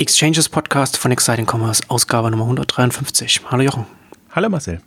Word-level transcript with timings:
Exchanges 0.00 0.48
Podcast 0.48 0.96
von 0.96 1.10
Exciting 1.10 1.44
Commerce, 1.44 1.82
Ausgabe 1.88 2.30
Nummer 2.30 2.44
153. 2.44 3.40
Hallo 3.50 3.64
Jochen. 3.64 3.84
Hallo 4.30 4.48
Marcel. 4.48 4.80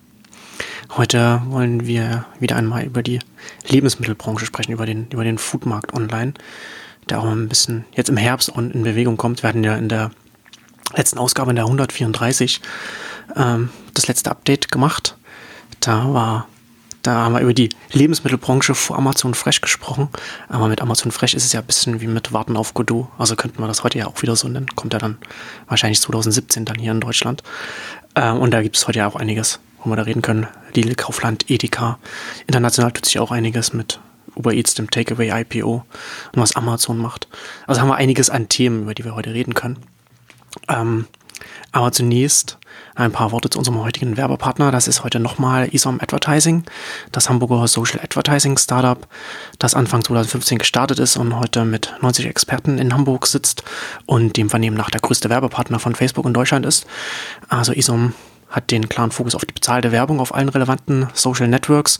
Heute 0.96 1.42
wollen 1.48 1.86
wir 1.86 2.26
wieder 2.40 2.56
einmal 2.56 2.86
über 2.86 3.03
die 3.03 3.19
Lebensmittelbranche 3.67 4.45
sprechen, 4.45 4.71
über 4.71 4.85
den, 4.85 5.09
über 5.11 5.25
den 5.25 5.37
Foodmarkt 5.37 5.93
online, 5.93 6.33
der 7.09 7.19
auch 7.19 7.25
ein 7.25 7.50
bisschen 7.50 7.83
jetzt 7.92 8.07
im 8.07 8.16
Herbst 8.16 8.54
in 8.55 8.84
Bewegung 8.84 9.18
kommt. 9.18 9.43
Wir 9.43 9.50
hatten 9.50 9.66
ja 9.66 9.75
in 9.75 9.89
der 9.89 10.11
letzten 10.96 11.20
Ausgabe, 11.20 11.50
in 11.50 11.57
der 11.57 11.66
134, 11.66 12.62
ähm, 13.36 13.70
das 13.93 14.07
letzte 14.07 14.32
Update 14.32 14.71
gemacht. 14.71 15.18
Da 15.82 16.14
war 16.14 16.48
da 17.02 17.16
haben 17.16 17.34
wir 17.34 17.42
über 17.42 17.54
die 17.54 17.70
Lebensmittelbranche 17.92 18.76
vor 18.76 18.98
Amazon 18.98 19.34
Fresh 19.34 19.62
gesprochen. 19.62 20.10
Aber 20.50 20.68
mit 20.68 20.82
Amazon 20.82 21.12
Fresh 21.12 21.34
ist 21.34 21.46
es 21.46 21.54
ja 21.54 21.62
ein 21.62 21.66
bisschen 21.66 22.02
wie 22.02 22.08
mit 22.08 22.32
Warten 22.32 22.58
auf 22.58 22.74
Godot. 22.74 23.08
Also 23.18 23.36
könnten 23.36 23.60
wir 23.60 23.68
das 23.68 23.84
heute 23.84 23.98
ja 23.98 24.08
auch 24.08 24.22
wieder 24.22 24.36
so 24.36 24.48
nennen. 24.48 24.68
Kommt 24.76 24.94
ja 24.94 25.00
dann 25.00 25.18
wahrscheinlich 25.68 26.00
2017 26.02 26.66
dann 26.66 26.78
hier 26.78 26.92
in 26.92 27.00
Deutschland. 27.00 27.44
Ähm, 28.16 28.40
und 28.40 28.52
da 28.52 28.62
gibt 28.62 28.78
es 28.78 28.88
heute 28.88 29.00
ja 29.00 29.08
auch 29.08 29.16
einiges, 29.16 29.59
wo 29.84 29.90
wir 29.90 29.95
da 29.95 30.04
reden 30.04 30.22
können. 30.22 30.48
Lidl, 30.73 30.95
Kaufland, 30.95 31.50
Edeka. 31.50 31.98
International 32.45 32.92
tut 32.92 33.06
sich 33.06 33.20
auch 33.20 33.31
einiges 33.31 33.73
mit 33.73 34.00
Uber 34.36 34.54
Eats, 34.54 34.76
dem 34.76 34.90
Takeaway 34.90 35.42
IPO 35.42 35.84
und 36.34 36.42
was 36.42 36.56
Amazon 36.56 36.98
macht. 36.98 37.28
Also 37.68 37.81
haben 37.81 37.90
wir 37.90 37.95
einiges 37.95 38.30
an 38.30 38.48
Themen, 38.48 38.84
über 38.84 38.94
die 38.94 39.04
wir 39.04 39.16
heute 39.16 39.34
reden 39.34 39.54
können. 39.54 39.78
Ähm, 40.68 41.08
aber 41.72 41.92
zunächst 41.92 42.58
ein 42.95 43.12
paar 43.12 43.31
Worte 43.31 43.50
zu 43.50 43.59
unserem 43.59 43.81
heutigen 43.81 44.18
Werbepartner. 44.18 44.72
Das 44.72 44.88
ist 44.88 45.04
heute 45.04 45.20
nochmal 45.20 45.70
ISOM 45.73 46.00
Advertising, 46.02 46.63
das 47.12 47.30
Hamburger 47.30 47.67
Social 47.67 48.00
Advertising 48.02 48.58
Startup, 48.58 49.08
das 49.59 49.73
Anfang 49.73 50.04
2015 50.04 50.58
gestartet 50.58 51.00
ist 51.00 51.17
und 51.17 51.38
heute 51.38 51.66
mit 51.66 51.94
90 52.02 52.26
Experten 52.26 52.77
in 52.77 52.94
Hamburg 52.94 53.27
sitzt 53.27 53.64
und 54.05 54.38
dem 54.38 54.50
Vernehmen 54.50 54.77
nach 54.77 54.90
der 54.90 55.02
größte 55.02 55.30
Werbepartner 55.30 55.80
von 55.80 55.95
Facebook 55.95 56.26
in 56.26 56.34
Deutschland 56.34 56.66
ist. 56.66 56.86
Also 57.50 57.73
ISOM 57.73 58.14
hat 58.52 58.70
den 58.70 58.90
klaren 58.90 59.12
Fokus 59.12 59.34
auf 59.34 59.45
die 59.45 59.53
bezahlte 59.53 59.92
Werbung 59.92 60.19
auf 60.19 60.36
allen 60.36 60.50
relevanten 60.50 61.08
Social 61.14 61.47
Networks, 61.47 62.00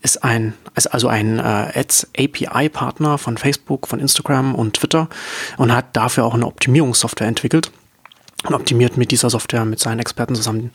ist 0.00 0.22
ein, 0.22 0.54
ist 0.76 0.86
also 0.86 1.08
ein 1.08 1.38
äh, 1.38 1.72
Ads 1.74 2.08
API 2.16 2.68
Partner 2.68 3.18
von 3.18 3.36
Facebook, 3.36 3.88
von 3.88 3.98
Instagram 3.98 4.54
und 4.54 4.74
Twitter 4.74 5.08
und 5.56 5.74
hat 5.74 5.96
dafür 5.96 6.24
auch 6.24 6.34
eine 6.34 6.46
Optimierungssoftware 6.46 7.26
entwickelt 7.26 7.72
und 8.44 8.54
optimiert 8.54 8.96
mit 8.96 9.10
dieser 9.10 9.30
Software 9.30 9.64
mit 9.64 9.80
seinen 9.80 9.98
Experten 9.98 10.34
zusammen 10.34 10.70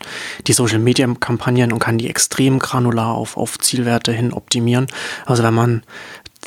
die 0.46 0.52
Social 0.52 0.78
Media 0.78 1.06
Kampagnen 1.18 1.72
und 1.72 1.78
kann 1.78 1.98
die 1.98 2.10
extrem 2.10 2.58
granular 2.58 3.14
auf, 3.14 3.36
auf 3.36 3.58
Zielwerte 3.58 4.12
hin 4.12 4.32
optimieren. 4.32 4.86
Also 5.24 5.42
wenn 5.42 5.54
man 5.54 5.82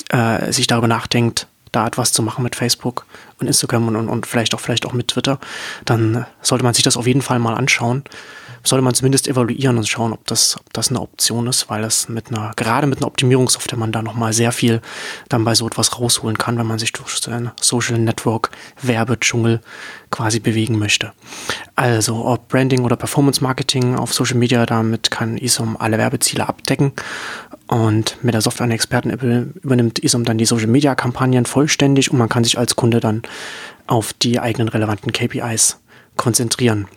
äh, 0.10 0.52
sich 0.52 0.68
darüber 0.68 0.88
nachdenkt, 0.88 1.48
da 1.72 1.88
etwas 1.88 2.14
zu 2.14 2.22
machen 2.22 2.44
mit 2.44 2.56
Facebook 2.56 3.06
und 3.40 3.48
Instagram 3.48 3.88
und, 3.88 3.96
und, 3.96 4.10
und 4.10 4.28
vielleicht 4.28 4.54
auch 4.54 4.60
vielleicht 4.60 4.86
auch 4.86 4.94
mit 4.94 5.10
Twitter, 5.10 5.40
dann 5.86 6.26
sollte 6.42 6.64
man 6.64 6.74
sich 6.74 6.84
das 6.84 6.98
auf 6.98 7.08
jeden 7.08 7.22
Fall 7.22 7.40
mal 7.40 7.56
anschauen 7.56 8.04
sollte 8.64 8.84
man 8.84 8.94
zumindest 8.94 9.28
evaluieren 9.28 9.78
und 9.78 9.88
schauen, 9.88 10.14
ob 10.14 10.26
das, 10.28 10.58
ob 10.58 10.74
das 10.74 10.90
eine 10.90 11.02
Option 11.02 11.48
ist, 11.48 11.70
weil 11.70 11.84
es 11.84 12.10
mit 12.10 12.30
einer, 12.30 12.52
gerade 12.56 12.88
mit 12.88 13.00
einer 13.00 13.08
Optimierungssoftware 13.08 13.78
man 13.78 13.92
da 13.92 14.02
nochmal 14.02 14.34
sehr 14.34 14.52
viel 14.52 14.82
dann 15.30 15.44
bei 15.44 15.56
so 15.56 15.68
etwas 15.68 16.00
rausholen 16.00 16.38
kann, 16.38 16.58
wenn 16.58 16.68
man 16.68 16.80
sich 16.80 16.92
durch 16.92 17.18
seinen 17.18 17.52
Social 17.62 17.98
Network 17.98 18.52
Werbedschungel 18.82 19.62
quasi 20.12 20.40
bewegen 20.40 20.78
möchte. 20.78 21.12
Also 21.76 22.26
ob 22.26 22.48
Branding 22.48 22.84
oder 22.84 22.96
Performance 22.96 23.44
Marketing 23.44 23.96
auf 23.96 24.14
Social 24.14 24.38
Media, 24.38 24.66
damit 24.66 25.12
kann 25.12 25.38
ISOM 25.38 25.78
alle 25.78 25.98
Werbeziele 25.98 26.48
abdecken. 26.48 26.94
Und 27.68 28.18
mit 28.24 28.34
der 28.34 28.42
Software 28.42 28.64
an 28.64 28.72
Experten 28.72 29.10
übernimmt 29.62 30.00
ISOM 30.00 30.24
dann 30.24 30.38
die 30.38 30.46
Social 30.46 30.68
Media 30.68 30.96
Kampagnen 30.96 31.46
vollständig 31.46 32.12
und 32.12 32.18
man 32.18 32.30
kann 32.30 32.44
sich 32.44 32.58
als 32.58 32.76
Kunde 32.76 33.00
dann 33.00 33.24
auf 33.88 34.14
die 34.14 34.40
eigenen 34.40 34.70
relevanten 34.70 35.12
KPIs 35.12 35.80
konzentrieren. 36.16 36.88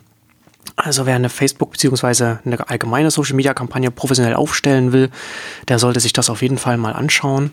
Also 0.80 1.06
wer 1.06 1.16
eine 1.16 1.28
Facebook- 1.28 1.72
bzw. 1.72 2.36
eine 2.44 2.68
allgemeine 2.68 3.10
Social-Media-Kampagne 3.10 3.90
professionell 3.90 4.34
aufstellen 4.34 4.92
will, 4.92 5.10
der 5.68 5.78
sollte 5.78 6.00
sich 6.00 6.12
das 6.12 6.30
auf 6.30 6.42
jeden 6.42 6.58
Fall 6.58 6.76
mal 6.76 6.92
anschauen 6.92 7.52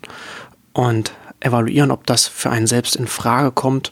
und 0.74 1.14
evaluieren, 1.40 1.92
ob 1.92 2.06
das 2.08 2.28
für 2.28 2.50
einen 2.50 2.68
selbst 2.68 2.96
in 2.96 3.08
Frage 3.08 3.52
kommt 3.52 3.92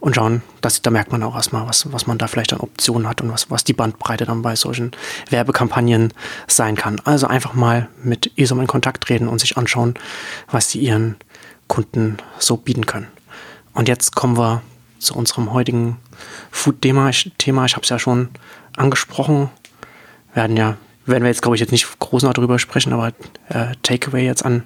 und 0.00 0.14
schauen, 0.14 0.42
dass, 0.60 0.80
da 0.82 0.90
merkt 0.90 1.12
man 1.12 1.22
auch 1.22 1.34
erstmal, 1.34 1.66
was, 1.66 1.92
was 1.92 2.06
man 2.06 2.16
da 2.16 2.26
vielleicht 2.26 2.52
an 2.52 2.60
Optionen 2.60 3.08
hat 3.08 3.20
und 3.20 3.30
was, 3.30 3.50
was 3.50 3.64
die 3.64 3.74
Bandbreite 3.74 4.24
dann 4.24 4.42
bei 4.42 4.56
solchen 4.56 4.92
Werbekampagnen 5.28 6.12
sein 6.46 6.76
kann. 6.76 7.00
Also 7.04 7.26
einfach 7.26 7.54
mal 7.54 7.88
mit 8.02 8.32
ESOM 8.36 8.60
in 8.60 8.66
Kontakt 8.66 9.04
treten 9.04 9.28
und 9.28 9.40
sich 9.40 9.58
anschauen, 9.58 9.94
was 10.50 10.70
sie 10.70 10.78
ihren 10.78 11.16
Kunden 11.68 12.16
so 12.38 12.56
bieten 12.56 12.86
können. 12.86 13.08
Und 13.74 13.88
jetzt 13.88 14.14
kommen 14.14 14.38
wir 14.38 14.62
zu 14.98 15.14
unserem 15.14 15.52
heutigen 15.52 15.98
Food-Thema. 16.50 17.10
Ich, 17.10 17.32
Thema, 17.36 17.66
ich 17.66 17.74
habe 17.74 17.82
es 17.82 17.90
ja 17.90 17.98
schon 17.98 18.30
angesprochen. 18.76 19.50
Werden 20.34 20.56
ja, 20.56 20.76
werden 21.06 21.22
wir 21.24 21.30
jetzt, 21.30 21.42
glaube 21.42 21.56
ich, 21.56 21.60
jetzt 21.60 21.72
nicht 21.72 21.98
groß 21.98 22.22
noch 22.22 22.32
darüber 22.32 22.58
sprechen, 22.58 22.92
aber 22.92 23.08
äh, 23.48 23.74
Takeaway 23.82 24.24
jetzt 24.24 24.44
an, 24.44 24.64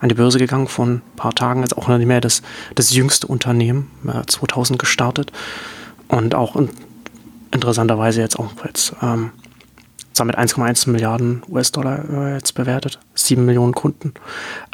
an 0.00 0.08
die 0.08 0.14
Börse 0.14 0.38
gegangen 0.38 0.68
vor 0.68 0.86
ein 0.86 1.02
paar 1.16 1.34
Tagen, 1.34 1.62
ist 1.62 1.76
auch 1.76 1.88
nicht 1.88 2.06
mehr 2.06 2.20
das, 2.20 2.42
das 2.74 2.92
jüngste 2.92 3.26
Unternehmen, 3.26 3.90
äh, 4.06 4.26
2000 4.26 4.78
gestartet 4.78 5.32
und 6.08 6.34
auch 6.34 6.56
in, 6.56 6.70
interessanterweise 7.52 8.20
jetzt 8.20 8.38
auch 8.38 8.50
jetzt 8.64 8.94
ähm, 9.02 9.30
mit 10.24 10.38
1,1 10.38 10.90
Milliarden 10.90 11.42
US-Dollar 11.48 12.04
äh, 12.08 12.34
jetzt 12.34 12.54
bewertet, 12.54 12.98
7 13.14 13.44
Millionen 13.44 13.72
Kunden. 13.72 14.14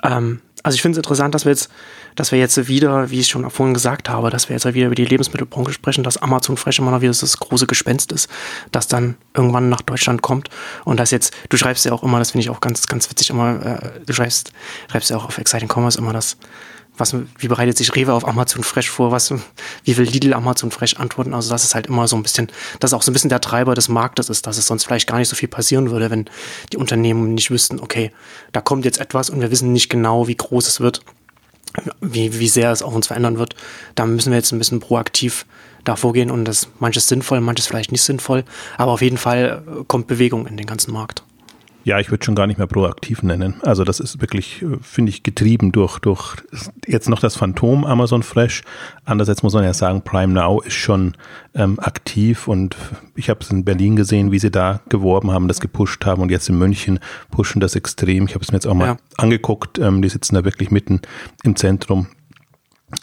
Ähm, 0.02 0.40
also 0.62 0.74
ich 0.74 0.82
finde 0.82 0.96
es 0.96 0.98
interessant, 0.98 1.34
dass 1.34 1.44
wir 1.44 1.52
jetzt, 1.52 1.70
dass 2.18 2.32
wir 2.32 2.38
jetzt 2.38 2.66
wieder, 2.66 3.10
wie 3.10 3.20
ich 3.20 3.28
schon 3.28 3.48
vorhin 3.48 3.74
gesagt 3.74 4.08
habe, 4.08 4.28
dass 4.28 4.48
wir 4.48 4.56
jetzt 4.56 4.66
wieder 4.74 4.86
über 4.86 4.96
die 4.96 5.04
Lebensmittelbranche 5.04 5.72
sprechen, 5.72 6.02
dass 6.02 6.16
Amazon 6.16 6.56
Fresh 6.56 6.80
immer 6.80 6.90
noch 6.90 7.00
wieder 7.00 7.12
das 7.12 7.38
große 7.38 7.68
Gespenst 7.68 8.10
ist, 8.10 8.28
das 8.72 8.88
dann 8.88 9.16
irgendwann 9.34 9.68
nach 9.68 9.82
Deutschland 9.82 10.20
kommt. 10.20 10.48
Und 10.84 10.98
das 10.98 11.12
jetzt, 11.12 11.32
du 11.48 11.56
schreibst 11.56 11.84
ja 11.84 11.92
auch 11.92 12.02
immer, 12.02 12.18
das 12.18 12.32
finde 12.32 12.42
ich 12.42 12.50
auch 12.50 12.60
ganz, 12.60 12.88
ganz 12.88 13.08
witzig 13.08 13.30
immer, 13.30 13.64
äh, 13.64 14.00
du 14.04 14.12
schreibst, 14.12 14.52
schreibst 14.90 15.10
ja 15.10 15.16
auch 15.16 15.26
auf 15.26 15.38
Exciting 15.38 15.68
Commerce 15.72 15.96
immer 15.96 16.12
das, 16.12 16.38
was, 16.96 17.14
wie 17.38 17.46
bereitet 17.46 17.76
sich 17.76 17.94
Rewe 17.94 18.12
auf 18.12 18.26
Amazon 18.26 18.64
Fresh 18.64 18.90
vor, 18.90 19.12
was, 19.12 19.32
wie 19.84 19.96
will 19.96 20.06
Lidl 20.06 20.34
Amazon 20.34 20.72
Fresh 20.72 20.96
antworten, 20.96 21.32
also 21.34 21.50
das 21.50 21.62
ist 21.62 21.76
halt 21.76 21.86
immer 21.86 22.08
so 22.08 22.16
ein 22.16 22.24
bisschen, 22.24 22.48
das 22.80 22.90
ist 22.90 22.94
auch 22.94 23.02
so 23.02 23.12
ein 23.12 23.14
bisschen 23.14 23.30
der 23.30 23.40
Treiber 23.40 23.76
des 23.76 23.88
Marktes 23.88 24.28
ist, 24.28 24.48
dass 24.48 24.58
es 24.58 24.66
sonst 24.66 24.84
vielleicht 24.84 25.06
gar 25.06 25.18
nicht 25.18 25.28
so 25.28 25.36
viel 25.36 25.48
passieren 25.48 25.92
würde, 25.92 26.10
wenn 26.10 26.24
die 26.72 26.76
Unternehmen 26.78 27.34
nicht 27.34 27.52
wüssten, 27.52 27.78
okay, 27.78 28.10
da 28.50 28.60
kommt 28.60 28.84
jetzt 28.84 28.98
etwas 28.98 29.30
und 29.30 29.40
wir 29.40 29.52
wissen 29.52 29.72
nicht 29.72 29.88
genau, 29.88 30.26
wie 30.26 30.36
groß 30.36 30.66
es 30.66 30.80
wird, 30.80 31.02
wie, 32.00 32.38
wie 32.38 32.48
sehr 32.48 32.72
es 32.72 32.82
auch 32.82 32.94
uns 32.94 33.06
verändern 33.06 33.38
wird. 33.38 33.54
Da 33.94 34.06
müssen 34.06 34.30
wir 34.30 34.38
jetzt 34.38 34.52
ein 34.52 34.58
bisschen 34.58 34.80
proaktiv 34.80 35.46
da 35.84 35.96
vorgehen 35.96 36.30
und 36.30 36.44
das 36.44 36.68
manches 36.78 37.08
sinnvoll, 37.08 37.40
manches 37.40 37.66
vielleicht 37.66 37.92
nicht 37.92 38.02
sinnvoll, 38.02 38.44
aber 38.76 38.92
auf 38.92 39.02
jeden 39.02 39.16
Fall 39.16 39.62
kommt 39.86 40.06
Bewegung 40.06 40.46
in 40.46 40.56
den 40.56 40.66
ganzen 40.66 40.92
Markt. 40.92 41.22
Ja, 41.88 41.98
ich 41.98 42.10
würde 42.10 42.22
schon 42.22 42.34
gar 42.34 42.46
nicht 42.46 42.58
mehr 42.58 42.66
proaktiv 42.66 43.22
nennen. 43.22 43.62
Also 43.62 43.82
das 43.82 43.98
ist 43.98 44.20
wirklich, 44.20 44.60
äh, 44.60 44.76
finde 44.82 45.08
ich, 45.08 45.22
getrieben 45.22 45.72
durch, 45.72 45.98
durch 46.00 46.36
jetzt 46.86 47.08
noch 47.08 47.18
das 47.18 47.34
Phantom 47.34 47.86
Amazon 47.86 48.22
Fresh. 48.22 48.62
Andererseits 49.06 49.42
muss 49.42 49.54
man 49.54 49.64
ja 49.64 49.72
sagen, 49.72 50.02
Prime 50.02 50.34
Now 50.34 50.60
ist 50.60 50.74
schon 50.74 51.14
ähm, 51.54 51.80
aktiv 51.80 52.46
und 52.46 52.76
ich 53.14 53.30
habe 53.30 53.40
es 53.40 53.50
in 53.50 53.64
Berlin 53.64 53.96
gesehen, 53.96 54.32
wie 54.32 54.38
sie 54.38 54.50
da 54.50 54.82
geworben 54.90 55.30
haben, 55.30 55.48
das 55.48 55.60
gepusht 55.60 56.04
haben 56.04 56.20
und 56.20 56.30
jetzt 56.30 56.50
in 56.50 56.58
München 56.58 56.98
pushen 57.30 57.58
das 57.58 57.74
extrem. 57.74 58.26
Ich 58.26 58.34
habe 58.34 58.44
es 58.44 58.52
mir 58.52 58.56
jetzt 58.56 58.66
auch 58.66 58.74
mal 58.74 58.86
ja. 58.86 58.96
angeguckt. 59.16 59.78
Ähm, 59.78 60.02
die 60.02 60.10
sitzen 60.10 60.34
da 60.34 60.44
wirklich 60.44 60.70
mitten 60.70 61.00
im 61.42 61.56
Zentrum 61.56 62.08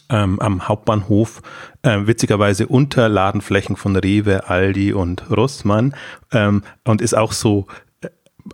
ähm, 0.09 0.39
am 0.39 0.67
Hauptbahnhof, 0.67 1.41
äh, 1.81 2.01
witzigerweise 2.05 2.67
unter 2.67 3.09
Ladenflächen 3.09 3.75
von 3.75 3.95
Rewe, 3.95 4.47
Aldi 4.47 4.93
und 4.93 5.29
Rossmann 5.29 5.95
ähm, 6.31 6.63
und 6.83 7.01
ist 7.01 7.15
auch 7.15 7.31
so 7.31 7.67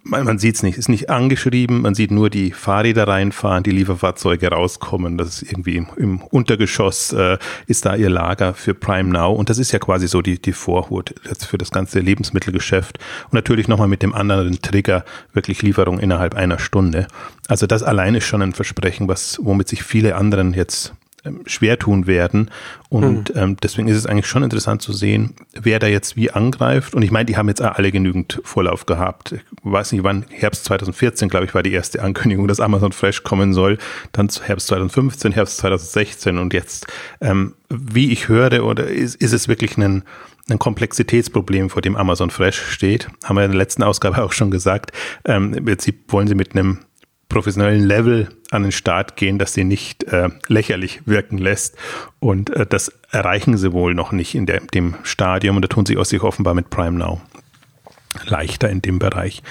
man, 0.03 0.39
sieht 0.39 0.55
es 0.55 0.63
nicht, 0.63 0.77
ist 0.77 0.89
nicht 0.89 1.09
angeschrieben, 1.09 1.81
man 1.81 1.95
sieht 1.95 2.11
nur 2.11 2.29
die 2.29 2.51
Fahrräder 2.51 3.07
reinfahren, 3.07 3.63
die 3.63 3.71
Lieferfahrzeuge 3.71 4.49
rauskommen, 4.49 5.17
das 5.17 5.41
ist 5.41 5.51
irgendwie 5.51 5.75
im, 5.75 5.87
im 5.97 6.21
Untergeschoss, 6.21 7.11
äh, 7.13 7.37
ist 7.67 7.85
da 7.85 7.95
ihr 7.95 8.09
Lager 8.09 8.53
für 8.53 8.73
Prime 8.73 9.09
Now. 9.09 9.33
Und 9.33 9.49
das 9.49 9.57
ist 9.57 9.71
ja 9.71 9.79
quasi 9.79 10.07
so 10.07 10.21
die, 10.21 10.41
die 10.41 10.53
Vorhut 10.53 11.13
jetzt 11.27 11.45
für 11.45 11.57
das 11.57 11.71
ganze 11.71 11.99
Lebensmittelgeschäft. 11.99 12.99
Und 13.25 13.33
natürlich 13.33 13.67
nochmal 13.67 13.87
mit 13.87 14.01
dem 14.01 14.13
anderen 14.13 14.61
Trigger, 14.61 15.03
wirklich 15.33 15.61
Lieferung 15.61 15.99
innerhalb 15.99 16.35
einer 16.35 16.59
Stunde. 16.59 17.07
Also 17.47 17.67
das 17.67 17.83
allein 17.83 18.15
ist 18.15 18.25
schon 18.25 18.41
ein 18.41 18.53
Versprechen, 18.53 19.07
was, 19.07 19.39
womit 19.41 19.67
sich 19.67 19.83
viele 19.83 20.15
anderen 20.15 20.53
jetzt 20.53 20.93
ähm, 21.23 21.41
schwer 21.45 21.77
tun 21.77 22.07
werden. 22.07 22.49
Und 22.89 23.33
mhm. 23.33 23.41
ähm, 23.41 23.57
deswegen 23.61 23.87
ist 23.87 23.97
es 23.97 24.05
eigentlich 24.05 24.25
schon 24.25 24.43
interessant 24.43 24.81
zu 24.81 24.91
sehen, 24.91 25.35
wer 25.53 25.79
da 25.79 25.87
jetzt 25.87 26.15
wie 26.15 26.31
angreift. 26.31 26.95
Und 26.95 27.03
ich 27.03 27.11
meine, 27.11 27.25
die 27.25 27.37
haben 27.37 27.47
jetzt 27.47 27.61
alle 27.61 27.91
genügend 27.91 28.41
Vorlauf 28.43 28.85
gehabt. 28.85 29.33
Ich 29.33 29.41
weiß 29.63 29.91
nicht, 29.91 30.03
wann, 30.03 30.25
Herbst 30.29 30.65
2014, 30.65 31.29
glaube 31.29 31.45
ich, 31.45 31.53
war 31.53 31.63
die 31.63 31.73
erste 31.73 32.01
Ankündigung, 32.01 32.47
dass 32.47 32.59
Amazon 32.59 32.91
Fresh 32.91 33.23
kommen 33.23 33.53
soll. 33.53 33.77
Dann 34.11 34.29
Herbst 34.43 34.67
2015, 34.67 35.31
Herbst 35.31 35.57
2016 35.57 36.37
und 36.37 36.53
jetzt, 36.53 36.87
ähm, 37.21 37.53
wie 37.69 38.11
ich 38.11 38.27
höre, 38.27 38.65
oder 38.65 38.87
ist, 38.87 39.15
ist 39.15 39.33
es 39.33 39.47
wirklich 39.47 39.77
ein, 39.77 40.03
ein 40.49 40.59
Komplexitätsproblem, 40.59 41.69
vor 41.69 41.81
dem 41.81 41.95
Amazon 41.95 42.29
Fresh 42.31 42.59
steht. 42.59 43.09
Haben 43.23 43.37
wir 43.37 43.45
in 43.45 43.51
der 43.51 43.57
letzten 43.59 43.83
Ausgabe 43.83 44.17
auch 44.23 44.31
schon 44.31 44.51
gesagt. 44.51 44.91
Ähm, 45.25 45.53
Im 45.53 45.65
Prinzip 45.65 46.11
wollen 46.11 46.27
sie 46.27 46.35
mit 46.35 46.55
einem 46.55 46.79
professionellen 47.31 47.83
Level 47.83 48.29
an 48.51 48.63
den 48.63 48.71
Start 48.71 49.15
gehen, 49.15 49.39
dass 49.39 49.53
sie 49.53 49.63
nicht 49.63 50.03
äh, 50.03 50.29
lächerlich 50.47 51.01
wirken 51.05 51.37
lässt. 51.37 51.77
Und 52.19 52.49
äh, 52.51 52.65
das 52.65 52.91
erreichen 53.09 53.57
sie 53.57 53.71
wohl 53.73 53.95
noch 53.95 54.11
nicht 54.11 54.35
in 54.35 54.45
der, 54.45 54.59
dem 54.59 54.95
Stadium. 55.03 55.55
Und 55.55 55.63
da 55.63 55.67
tun 55.67 55.85
sie 55.85 55.97
auch 55.97 56.05
sich 56.05 56.21
offenbar 56.21 56.53
mit 56.53 56.69
Prime 56.69 56.97
Now 56.97 57.21
leichter 58.25 58.69
in 58.69 58.81
dem 58.81 58.99
Bereich. 58.99 59.41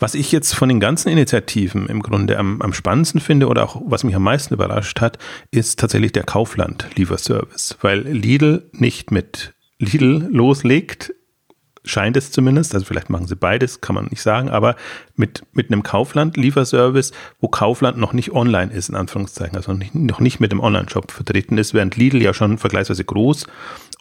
Was 0.00 0.14
ich 0.14 0.32
jetzt 0.32 0.54
von 0.54 0.68
den 0.68 0.80
ganzen 0.80 1.10
Initiativen 1.10 1.86
im 1.86 2.02
Grunde 2.02 2.38
am, 2.38 2.60
am 2.60 2.72
spannendsten 2.72 3.20
finde 3.20 3.46
oder 3.46 3.62
auch 3.62 3.80
was 3.84 4.02
mich 4.02 4.16
am 4.16 4.24
meisten 4.24 4.54
überrascht 4.54 5.00
hat, 5.00 5.18
ist 5.52 5.78
tatsächlich 5.78 6.10
der 6.10 6.24
Kaufland-Lieferservice, 6.24 7.78
weil 7.80 8.00
Lidl 8.00 8.68
nicht 8.72 9.12
mit 9.12 9.54
Lidl 9.78 10.28
loslegt, 10.30 11.14
scheint 11.90 12.16
es 12.16 12.30
zumindest, 12.30 12.74
also 12.74 12.86
vielleicht 12.86 13.10
machen 13.10 13.26
sie 13.26 13.36
beides, 13.36 13.80
kann 13.80 13.94
man 13.94 14.06
nicht 14.06 14.22
sagen, 14.22 14.48
aber 14.48 14.76
mit, 15.16 15.42
mit 15.52 15.70
einem 15.70 15.82
Kaufland-Lieferservice, 15.82 17.12
wo 17.40 17.48
Kaufland 17.48 17.98
noch 17.98 18.12
nicht 18.12 18.32
online 18.32 18.72
ist, 18.72 18.88
in 18.88 18.94
Anführungszeichen, 18.94 19.56
also 19.56 19.72
nicht, 19.72 19.94
noch 19.94 20.20
nicht 20.20 20.40
mit 20.40 20.52
dem 20.52 20.60
Online-Shop 20.60 21.10
vertreten 21.10 21.58
ist, 21.58 21.74
während 21.74 21.96
Lidl 21.96 22.22
ja 22.22 22.32
schon 22.32 22.58
vergleichsweise 22.58 23.04
groß 23.04 23.46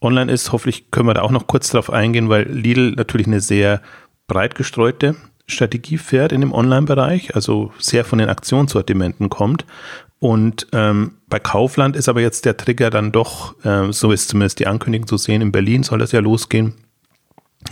online 0.01 0.31
ist. 0.31 0.51
Hoffentlich 0.51 0.91
können 0.91 1.07
wir 1.07 1.13
da 1.13 1.21
auch 1.21 1.31
noch 1.31 1.47
kurz 1.47 1.69
drauf 1.69 1.91
eingehen, 1.91 2.29
weil 2.29 2.43
Lidl 2.43 2.91
natürlich 2.91 3.27
eine 3.27 3.41
sehr 3.41 3.81
breit 4.27 4.55
gestreute 4.55 5.15
Strategie 5.47 5.97
fährt 5.97 6.31
in 6.31 6.41
dem 6.41 6.53
Online-Bereich, 6.53 7.35
also 7.35 7.71
sehr 7.79 8.05
von 8.05 8.19
den 8.19 8.29
Aktionssortimenten 8.29 9.29
kommt. 9.29 9.65
Und 10.19 10.67
ähm, 10.73 11.13
bei 11.27 11.39
Kaufland 11.39 11.95
ist 11.95 12.09
aber 12.09 12.21
jetzt 12.21 12.45
der 12.45 12.57
Trigger 12.57 12.89
dann 12.89 13.11
doch, 13.11 13.55
äh, 13.63 13.91
so 13.91 14.11
ist 14.11 14.29
zumindest 14.29 14.59
die 14.59 14.67
Ankündigung 14.67 15.07
zu 15.07 15.17
sehen, 15.17 15.41
in 15.41 15.51
Berlin 15.51 15.83
soll 15.83 15.99
das 15.99 16.11
ja 16.11 16.19
losgehen, 16.19 16.73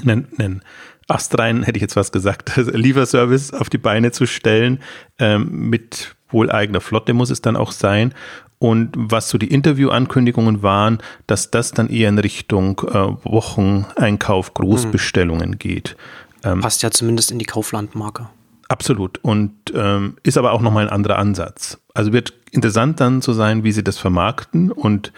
einen, 0.02 0.28
einen 0.38 0.62
astrein, 1.08 1.64
hätte 1.64 1.78
ich 1.78 1.82
jetzt 1.82 1.96
was 1.96 2.12
gesagt, 2.12 2.56
Lieferservice 2.58 3.54
auf 3.54 3.70
die 3.70 3.78
Beine 3.78 4.12
zu 4.12 4.26
stellen, 4.26 4.80
ähm, 5.20 5.70
mit 5.70 6.16
wohl 6.30 6.52
eigener 6.52 6.82
Flotte 6.82 7.14
muss 7.14 7.30
es 7.30 7.42
dann 7.42 7.56
auch 7.56 7.72
sein. 7.72 8.14
Und 8.60 8.94
was 8.96 9.30
so 9.30 9.38
die 9.38 9.52
Interviewankündigungen 9.52 10.64
waren, 10.64 10.98
dass 11.28 11.52
das 11.52 11.72
dann 11.72 11.90
eher 11.90 12.10
in 12.10 12.18
Richtung 12.18 12.82
äh, 12.88 12.94
Wocheneinkauf, 13.24 14.56
Großbestellungen 14.56 15.52
hm. 15.52 15.60
geht. 15.60 15.96
Ähm, 16.44 16.62
Passt 16.62 16.82
ja 16.82 16.90
zumindest 16.90 17.32
in 17.32 17.40
die 17.40 17.46
Kauflandmarke. 17.46 18.30
Absolut. 18.68 19.20
Und 19.24 19.54
ähm, 19.74 20.18
ist 20.24 20.38
aber 20.38 20.52
auch 20.52 20.62
nochmal 20.62 20.88
ein 20.88 20.94
anderer 20.94 21.20
Ansatz. 21.20 21.80
Also 21.94 22.14
wird 22.14 22.34
interessant 22.52 23.00
dann 23.00 23.22
zu 23.22 23.34
sein, 23.34 23.64
wie 23.64 23.72
sie 23.72 23.84
das 23.84 23.98
vermarkten 23.98 24.72
und 24.72 25.14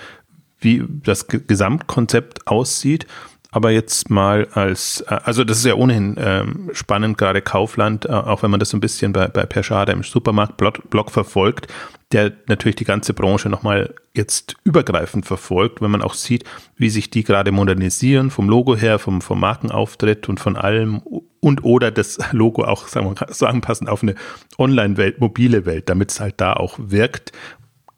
wie 0.60 0.84
das 1.04 1.28
Gesamtkonzept 1.28 2.48
aussieht. 2.48 3.08
Aber 3.52 3.72
jetzt 3.72 4.10
mal 4.10 4.48
als, 4.54 5.02
äh, 5.02 5.20
also 5.24 5.44
das 5.44 5.60
ist 5.60 5.66
ja 5.66 5.76
ohnehin 5.76 6.16
ähm, 6.20 6.70
spannend, 6.74 7.18
gerade 7.18 7.42
Kaufland, 7.42 8.06
äh, 8.06 8.10
auch 8.10 8.44
wenn 8.44 8.52
man 8.52 8.60
das 8.60 8.70
so 8.70 8.78
ein 8.78 8.82
bisschen 8.82 9.12
bei, 9.12 9.28
bei 9.28 9.46
Per 9.46 9.64
Schade 9.64 9.92
im 9.92 10.04
Supermarktblog 10.04 11.12
verfolgt, 11.12 11.68
der 12.12 12.32
natürlich 12.48 12.76
die 12.76 12.86
ganze 12.86 13.14
Branche 13.14 13.50
nochmal 13.50 13.94
jetzt 14.16 14.56
übergreifend 14.64 15.26
verfolgt, 15.26 15.82
wenn 15.82 15.92
man 15.92 16.02
auch 16.02 16.16
sieht, 16.16 16.44
wie 16.76 16.90
sich 16.90 17.10
die 17.10 17.24
gerade 17.24 17.52
modernisieren, 17.52 18.32
vom 18.32 18.50
Logo 18.50 18.76
her, 18.76 19.00
vom, 19.00 19.22
vom 19.22 19.40
Markenauftritt 19.40 20.28
und 20.30 20.40
von 20.40 20.56
allem 20.56 21.02
und 21.40 21.64
oder 21.64 21.92
das 21.92 22.20
Logo 22.32 22.64
auch, 22.64 22.88
sagen 22.88 23.16
wir 23.16 23.34
so 23.34 23.46
anpassen 23.46 23.88
auf 23.88 24.04
eine 24.04 24.16
Online-Welt, 24.58 25.20
mobile 25.20 25.66
Welt, 25.66 25.90
damit 25.90 26.12
es 26.12 26.20
halt 26.20 26.36
da 26.38 26.54
auch 26.54 26.78
wirkt 26.80 27.32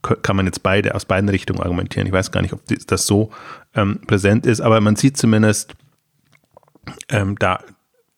kann 0.01 0.36
man 0.36 0.45
jetzt 0.45 0.63
beide 0.63 0.95
aus 0.95 1.06
beiden 1.06 1.30
Richtungen 1.30 1.62
argumentieren. 1.62 2.07
Ich 2.07 2.13
weiß 2.13 2.31
gar 2.31 2.42
nicht, 2.42 2.53
ob 2.53 2.62
das 2.88 3.06
so 3.06 3.31
ähm, 3.75 4.00
präsent 4.07 4.45
ist, 4.45 4.62
aber 4.62 4.81
man 4.81 4.95
sieht 4.95 5.18
zumindest, 5.18 5.75
ähm, 7.09 7.36
da, 7.38 7.59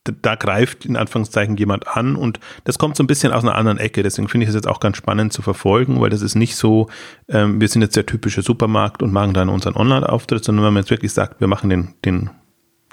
da 0.04 0.34
greift 0.34 0.84
in 0.84 0.96
Anführungszeichen 0.96 1.56
jemand 1.56 1.88
an 1.88 2.16
und 2.16 2.40
das 2.64 2.78
kommt 2.78 2.96
so 2.96 3.02
ein 3.02 3.06
bisschen 3.06 3.32
aus 3.32 3.42
einer 3.42 3.54
anderen 3.54 3.78
Ecke. 3.78 4.02
Deswegen 4.02 4.28
finde 4.28 4.44
ich 4.44 4.48
es 4.48 4.54
jetzt 4.54 4.66
auch 4.66 4.80
ganz 4.80 4.96
spannend 4.96 5.32
zu 5.32 5.42
verfolgen, 5.42 6.00
weil 6.00 6.10
das 6.10 6.22
ist 6.22 6.34
nicht 6.34 6.56
so, 6.56 6.88
ähm, 7.28 7.60
wir 7.60 7.68
sind 7.68 7.82
jetzt 7.82 7.96
der 7.96 8.06
typische 8.06 8.42
Supermarkt 8.42 9.02
und 9.02 9.12
machen 9.12 9.34
dann 9.34 9.48
unseren 9.48 9.76
Online-Auftritt, 9.76 10.44
sondern 10.44 10.64
wenn 10.64 10.74
man 10.74 10.82
jetzt 10.82 10.90
wirklich 10.90 11.12
sagt, 11.12 11.40
wir 11.40 11.48
machen 11.48 11.70
den, 11.70 11.94
den 12.04 12.30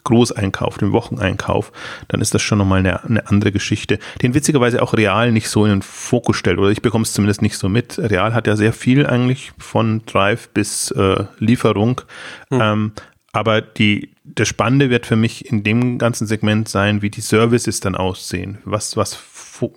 Großeinkauf, 0.04 0.78
den 0.78 0.92
Wocheneinkauf, 0.92 1.72
dann 2.08 2.22
ist 2.22 2.34
das 2.34 2.42
schon 2.42 2.58
nochmal 2.58 2.80
eine, 2.80 3.04
eine 3.04 3.28
andere 3.28 3.52
Geschichte, 3.52 4.00
den 4.22 4.34
witzigerweise 4.34 4.82
auch 4.82 4.94
Real 4.94 5.32
nicht 5.32 5.50
so 5.50 5.66
in 5.66 5.72
den 5.72 5.82
Fokus 5.82 6.38
stellt, 6.38 6.60
oder 6.60 6.70
ich 6.70 6.82
bekomme 6.82 7.04
es 7.04 7.14
zumindest 7.14 7.42
nicht 7.42 7.58
so 7.58 7.70
mit. 7.70 7.98
Real 8.00 8.34
hat 8.34 8.48
ja 8.48 8.56
sehr 8.56 8.74
viel 8.74 9.06
eigentlich 9.06 9.52
von 9.58 10.02
Drive 10.06 10.50
bis 10.50 10.92
äh, 10.92 11.26
Lieferung, 11.40 12.02
hm. 12.50 12.62
ähm, 12.62 12.92
aber 13.34 13.62
die, 13.62 14.12
das 14.26 14.48
Spannende 14.48 14.90
wird 14.90 15.06
für 15.06 15.16
mich 15.16 15.50
in 15.50 15.64
dem 15.64 15.98
ganzen 15.98 16.28
Segment 16.28 16.68
sein, 16.68 17.02
wie 17.02 17.10
die 17.10 17.22
Services 17.22 17.80
dann 17.80 17.96
aussehen, 17.96 18.58
was, 18.66 18.98
was, 18.98 19.18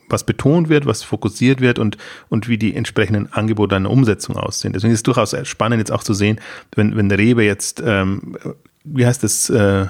was 0.08 0.24
betont 0.24 0.68
wird, 0.68 0.86
was 0.86 1.04
fokussiert 1.04 1.60
wird 1.60 1.78
und, 1.78 1.96
und 2.28 2.48
wie 2.48 2.58
die 2.58 2.74
entsprechenden 2.74 3.32
Angebote 3.32 3.76
an 3.76 3.86
Umsetzung 3.86 4.36
aussehen. 4.36 4.72
Deswegen 4.72 4.92
ist 4.92 5.00
es 5.00 5.02
durchaus 5.04 5.36
spannend 5.44 5.78
jetzt 5.78 5.92
auch 5.92 6.02
zu 6.02 6.14
sehen, 6.14 6.40
wenn, 6.74 6.96
wenn 6.96 7.08
der 7.08 7.18
Rewe 7.18 7.44
jetzt, 7.44 7.80
ähm, 7.84 8.36
wie 8.82 9.06
heißt 9.06 9.22
das, 9.22 9.50
äh, 9.50 9.86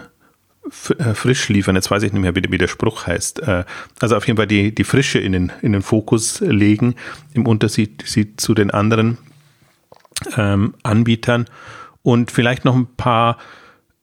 frisch 0.71 1.49
liefern. 1.49 1.77
Jetzt 1.77 1.91
weiß 1.91 2.03
ich 2.03 2.13
nicht 2.13 2.23
mehr, 2.23 2.35
wie, 2.35 2.43
wie 2.51 2.59
der 2.59 2.69
Spruch 2.69 3.07
heißt. 3.07 3.41
Äh, 3.41 3.65
also 4.01 4.17
auf 4.17 4.27
jeden 4.27 4.37
Fall 4.37 4.47
die, 4.47 4.75
die 4.75 4.85
Frische 4.85 5.19
in 5.19 5.33
den, 5.33 5.53
in 5.63 5.73
den 5.73 5.83
Fokus 5.83 6.41
legen, 6.41 6.95
im 7.33 7.47
Unterschied 7.47 8.05
zu 8.37 8.55
den 8.55 8.71
anderen 8.71 9.19
ähm, 10.37 10.75
Anbietern. 10.83 11.47
Und 12.03 12.31
vielleicht 12.31 12.65
noch 12.65 12.75
ein 12.75 12.87
paar 12.97 13.39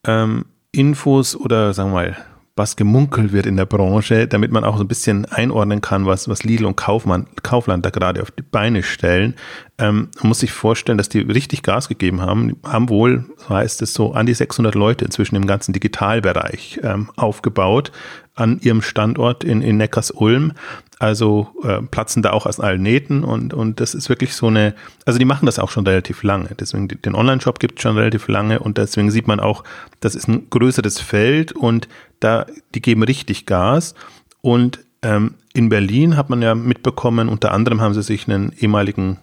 ähm, 0.06 0.46
Infos 0.72 1.36
oder 1.36 1.74
sagen 1.74 1.90
wir 1.90 1.96
mal 1.96 2.18
was 2.62 2.75
gemunkelt 2.75 3.34
wird 3.34 3.48
in 3.48 3.58
der 3.58 3.66
Branche, 3.66 4.28
damit 4.28 4.52
man 4.52 4.63
auch 4.63 4.78
so 4.78 4.84
ein 4.84 4.88
bisschen 4.88 5.25
einordnen 5.25 5.81
kann, 5.81 6.06
was, 6.06 6.30
was 6.30 6.44
Lidl 6.44 6.66
und 6.66 6.75
Kaufmann, 6.75 7.25
Kaufland 7.42 7.84
da 7.84 7.90
gerade 7.90 8.22
auf 8.22 8.30
die 8.30 8.44
Beine 8.44 8.84
stellen. 8.84 9.34
Ähm, 9.80 10.10
man 10.22 10.28
muss 10.28 10.42
sich 10.42 10.52
vorstellen, 10.52 11.00
dass 11.00 11.10
die 11.10 11.22
richtig 11.22 11.63
Gas 11.63 11.90
gegeben 11.90 12.22
haben, 12.22 12.50
die 12.50 12.56
haben 12.69 12.90
wohl, 12.90 13.25
so 13.38 13.50
heißt 13.50 13.81
es 13.81 13.96
so, 13.96 14.13
an 14.13 14.28
die 14.28 14.36
600 14.36 14.75
Leute 14.75 15.04
inzwischen 15.06 15.38
im 15.38 15.48
ganzen 15.48 15.74
Digitalbereich 15.74 16.80
ähm, 16.84 17.10
aufgebaut 17.16 17.92
an 18.36 18.60
ihrem 18.62 18.84
Standort 18.84 19.44
in, 19.44 19.63
in 19.63 19.78
Neckars-Ulm. 19.78 20.54
Also 21.00 21.50
äh, 21.63 21.81
platzen 21.81 22.22
da 22.22 22.30
auch 22.30 22.46
aus 22.46 22.60
allen 22.60 22.84
Nähten 22.84 23.24
und, 23.24 23.56
und 23.56 23.80
das 23.80 23.96
ist 23.96 24.08
wirklich 24.08 24.36
so 24.36 24.48
eine, 24.48 24.75
also 25.04 25.18
die 25.18 25.25
machen 25.25 25.48
das 25.48 25.58
auch 25.58 25.72
schon 25.72 25.88
relativ 25.88 26.22
lange. 26.22 26.50
Deswegen 26.60 26.88
den 26.88 27.16
Online-Shop 27.16 27.60
gibt 27.60 27.80
es 27.80 27.81
schon 27.81 27.98
relativ 27.98 28.28
lange 28.28 28.60
und 28.60 28.78
deswegen 28.78 29.10
sieht 29.10 29.28
man 29.28 29.40
auch, 29.40 29.63
das 30.00 30.13
ist 30.13 30.28
ein 30.28 30.48
größeres 30.52 31.00
Feld 31.00 31.54
und 31.54 31.88
da, 32.22 32.46
die 32.74 32.82
geben 32.82 33.04
richtig 33.04 33.46
Gas. 33.46 33.94
Und 34.42 34.80
ähm, 35.02 35.36
in 35.54 35.70
Berlin 35.70 36.16
hat 36.16 36.30
man 36.30 36.42
ja 36.42 36.56
mitbekommen, 36.56 37.28
unter 37.28 37.52
anderem 37.52 37.82
haben 37.82 37.94
sie 37.94 38.04
sich 38.04 38.28
einen 38.28 38.54
ehemaligen 38.54 39.18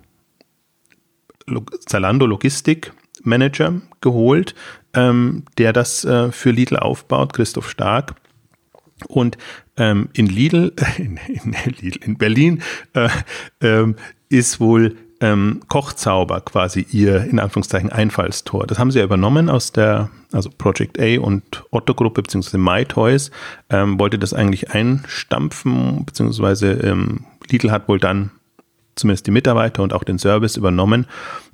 Zalando 1.86 2.26
Logistik 2.26 2.92
Manager 3.22 3.80
geholt, 4.00 4.54
ähm, 4.94 5.44
der 5.56 5.72
das 5.72 6.04
äh, 6.04 6.30
für 6.30 6.50
Lidl 6.50 6.76
aufbaut, 6.76 7.32
Christoph 7.32 7.70
Stark. 7.70 8.14
Und 9.06 9.38
ähm, 9.76 10.08
in 10.12 10.26
Lidl, 10.26 10.72
in, 10.98 11.18
in, 11.28 11.56
Lidl, 11.80 12.04
in 12.04 12.18
Berlin 12.18 12.62
äh, 12.94 13.08
ähm, 13.60 13.96
ist 14.28 14.60
wohl 14.60 14.96
ähm, 15.20 15.60
Kochzauber 15.68 16.40
quasi 16.40 16.86
ihr 16.90 17.24
in 17.24 17.38
Anführungszeichen 17.38 17.90
Einfallstor. 17.90 18.66
Das 18.66 18.78
haben 18.78 18.90
sie 18.90 18.98
ja 18.98 19.04
übernommen 19.04 19.50
aus 19.50 19.72
der, 19.72 20.10
also 20.32 20.50
Project 20.56 21.00
A 21.00 21.20
und 21.20 21.64
Otto 21.70 21.94
Gruppe 21.94 22.22
beziehungsweise 22.22 22.58
MyToys 22.58 23.30
ähm, 23.70 23.98
wollte 23.98 24.18
das 24.18 24.32
eigentlich 24.32 24.70
einstampfen, 24.70 26.04
beziehungsweise 26.04 26.72
ähm, 26.72 27.24
Lidl 27.50 27.70
hat 27.70 27.88
wohl 27.88 27.98
dann 27.98 28.30
zumindest 28.94 29.26
die 29.26 29.32
Mitarbeiter 29.32 29.82
und 29.82 29.92
auch 29.92 30.04
den 30.04 30.18
Service 30.18 30.56
übernommen 30.56 31.06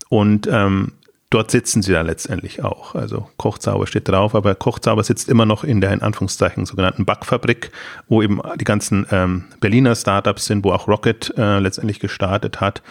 und 0.09 0.47
ähm, 0.51 0.93
dort 1.31 1.51
sitzen 1.51 1.83
sie 1.83 1.93
dann 1.93 2.07
letztendlich 2.07 2.63
auch. 2.63 2.95
Also 2.95 3.29
Kochzauber 3.37 3.87
steht 3.87 4.09
drauf, 4.09 4.35
aber 4.35 4.55
Kochzauber 4.55 5.03
sitzt 5.03 5.29
immer 5.29 5.47
noch 5.47 5.65
in 5.65 5.81
der 5.81 5.93
in 5.93 6.01
Anführungszeichen 6.01 6.65
sogenannten 6.65 7.05
Backfabrik, 7.05 7.73
wo 8.09 8.23
eben 8.23 8.41
die 8.61 8.65
ganzen 8.65 9.07
ähm, 9.11 9.45
Berliner 9.61 9.97
Startups 9.97 10.47
sind, 10.47 10.65
wo 10.65 10.73
auch 10.73 10.87
Rocket 10.87 11.35
äh, 11.37 11.59
letztendlich 11.59 11.99
gestartet 11.99 12.61
hat 12.61 12.83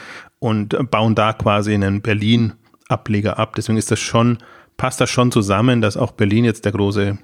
und 0.43 0.75
bauen 0.91 1.15
da 1.15 1.31
quasi 1.31 1.73
einen 1.73 2.01
Berlin-Ableger 2.01 3.39
ab. 3.39 3.55
Deswegen 3.55 3.77
ist 3.77 3.91
das 3.91 4.01
schon, 4.01 4.39
passt 4.75 4.99
das 4.99 5.09
schon 5.09 5.31
zusammen, 5.31 5.79
dass 5.81 5.95
auch 5.95 6.11
Berlin 6.11 6.43
jetzt 6.43 6.65
der 6.65 6.73
große 6.73 7.17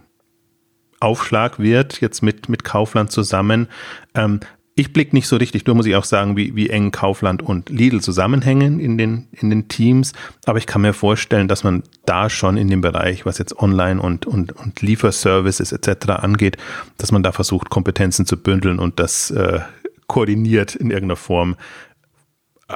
Aufschlag 1.01 1.59
wird, 1.59 1.99
jetzt 1.99 2.21
mit, 2.23 2.47
mit 2.47 2.63
Kaufland 2.63 3.11
zusammen. 3.11 3.67
Ähm, 4.15 4.39
ich 4.73 4.93
blicke 4.93 5.13
nicht 5.13 5.27
so 5.27 5.35
richtig 5.35 5.65
nur 5.65 5.75
muss 5.75 5.85
ich 5.85 5.97
auch 5.97 6.05
sagen, 6.05 6.37
wie, 6.37 6.55
wie 6.55 6.69
eng 6.69 6.91
Kaufland 6.91 7.41
und 7.41 7.69
Lidl 7.69 7.99
zusammenhängen 7.99 8.79
in 8.79 8.97
den, 8.97 9.27
in 9.33 9.49
den 9.49 9.67
Teams. 9.67 10.13
Aber 10.45 10.57
ich 10.57 10.65
kann 10.65 10.81
mir 10.81 10.93
vorstellen, 10.93 11.49
dass 11.49 11.65
man 11.65 11.83
da 12.05 12.29
schon 12.29 12.55
in 12.55 12.69
dem 12.69 12.79
Bereich, 12.79 13.25
was 13.25 13.37
jetzt 13.37 13.59
Online 13.59 14.01
und, 14.01 14.27
und, 14.27 14.53
und 14.53 14.81
Lieferservices 14.81 15.73
etc. 15.73 16.11
angeht, 16.11 16.55
dass 16.97 17.11
man 17.11 17.21
da 17.21 17.33
versucht, 17.33 17.69
Kompetenzen 17.69 18.25
zu 18.25 18.37
bündeln 18.37 18.79
und 18.79 18.97
das 18.97 19.29
äh, 19.31 19.59
koordiniert 20.07 20.75
in 20.75 20.89
irgendeiner 20.89 21.17
Form 21.17 21.57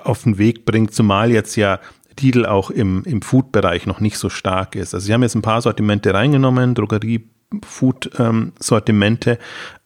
auf 0.03 0.23
den 0.23 0.38
Weg 0.38 0.65
bringt, 0.65 0.93
zumal 0.93 1.31
jetzt 1.31 1.55
ja 1.55 1.79
Lidl 2.19 2.45
auch 2.45 2.69
im, 2.69 3.03
im 3.05 3.21
Food-Bereich 3.21 3.85
noch 3.85 4.00
nicht 4.00 4.17
so 4.17 4.29
stark 4.29 4.75
ist. 4.75 4.93
Also 4.93 5.05
sie 5.05 5.13
haben 5.13 5.23
jetzt 5.23 5.35
ein 5.35 5.41
paar 5.41 5.62
Sortimente 5.62 6.13
reingenommen, 6.13 6.75
Drogerie, 6.75 7.27
Food-Sortimente. 7.65 9.39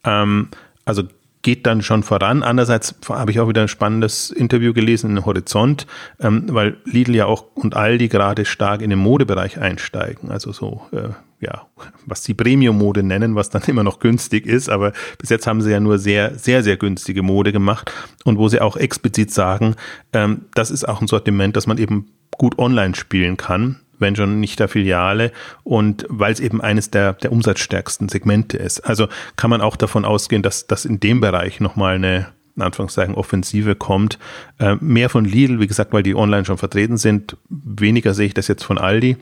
Ähm, 0.04 0.50
also 0.86 1.04
geht 1.42 1.66
dann 1.66 1.82
schon 1.82 2.04
voran. 2.04 2.44
Andererseits 2.44 2.96
habe 3.08 3.32
ich 3.32 3.40
auch 3.40 3.48
wieder 3.48 3.62
ein 3.62 3.68
spannendes 3.68 4.32
Interview 4.32 4.74
gelesen 4.74 5.16
in 5.16 5.26
Horizont, 5.26 5.88
ähm, 6.20 6.46
weil 6.50 6.78
Lidl 6.84 7.16
ja 7.16 7.26
auch 7.26 7.46
und 7.56 7.76
Aldi 7.76 8.10
gerade 8.10 8.46
stark 8.46 8.82
in 8.82 8.90
den 8.90 9.00
Modebereich 9.00 9.60
einsteigen. 9.60 10.30
Also 10.30 10.52
so, 10.52 10.82
äh, 10.92 11.10
ja, 11.40 11.68
was 12.06 12.24
sie 12.24 12.34
Premium-Mode 12.34 13.04
nennen, 13.04 13.36
was 13.36 13.50
dann 13.50 13.62
immer 13.68 13.84
noch 13.84 14.00
günstig 14.00 14.46
ist. 14.46 14.70
Aber 14.70 14.94
bis 15.18 15.30
jetzt 15.30 15.48
haben 15.48 15.62
sie 15.62 15.72
ja 15.72 15.80
nur 15.80 16.00
sehr, 16.00 16.38
sehr, 16.38 16.64
sehr 16.64 16.78
günstige 16.78 17.22
Mode 17.22 17.52
gemacht 17.52 17.92
und 18.24 18.38
wo 18.38 18.48
sie 18.48 18.62
auch 18.62 18.78
explizit 18.78 19.32
sagen, 19.32 19.76
ähm, 20.14 20.46
das 20.54 20.72
ist 20.72 20.88
auch 20.88 21.02
ein 21.02 21.08
Sortiment, 21.08 21.56
das 21.56 21.68
man 21.68 21.78
eben 21.78 22.08
gut 22.32 22.58
online 22.60 22.96
spielen 22.96 23.38
kann 23.38 23.78
wenn 24.00 24.16
schon 24.16 24.40
nicht 24.40 24.60
der 24.60 24.68
Filiale 24.68 25.32
und 25.64 26.06
weil 26.08 26.32
es 26.32 26.40
eben 26.40 26.62
eines 26.62 26.92
der, 26.92 27.14
der 27.14 27.32
umsatzstärksten 27.32 28.10
Segmente 28.10 28.56
ist. 28.56 28.82
Also 28.82 29.08
kann 29.38 29.50
man 29.50 29.60
auch 29.60 29.76
davon 29.76 30.06
ausgehen, 30.06 30.44
dass 30.44 30.68
das 30.68 30.86
in 30.86 31.00
dem 31.00 31.20
Bereich 31.20 31.60
nochmal 31.60 31.96
eine 31.96 32.28
in 32.56 32.64
Anführungszeichen 32.64 33.16
Offensive 33.16 33.76
kommt. 33.76 34.18
Äh, 34.60 34.76
mehr 34.80 35.10
von 35.10 35.26
Lidl, 35.26 35.60
wie 35.60 35.68
gesagt, 35.68 35.94
weil 35.94 36.02
die 36.02 36.16
online 36.16 36.44
schon 36.44 36.58
vertreten 36.58 36.98
sind. 36.98 37.38
Weniger 37.50 38.16
sehe 38.16 38.26
ich 38.26 38.34
das 38.34 38.48
jetzt 38.48 38.64
von 38.64 38.80
Aldi, 38.80 39.18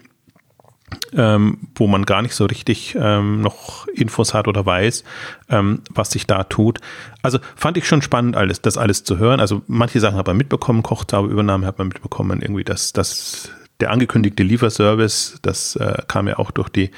ähm, 1.13 1.57
wo 1.75 1.87
man 1.87 2.05
gar 2.05 2.21
nicht 2.21 2.35
so 2.35 2.45
richtig 2.45 2.95
ähm, 2.99 3.41
noch 3.41 3.87
Infos 3.87 4.33
hat 4.33 4.47
oder 4.47 4.65
weiß, 4.65 5.03
ähm, 5.49 5.81
was 5.89 6.11
sich 6.11 6.27
da 6.27 6.43
tut. 6.43 6.79
Also 7.21 7.39
fand 7.55 7.77
ich 7.77 7.87
schon 7.87 8.01
spannend, 8.01 8.35
alles, 8.35 8.61
das 8.61 8.77
alles 8.77 9.03
zu 9.03 9.17
hören. 9.17 9.39
Also 9.39 9.61
manche 9.67 9.99
Sachen 9.99 10.17
hat 10.17 10.27
man 10.27 10.37
mitbekommen, 10.37 10.83
Kochtaubeübernahme 10.83 11.65
hat 11.65 11.77
man 11.77 11.87
mitbekommen, 11.87 12.41
irgendwie, 12.41 12.63
dass 12.63 12.93
das 12.93 13.49
der 13.79 13.91
angekündigte 13.91 14.43
Lieferservice, 14.43 15.39
das 15.41 15.75
äh, 15.75 16.01
kam 16.07 16.27
ja 16.27 16.37
auch 16.39 16.51
durch 16.51 16.69
die 16.69 16.91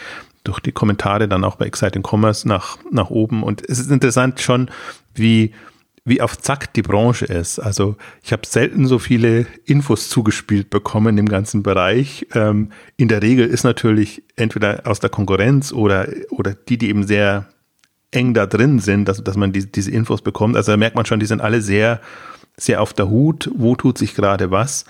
durch 0.43 0.61
die 0.61 0.71
Kommentare 0.71 1.27
dann 1.27 1.43
auch 1.43 1.57
bei 1.57 1.65
Exciting 1.65 2.03
Commerce 2.09 2.47
nach, 2.47 2.77
nach 2.89 3.09
oben. 3.09 3.43
Und 3.43 3.61
es 3.67 3.79
ist 3.79 3.91
interessant 3.91 4.39
schon, 4.39 4.71
wie, 5.13 5.53
wie 6.07 6.21
auf 6.21 6.37
Zack 6.37 6.73
die 6.73 6.81
Branche 6.81 7.25
ist. 7.25 7.59
Also 7.59 7.97
ich 8.23 8.31
habe 8.31 8.47
selten 8.47 8.87
so 8.87 8.97
viele 8.97 9.45
Infos 9.65 10.07
zugespielt 10.07 10.69
bekommen 10.69 11.17
im 11.17 11.27
ganzen 11.27 11.63
Bereich. 11.63 12.25
Ähm, 12.33 12.71
in 12.95 13.09
der 13.09 13.21
Regel 13.21 13.45
ist 13.45 13.65
natürlich 13.65 14.23
entweder 14.37 14.83
aus 14.85 15.01
der 15.01 15.09
Konkurrenz 15.09 15.73
oder, 15.73 16.07
oder 16.29 16.53
die, 16.53 16.77
die 16.77 16.87
eben 16.87 17.05
sehr 17.05 17.49
eng 18.11 18.33
da 18.33 18.45
drin 18.45 18.79
sind, 18.79 19.09
dass, 19.09 19.21
dass 19.21 19.35
man 19.35 19.51
die, 19.51 19.69
diese 19.69 19.91
Infos 19.91 20.21
bekommt. 20.21 20.55
Also 20.55 20.71
da 20.71 20.77
merkt 20.77 20.95
man 20.95 21.05
schon, 21.05 21.19
die 21.19 21.25
sind 21.25 21.41
alle 21.41 21.61
sehr, 21.61 21.99
sehr 22.55 22.81
auf 22.81 22.93
der 22.93 23.09
Hut, 23.09 23.51
wo 23.53 23.75
tut 23.75 23.97
sich 23.97 24.15
gerade 24.15 24.49
was 24.49 24.85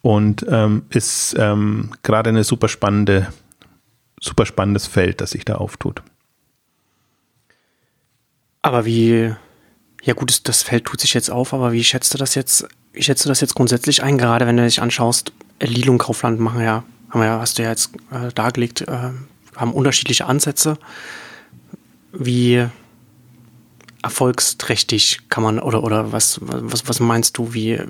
und 0.00 0.46
ähm, 0.48 0.84
ist 0.88 1.36
ähm, 1.38 1.90
gerade 2.02 2.30
eine 2.30 2.44
super 2.44 2.68
spannende, 2.68 3.28
super 4.18 4.46
spannendes 4.46 4.86
Feld, 4.86 5.20
das 5.20 5.32
sich 5.32 5.44
da 5.44 5.56
auftut. 5.56 6.02
Aber 8.62 8.86
wie, 8.86 9.34
ja 10.02 10.14
gut, 10.14 10.48
das 10.48 10.62
Feld 10.62 10.84
tut 10.84 11.00
sich 11.00 11.14
jetzt 11.14 11.30
auf, 11.30 11.54
aber 11.54 11.72
wie 11.72 11.84
schätzt 11.84 12.12
du 12.12 12.18
das 12.18 12.34
jetzt, 12.34 12.66
wie 12.92 13.02
schätzt 13.02 13.24
du 13.24 13.28
das 13.28 13.40
jetzt 13.40 13.54
grundsätzlich 13.54 14.02
ein, 14.02 14.18
gerade 14.18 14.46
wenn 14.46 14.56
du 14.56 14.64
dich 14.64 14.82
anschaust, 14.82 15.32
Lidl 15.60 15.90
und 15.90 15.98
Kaufland 15.98 16.40
machen 16.40 16.60
ja, 16.60 16.82
haben 17.10 17.22
ja, 17.22 17.38
hast 17.38 17.58
du 17.58 17.62
ja 17.62 17.70
jetzt 17.70 17.92
äh, 18.10 18.32
dargelegt, 18.34 18.82
äh, 18.82 19.10
haben 19.56 19.72
unterschiedliche 19.72 20.26
Ansätze. 20.26 20.78
Wie 22.12 22.66
erfolgsträchtig 24.02 25.20
kann 25.28 25.42
man, 25.44 25.58
oder, 25.60 25.84
oder 25.84 26.12
was, 26.12 26.40
was, 26.42 26.88
was 26.88 27.00
meinst 27.00 27.38
du, 27.38 27.54
wie, 27.54 27.80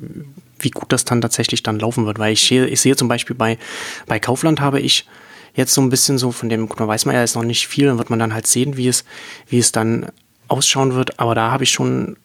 wie 0.58 0.70
gut 0.70 0.92
das 0.92 1.04
dann 1.04 1.20
tatsächlich 1.20 1.62
dann 1.62 1.78
laufen 1.78 2.04
wird. 2.04 2.18
Weil 2.18 2.34
ich 2.34 2.46
sehe, 2.46 2.66
ich 2.66 2.80
sehe 2.80 2.96
zum 2.96 3.08
Beispiel 3.08 3.34
bei, 3.34 3.58
bei 4.06 4.20
Kaufland 4.20 4.60
habe 4.60 4.80
ich 4.80 5.06
jetzt 5.54 5.72
so 5.72 5.80
ein 5.80 5.90
bisschen 5.90 6.18
so, 6.18 6.30
von 6.30 6.48
dem 6.48 6.68
da 6.68 6.86
weiß 6.86 7.06
man 7.06 7.14
ja 7.14 7.22
jetzt 7.22 7.36
noch 7.36 7.44
nicht 7.44 7.66
viel, 7.66 7.86
dann 7.86 7.98
wird 7.98 8.10
man 8.10 8.18
dann 8.18 8.34
halt 8.34 8.46
sehen, 8.46 8.76
wie 8.76 8.88
es, 8.88 9.04
wie 9.48 9.58
es 9.58 9.72
dann 9.72 10.06
ausschauen 10.52 10.94
wird. 10.94 11.18
Aber 11.18 11.34
da 11.34 11.50
habe 11.50 11.64
ich 11.64 11.70
schon 11.70 12.16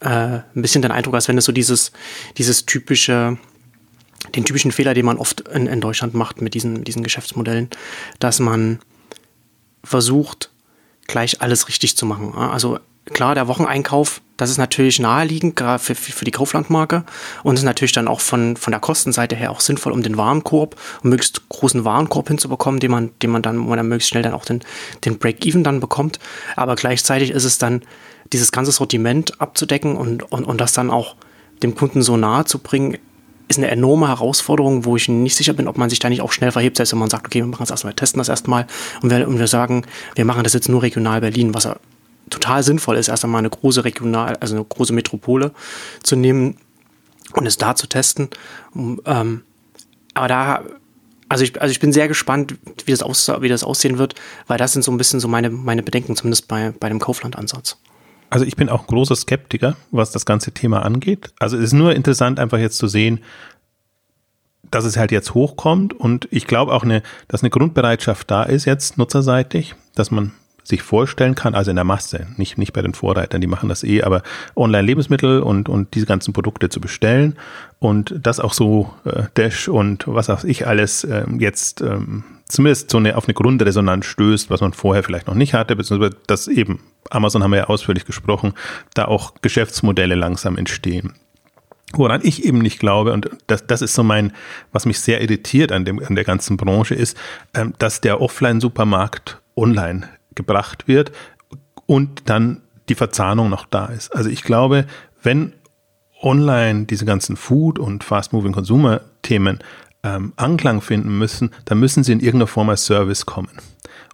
äh, 0.00 0.08
ein 0.08 0.44
bisschen 0.62 0.82
den 0.82 0.92
Eindruck, 0.92 1.14
als 1.14 1.28
wenn 1.28 1.38
es 1.38 1.44
so 1.44 1.52
dieses, 1.52 1.92
dieses 2.38 2.66
typische, 2.66 3.38
den 4.34 4.44
typischen 4.44 4.72
Fehler, 4.72 4.94
den 4.94 5.06
man 5.06 5.18
oft 5.18 5.40
in, 5.40 5.66
in 5.66 5.80
Deutschland 5.80 6.14
macht 6.14 6.40
mit 6.40 6.54
diesen, 6.54 6.84
diesen 6.84 7.02
Geschäftsmodellen, 7.02 7.70
dass 8.18 8.38
man 8.38 8.78
versucht, 9.82 10.50
gleich 11.06 11.40
alles 11.40 11.68
richtig 11.68 11.96
zu 11.96 12.06
machen. 12.06 12.34
Also 12.34 12.78
klar, 13.06 13.34
der 13.34 13.48
Wocheneinkauf, 13.48 14.20
das 14.42 14.50
ist 14.50 14.58
natürlich 14.58 14.98
naheliegend, 14.98 15.56
gerade 15.56 15.78
für, 15.82 15.94
für 15.94 16.24
die 16.24 16.30
Kauflandmarke 16.30 17.04
und 17.42 17.56
ist 17.56 17.62
natürlich 17.62 17.92
dann 17.92 18.08
auch 18.08 18.20
von, 18.20 18.56
von 18.56 18.72
der 18.72 18.80
Kostenseite 18.80 19.36
her 19.36 19.50
auch 19.50 19.60
sinnvoll, 19.60 19.92
um 19.92 20.02
den 20.02 20.16
Warenkorb, 20.16 20.76
um 21.02 21.10
möglichst 21.10 21.48
großen 21.48 21.84
Warenkorb 21.84 22.28
hinzubekommen, 22.28 22.80
den 22.80 22.90
man, 22.90 23.10
den 23.22 23.30
man 23.30 23.42
dann, 23.42 23.64
wo 23.64 23.68
man 23.68 23.76
dann 23.76 23.88
möglichst 23.88 24.10
schnell 24.10 24.22
dann 24.22 24.34
auch 24.34 24.44
den, 24.44 24.60
den 25.04 25.18
Break-Even 25.18 25.64
dann 25.64 25.80
bekommt. 25.80 26.18
Aber 26.56 26.74
gleichzeitig 26.74 27.30
ist 27.30 27.44
es 27.44 27.58
dann, 27.58 27.82
dieses 28.32 28.50
ganze 28.50 28.72
Sortiment 28.72 29.40
abzudecken 29.40 29.96
und, 29.96 30.30
und, 30.32 30.44
und 30.44 30.60
das 30.60 30.72
dann 30.72 30.90
auch 30.90 31.16
dem 31.62 31.74
Kunden 31.74 32.02
so 32.02 32.16
nahe 32.16 32.44
zu 32.44 32.58
bringen, 32.58 32.98
ist 33.48 33.58
eine 33.58 33.70
enorme 33.70 34.08
Herausforderung, 34.08 34.84
wo 34.84 34.96
ich 34.96 35.08
nicht 35.08 35.36
sicher 35.36 35.52
bin, 35.52 35.68
ob 35.68 35.76
man 35.76 35.90
sich 35.90 35.98
da 35.98 36.08
nicht 36.08 36.22
auch 36.22 36.32
schnell 36.32 36.50
verhebt, 36.50 36.76
selbst 36.76 36.92
wenn 36.92 36.98
man 36.98 37.10
sagt, 37.10 37.26
okay, 37.26 37.40
wir 37.40 37.46
machen 37.46 37.64
es 37.64 37.70
erstmal, 37.70 37.92
wir 37.92 37.96
testen 37.96 38.18
das 38.18 38.28
erstmal 38.28 38.66
und 39.02 39.10
wir, 39.10 39.28
und 39.28 39.38
wir 39.38 39.46
sagen, 39.46 39.84
wir 40.14 40.24
machen 40.24 40.44
das 40.44 40.54
jetzt 40.54 40.68
nur 40.68 40.82
regional 40.82 41.20
Berlin, 41.20 41.54
was 41.54 41.68
total 42.32 42.62
sinnvoll 42.62 42.96
ist, 42.96 43.08
erst 43.08 43.24
einmal 43.24 43.40
eine 43.40 43.50
große 43.50 43.84
Regional, 43.84 44.36
also 44.40 44.54
eine 44.54 44.64
große 44.64 44.92
Metropole 44.92 45.52
zu 46.02 46.16
nehmen 46.16 46.56
und 47.32 47.46
es 47.46 47.56
da 47.56 47.74
zu 47.74 47.86
testen. 47.86 48.28
Ähm, 48.74 49.42
aber 50.14 50.28
da, 50.28 50.62
also 51.28 51.44
ich, 51.44 51.60
also 51.60 51.70
ich 51.70 51.80
bin 51.80 51.92
sehr 51.92 52.08
gespannt, 52.08 52.56
wie 52.84 52.90
das, 52.90 53.02
aus, 53.02 53.30
wie 53.40 53.48
das 53.48 53.64
aussehen 53.64 53.98
wird, 53.98 54.14
weil 54.46 54.58
das 54.58 54.72
sind 54.72 54.82
so 54.82 54.90
ein 54.90 54.98
bisschen 54.98 55.20
so 55.20 55.28
meine, 55.28 55.50
meine 55.50 55.82
Bedenken, 55.82 56.16
zumindest 56.16 56.48
bei, 56.48 56.72
bei 56.78 56.88
dem 56.88 56.98
Kaufland-Ansatz. 56.98 57.78
Also 58.30 58.46
ich 58.46 58.56
bin 58.56 58.68
auch 58.68 58.86
großer 58.86 59.14
Skeptiker, 59.14 59.76
was 59.90 60.10
das 60.10 60.24
ganze 60.24 60.52
Thema 60.52 60.82
angeht. 60.82 61.32
Also 61.38 61.58
es 61.58 61.64
ist 61.64 61.72
nur 61.74 61.94
interessant, 61.94 62.40
einfach 62.40 62.58
jetzt 62.58 62.78
zu 62.78 62.88
sehen, 62.88 63.20
dass 64.70 64.86
es 64.86 64.96
halt 64.96 65.12
jetzt 65.12 65.34
hochkommt 65.34 65.92
und 65.92 66.28
ich 66.30 66.46
glaube 66.46 66.72
auch, 66.72 66.82
eine, 66.82 67.02
dass 67.28 67.42
eine 67.42 67.50
Grundbereitschaft 67.50 68.30
da 68.30 68.42
ist 68.42 68.64
jetzt 68.64 68.96
nutzerseitig, 68.96 69.74
dass 69.94 70.10
man 70.10 70.32
sich 70.64 70.82
vorstellen 70.82 71.34
kann, 71.34 71.54
also 71.54 71.70
in 71.70 71.76
der 71.76 71.84
Masse, 71.84 72.26
nicht, 72.36 72.58
nicht 72.58 72.72
bei 72.72 72.82
den 72.82 72.94
Vorreitern, 72.94 73.40
die 73.40 73.46
machen 73.46 73.68
das 73.68 73.82
eh, 73.82 74.02
aber 74.02 74.22
Online-Lebensmittel 74.54 75.40
und, 75.40 75.68
und 75.68 75.94
diese 75.94 76.06
ganzen 76.06 76.32
Produkte 76.32 76.68
zu 76.68 76.80
bestellen 76.80 77.36
und 77.78 78.14
das 78.20 78.40
auch 78.40 78.52
so 78.52 78.92
äh, 79.04 79.24
Dash 79.34 79.68
und 79.68 80.04
was 80.06 80.30
auch 80.30 80.44
ich 80.44 80.66
alles 80.66 81.04
äh, 81.04 81.24
jetzt 81.38 81.80
ähm, 81.80 82.24
zumindest 82.52 82.90
so 82.90 82.98
eine, 82.98 83.16
auf 83.16 83.24
eine 83.24 83.34
Grundresonanz 83.34 84.06
stößt, 84.06 84.50
was 84.50 84.60
man 84.60 84.72
vorher 84.72 85.02
vielleicht 85.02 85.26
noch 85.26 85.34
nicht 85.34 85.54
hatte, 85.54 85.74
beziehungsweise 85.74 86.16
dass 86.26 86.48
eben, 86.48 86.80
Amazon 87.10 87.42
haben 87.42 87.50
wir 87.50 87.58
ja 87.58 87.66
ausführlich 87.66 88.04
gesprochen, 88.04 88.52
da 88.94 89.06
auch 89.06 89.34
Geschäftsmodelle 89.42 90.14
langsam 90.14 90.56
entstehen. 90.56 91.14
Woran 91.94 92.20
ich 92.22 92.44
eben 92.44 92.58
nicht 92.58 92.78
glaube, 92.78 93.12
und 93.12 93.28
das, 93.48 93.66
das 93.66 93.82
ist 93.82 93.94
so 93.94 94.02
mein, 94.02 94.32
was 94.70 94.86
mich 94.86 95.00
sehr 95.00 95.20
irritiert 95.20 95.72
an, 95.72 95.84
dem, 95.84 95.98
an 96.02 96.14
der 96.14 96.24
ganzen 96.24 96.56
Branche 96.56 96.94
ist, 96.94 97.16
ähm, 97.54 97.74
dass 97.78 98.00
der 98.00 98.20
Offline-Supermarkt 98.20 99.42
online 99.56 100.08
gebracht 100.34 100.88
wird 100.88 101.12
und 101.86 102.28
dann 102.28 102.62
die 102.88 102.94
Verzahnung 102.94 103.48
noch 103.48 103.66
da 103.66 103.86
ist. 103.86 104.14
Also 104.14 104.30
ich 104.30 104.42
glaube, 104.42 104.86
wenn 105.22 105.54
online 106.20 106.86
diese 106.86 107.04
ganzen 107.04 107.36
Food- 107.36 107.78
und 107.78 108.04
Fast-Moving-Consumer-Themen 108.04 109.58
ähm, 110.04 110.32
Anklang 110.36 110.80
finden 110.80 111.16
müssen, 111.18 111.50
dann 111.64 111.78
müssen 111.78 112.04
sie 112.04 112.12
in 112.12 112.20
irgendeiner 112.20 112.46
Form 112.46 112.70
als 112.70 112.84
Service 112.84 113.26
kommen. 113.26 113.50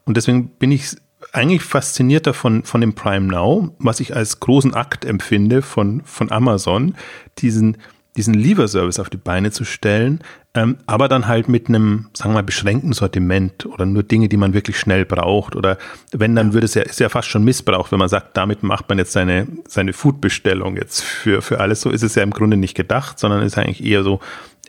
Und 0.04 0.16
deswegen 0.16 0.48
bin 0.48 0.70
ich 0.70 0.96
eigentlich 1.32 1.62
fasziniert 1.62 2.26
davon 2.26 2.64
von 2.64 2.80
dem 2.80 2.94
Prime 2.94 3.26
Now, 3.26 3.74
was 3.78 4.00
ich 4.00 4.16
als 4.16 4.40
großen 4.40 4.74
Akt 4.74 5.04
empfinde 5.04 5.62
von, 5.62 6.02
von 6.04 6.30
Amazon, 6.30 6.94
diesen, 7.38 7.78
diesen 8.16 8.34
Lieferservice 8.34 9.00
auf 9.00 9.10
die 9.10 9.18
Beine 9.18 9.50
zu 9.50 9.64
stellen, 9.64 10.20
ähm, 10.58 10.76
aber 10.86 11.06
dann 11.06 11.28
halt 11.28 11.48
mit 11.48 11.68
einem, 11.68 12.08
sagen 12.14 12.30
wir 12.30 12.38
mal, 12.38 12.42
beschränkten 12.42 12.92
Sortiment 12.92 13.64
oder 13.64 13.86
nur 13.86 14.02
Dinge, 14.02 14.28
die 14.28 14.36
man 14.36 14.54
wirklich 14.54 14.76
schnell 14.76 15.04
braucht. 15.04 15.54
Oder 15.54 15.78
wenn, 16.10 16.34
dann 16.34 16.52
würde 16.52 16.64
es 16.64 16.74
ja, 16.74 16.82
ist 16.82 16.98
ja 16.98 17.08
fast 17.08 17.28
schon 17.28 17.44
Missbrauch, 17.44 17.92
wenn 17.92 18.00
man 18.00 18.08
sagt, 18.08 18.36
damit 18.36 18.64
macht 18.64 18.88
man 18.88 18.98
jetzt 18.98 19.12
seine, 19.12 19.46
seine 19.68 19.92
Foodbestellung 19.92 20.76
jetzt 20.76 21.04
für, 21.04 21.42
für 21.42 21.60
alles. 21.60 21.80
So 21.80 21.90
ist 21.90 22.02
es 22.02 22.16
ja 22.16 22.24
im 22.24 22.32
Grunde 22.32 22.56
nicht 22.56 22.74
gedacht, 22.74 23.20
sondern 23.20 23.42
ist 23.42 23.56
eigentlich 23.56 23.84
eher 23.84 24.02
so 24.02 24.18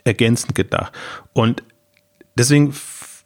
ergänzend 0.04 0.54
gedacht. 0.54 0.92
Und 1.32 1.64
deswegen 2.36 2.72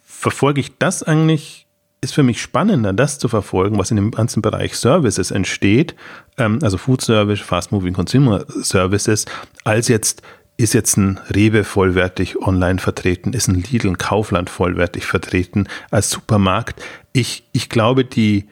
verfolge 0.03 0.63
ich 0.63 0.79
das 0.79 1.03
eigentlich, 1.03 1.67
ist 2.01 2.15
für 2.15 2.23
mich 2.23 2.41
spannender, 2.41 2.95
das 2.95 3.19
zu 3.19 3.29
verfolgen, 3.29 3.77
was 3.77 3.91
in 3.91 3.97
dem 3.97 4.11
ganzen 4.11 4.41
Bereich 4.41 4.79
Services 4.79 5.31
entsteht, 5.31 5.97
ähm, 6.39 6.61
also 6.63 6.79
Food 6.79 7.03
Service, 7.03 7.41
Fast 7.41 7.73
Moving 7.73 7.93
Consumer 7.93 8.47
Services, 8.49 9.27
als 9.65 9.89
jetzt 9.89 10.23
ist 10.57 10.73
jetzt 10.73 10.97
ein 10.97 11.19
Rewe 11.35 11.65
vollwertig 11.65 12.41
online 12.41 12.79
vertreten, 12.79 13.33
ist 13.33 13.49
ein 13.49 13.63
Lidl, 13.63 13.89
ein 13.89 13.99
Kaufland 13.99 14.51
vollwertig 14.51 15.05
vertreten 15.05 15.67
als 15.91 16.11
Supermarkt. 16.11 16.83
Ich, 17.13 17.49
ich 17.53 17.69
glaube, 17.69 18.05
die, 18.05 18.49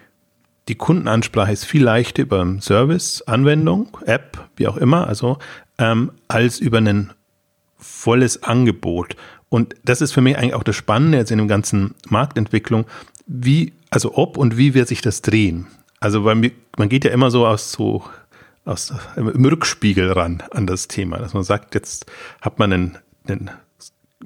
die 0.69 0.75
Kundenansprache 0.75 1.53
ist 1.53 1.65
viel 1.65 1.85
leichter 1.85 2.23
über 2.23 2.57
Service, 2.61 3.23
Anwendung, 3.23 3.97
App, 4.05 4.49
wie 4.57 4.67
auch 4.67 4.77
immer, 4.77 5.07
also 5.07 5.39
ähm, 5.79 6.13
als 6.29 6.59
über 6.59 6.79
ein 6.79 7.13
volles 7.77 8.43
Angebot. 8.43 9.17
Und 9.49 9.75
das 9.85 10.01
ist 10.01 10.13
für 10.13 10.23
mich 10.23 10.37
eigentlich 10.37 10.55
auch 10.55 10.63
das 10.65 10.77
Spannende 10.77 11.19
jetzt 11.19 11.31
in 11.31 11.39
der 11.39 11.47
ganzen 11.47 11.95
Marktentwicklung, 12.09 12.87
wie, 13.27 13.75
also 13.91 14.17
ob 14.17 14.37
und 14.37 14.57
wie 14.57 14.75
wird 14.75 14.89
sich 14.89 15.03
das 15.03 15.23
drehen. 15.23 15.67
Also 16.01 16.25
weil 16.25 16.53
man 16.77 16.89
geht 16.89 17.05
ja 17.05 17.13
immer 17.13 17.31
so 17.31 17.47
aus 17.47 17.71
so 17.71 18.03
aus 18.65 18.93
im 19.17 19.45
Rückspiegel 19.45 20.13
ran 20.13 20.43
an 20.51 20.67
das 20.67 20.89
Thema, 20.89 21.19
dass 21.19 21.35
man 21.35 21.43
sagt, 21.43 21.75
jetzt 21.75 22.07
hat 22.41 22.59
man 22.59 22.73
einen, 22.73 22.99
einen 23.27 23.51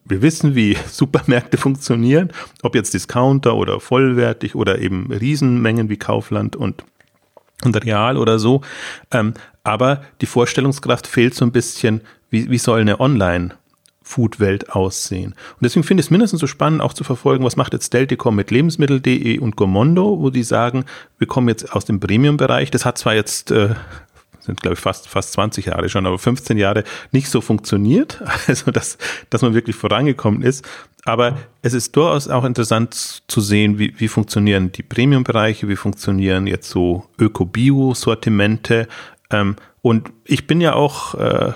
wir 0.04 0.22
wissen, 0.22 0.54
wie 0.54 0.76
Supermärkte 0.90 1.56
funktionieren, 1.56 2.32
ob 2.62 2.74
jetzt 2.74 2.94
Discounter 2.94 3.54
oder 3.54 3.80
vollwertig 3.80 4.54
oder 4.54 4.78
eben 4.78 5.12
Riesenmengen 5.12 5.88
wie 5.88 5.96
Kaufland 5.96 6.56
und, 6.56 6.84
und 7.64 7.84
Real 7.84 8.16
oder 8.16 8.38
so. 8.38 8.60
Ähm, 9.10 9.34
aber 9.64 10.02
die 10.20 10.26
Vorstellungskraft 10.26 11.06
fehlt 11.06 11.34
so 11.34 11.44
ein 11.44 11.52
bisschen, 11.52 12.02
wie, 12.30 12.50
wie 12.50 12.58
soll 12.58 12.80
eine 12.80 13.00
Online- 13.00 13.54
Food-Welt 14.06 14.70
aussehen. 14.70 15.32
Und 15.32 15.62
deswegen 15.62 15.82
finde 15.82 16.00
ich 16.00 16.06
es 16.06 16.10
mindestens 16.12 16.40
so 16.40 16.46
spannend, 16.46 16.80
auch 16.80 16.94
zu 16.94 17.02
verfolgen, 17.02 17.44
was 17.44 17.56
macht 17.56 17.72
jetzt 17.72 17.92
Delticom 17.92 18.36
mit 18.36 18.52
Lebensmittel.de 18.52 19.40
und 19.40 19.56
Gomondo, 19.56 20.20
wo 20.20 20.30
die 20.30 20.44
sagen, 20.44 20.84
wir 21.18 21.26
kommen 21.26 21.48
jetzt 21.48 21.72
aus 21.72 21.86
dem 21.86 21.98
Premium-Bereich. 21.98 22.70
Das 22.70 22.84
hat 22.84 22.98
zwar 22.98 23.16
jetzt 23.16 23.50
äh, 23.50 23.74
sind 24.46 24.62
glaube 24.62 24.74
ich 24.74 24.80
fast, 24.80 25.08
fast 25.08 25.32
20 25.32 25.66
Jahre 25.66 25.88
schon, 25.88 26.06
aber 26.06 26.18
15 26.18 26.56
Jahre 26.56 26.84
nicht 27.12 27.28
so 27.28 27.40
funktioniert, 27.40 28.22
also 28.46 28.70
dass, 28.70 28.98
dass 29.30 29.42
man 29.42 29.54
wirklich 29.54 29.76
vorangekommen 29.76 30.42
ist. 30.42 30.66
Aber 31.04 31.38
es 31.62 31.72
ist 31.72 31.94
durchaus 31.94 32.28
auch 32.28 32.44
interessant 32.44 33.22
zu 33.28 33.40
sehen, 33.40 33.78
wie, 33.78 33.94
wie 33.98 34.08
funktionieren 34.08 34.72
die 34.72 34.82
Premium-Bereiche, 34.82 35.68
wie 35.68 35.76
funktionieren 35.76 36.48
jetzt 36.48 36.68
so 36.68 37.04
Öko-Bio-Sortimente. 37.18 38.88
Ähm, 39.30 39.54
und 39.82 40.10
ich 40.24 40.48
bin 40.48 40.60
ja 40.60 40.74
auch 40.74 41.14
äh, 41.14 41.52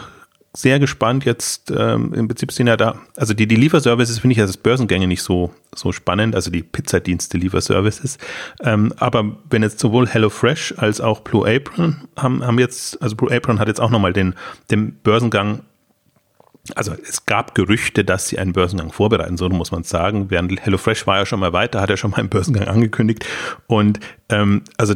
sehr 0.52 0.80
gespannt 0.80 1.24
jetzt, 1.24 1.70
ähm, 1.70 2.12
im 2.12 2.26
Prinzip 2.26 2.50
sind 2.50 2.66
ja 2.66 2.76
da, 2.76 2.96
also 3.16 3.34
die, 3.34 3.46
die 3.46 3.54
Lieferservices 3.54 4.18
finde 4.18 4.32
ich 4.32 4.40
als 4.40 4.56
Börsengänge 4.56 5.06
nicht 5.06 5.22
so, 5.22 5.54
so 5.74 5.92
spannend, 5.92 6.34
also 6.34 6.50
die 6.50 6.62
Pizzadienste 6.62 7.38
Lieferservices. 7.38 8.18
Ähm, 8.60 8.92
aber 8.98 9.36
wenn 9.48 9.62
jetzt 9.62 9.78
sowohl 9.78 10.08
HelloFresh 10.08 10.74
als 10.76 11.00
auch 11.00 11.20
Blue 11.20 11.48
Apron 11.48 12.08
haben, 12.16 12.44
haben 12.44 12.58
jetzt, 12.58 13.00
also 13.00 13.14
Blue 13.14 13.34
Apron 13.34 13.60
hat 13.60 13.68
jetzt 13.68 13.80
auch 13.80 13.90
nochmal 13.90 14.12
den, 14.12 14.34
den 14.70 14.94
Börsengang 14.94 15.60
also 16.76 16.92
es 16.92 17.24
gab 17.26 17.54
Gerüchte, 17.54 18.04
dass 18.04 18.28
sie 18.28 18.38
einen 18.38 18.52
Börsengang 18.52 18.92
vorbereiten, 18.92 19.36
so 19.36 19.48
muss 19.48 19.72
man 19.72 19.82
sagen. 19.82 20.30
Während 20.30 20.60
HelloFresh 20.60 21.06
war 21.06 21.18
ja 21.18 21.26
schon 21.26 21.40
mal 21.40 21.52
weiter, 21.52 21.80
hat 21.80 21.90
er 21.90 21.96
schon 21.96 22.10
mal 22.10 22.18
einen 22.18 22.28
Börsengang 22.28 22.68
angekündigt. 22.68 23.26
Und 23.66 23.98
ähm, 24.28 24.62
also 24.76 24.94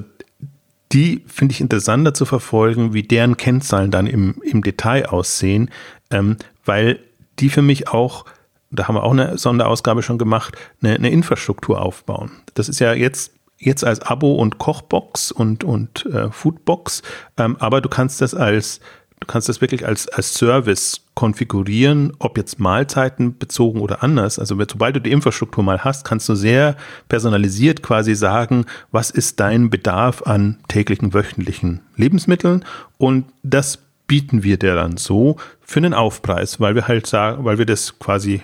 die 0.94 1.24
finde 1.26 1.52
ich 1.52 1.60
interessanter 1.60 2.14
zu 2.14 2.24
verfolgen, 2.24 2.94
wie 2.94 3.02
deren 3.02 3.36
Kennzahlen 3.36 3.90
dann 3.90 4.06
im, 4.06 4.40
im 4.42 4.62
Detail 4.62 5.06
aussehen, 5.06 5.70
ähm, 6.10 6.36
weil 6.64 7.00
die 7.40 7.50
für 7.50 7.62
mich 7.62 7.88
auch, 7.88 8.24
da 8.70 8.86
haben 8.86 8.94
wir 8.94 9.02
auch 9.02 9.10
eine 9.10 9.36
Sonderausgabe 9.36 10.02
schon 10.02 10.18
gemacht, 10.18 10.56
eine, 10.80 10.94
eine 10.94 11.10
Infrastruktur 11.10 11.82
aufbauen. 11.82 12.30
Das 12.54 12.68
ist 12.68 12.78
ja 12.78 12.94
jetzt 12.94 13.32
jetzt 13.56 13.84
als 13.84 14.00
Abo 14.00 14.34
und 14.34 14.58
Kochbox 14.58 15.32
und, 15.32 15.64
und 15.64 16.06
äh, 16.06 16.30
Foodbox, 16.30 17.02
ähm, 17.38 17.56
aber 17.58 17.80
du 17.80 17.88
kannst 17.88 18.20
das 18.20 18.34
als 18.34 18.80
Du 19.20 19.26
kannst 19.26 19.48
das 19.48 19.60
wirklich 19.60 19.86
als, 19.86 20.06
als 20.08 20.34
Service 20.34 21.00
konfigurieren, 21.14 22.12
ob 22.18 22.36
jetzt 22.36 22.58
Mahlzeiten 22.58 23.38
bezogen 23.38 23.80
oder 23.80 24.02
anders. 24.02 24.38
Also 24.38 24.56
sobald 24.70 24.96
du 24.96 25.00
die 25.00 25.12
Infrastruktur 25.12 25.64
mal 25.64 25.82
hast, 25.82 26.04
kannst 26.04 26.28
du 26.28 26.34
sehr 26.34 26.76
personalisiert 27.08 27.82
quasi 27.82 28.14
sagen, 28.14 28.66
was 28.90 29.10
ist 29.10 29.40
dein 29.40 29.70
Bedarf 29.70 30.22
an 30.22 30.58
täglichen, 30.68 31.14
wöchentlichen 31.14 31.80
Lebensmitteln 31.96 32.64
und 32.98 33.24
das 33.42 33.78
bieten 34.06 34.42
wir 34.42 34.58
dir 34.58 34.74
dann 34.74 34.96
so 34.96 35.36
für 35.60 35.78
einen 35.78 35.94
Aufpreis, 35.94 36.60
weil 36.60 36.74
wir 36.74 36.88
halt 36.88 37.06
sagen, 37.06 37.44
weil 37.44 37.58
wir 37.58 37.66
das 37.66 37.98
quasi 37.98 38.42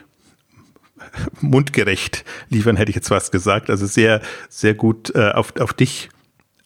mundgerecht 1.40 2.24
liefern, 2.48 2.76
hätte 2.76 2.90
ich 2.90 2.96
jetzt 2.96 3.10
was 3.10 3.30
gesagt. 3.30 3.70
Also 3.70 3.86
sehr, 3.86 4.20
sehr 4.48 4.74
gut 4.74 5.14
äh, 5.14 5.32
auf, 5.32 5.54
auf 5.60 5.72
dich 5.72 6.08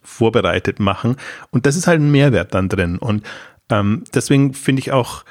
vorbereitet 0.02 0.80
machen. 0.80 1.16
Und 1.50 1.66
das 1.66 1.76
ist 1.76 1.86
halt 1.86 2.00
ein 2.00 2.10
Mehrwert 2.10 2.54
dann 2.54 2.68
drin. 2.68 2.98
Und 2.98 3.24
ähm, 3.80 4.04
deswegen 4.14 4.54
finde 4.54 4.80
ich 4.80 4.92
auch, 4.92 5.24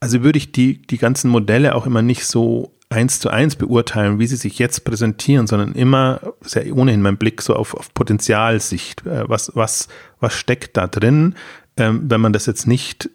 also 0.00 0.22
würde 0.22 0.38
ich 0.38 0.52
die, 0.52 0.82
die 0.82 0.98
ganzen 0.98 1.30
Modelle 1.30 1.74
auch 1.74 1.86
immer 1.86 2.02
nicht 2.02 2.24
so 2.24 2.74
eins 2.90 3.20
zu 3.20 3.28
eins 3.28 3.56
beurteilen, 3.56 4.18
wie 4.18 4.26
sie 4.26 4.36
sich 4.36 4.58
jetzt 4.58 4.84
präsentieren, 4.84 5.46
sondern 5.46 5.72
immer 5.74 6.20
sehr 6.40 6.74
ohnehin 6.74 7.02
mein 7.02 7.18
Blick 7.18 7.42
so 7.42 7.54
auf, 7.54 7.74
auf 7.74 7.92
Potenzialsicht. 7.92 9.04
Äh, 9.06 9.28
was, 9.28 9.52
was, 9.54 9.88
was 10.20 10.34
steckt 10.34 10.76
da 10.76 10.86
drin, 10.86 11.34
ähm, 11.76 12.02
wenn 12.08 12.20
man 12.20 12.32
das 12.32 12.46
jetzt 12.46 12.66
nicht 12.66 13.10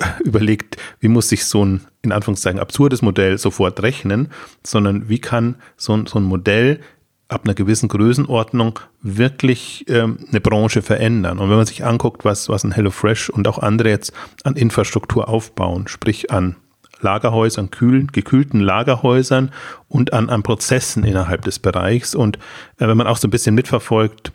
überlegt, 0.24 0.76
wie 1.00 1.08
muss 1.08 1.28
sich 1.28 1.44
so 1.44 1.64
ein 1.64 1.80
in 2.02 2.12
Anführungszeichen 2.12 2.60
absurdes 2.60 3.02
Modell 3.02 3.38
sofort 3.38 3.82
rechnen, 3.82 4.28
sondern 4.64 5.08
wie 5.08 5.18
kann 5.18 5.56
so 5.76 6.06
so 6.06 6.18
ein 6.18 6.24
Modell 6.24 6.80
ab 7.28 7.42
einer 7.44 7.54
gewissen 7.54 7.88
Größenordnung 7.88 8.80
wirklich 9.02 9.84
ähm, 9.88 10.18
eine 10.30 10.40
Branche 10.40 10.80
verändern. 10.80 11.38
Und 11.38 11.50
wenn 11.50 11.56
man 11.56 11.66
sich 11.66 11.84
anguckt, 11.84 12.24
was, 12.24 12.48
was 12.48 12.64
ein 12.64 12.72
HelloFresh 12.72 13.28
und 13.28 13.46
auch 13.46 13.58
andere 13.58 13.90
jetzt 13.90 14.12
an 14.44 14.56
Infrastruktur 14.56 15.28
aufbauen, 15.28 15.88
sprich 15.88 16.30
an 16.30 16.56
Lagerhäusern, 17.00 17.70
kühlen, 17.70 18.08
gekühlten 18.08 18.60
Lagerhäusern 18.60 19.52
und 19.88 20.12
an, 20.12 20.30
an 20.30 20.42
Prozessen 20.42 21.04
innerhalb 21.04 21.42
des 21.42 21.58
Bereichs. 21.58 22.14
Und 22.14 22.38
äh, 22.78 22.88
wenn 22.88 22.96
man 22.96 23.06
auch 23.06 23.18
so 23.18 23.28
ein 23.28 23.30
bisschen 23.30 23.54
mitverfolgt, 23.54 24.32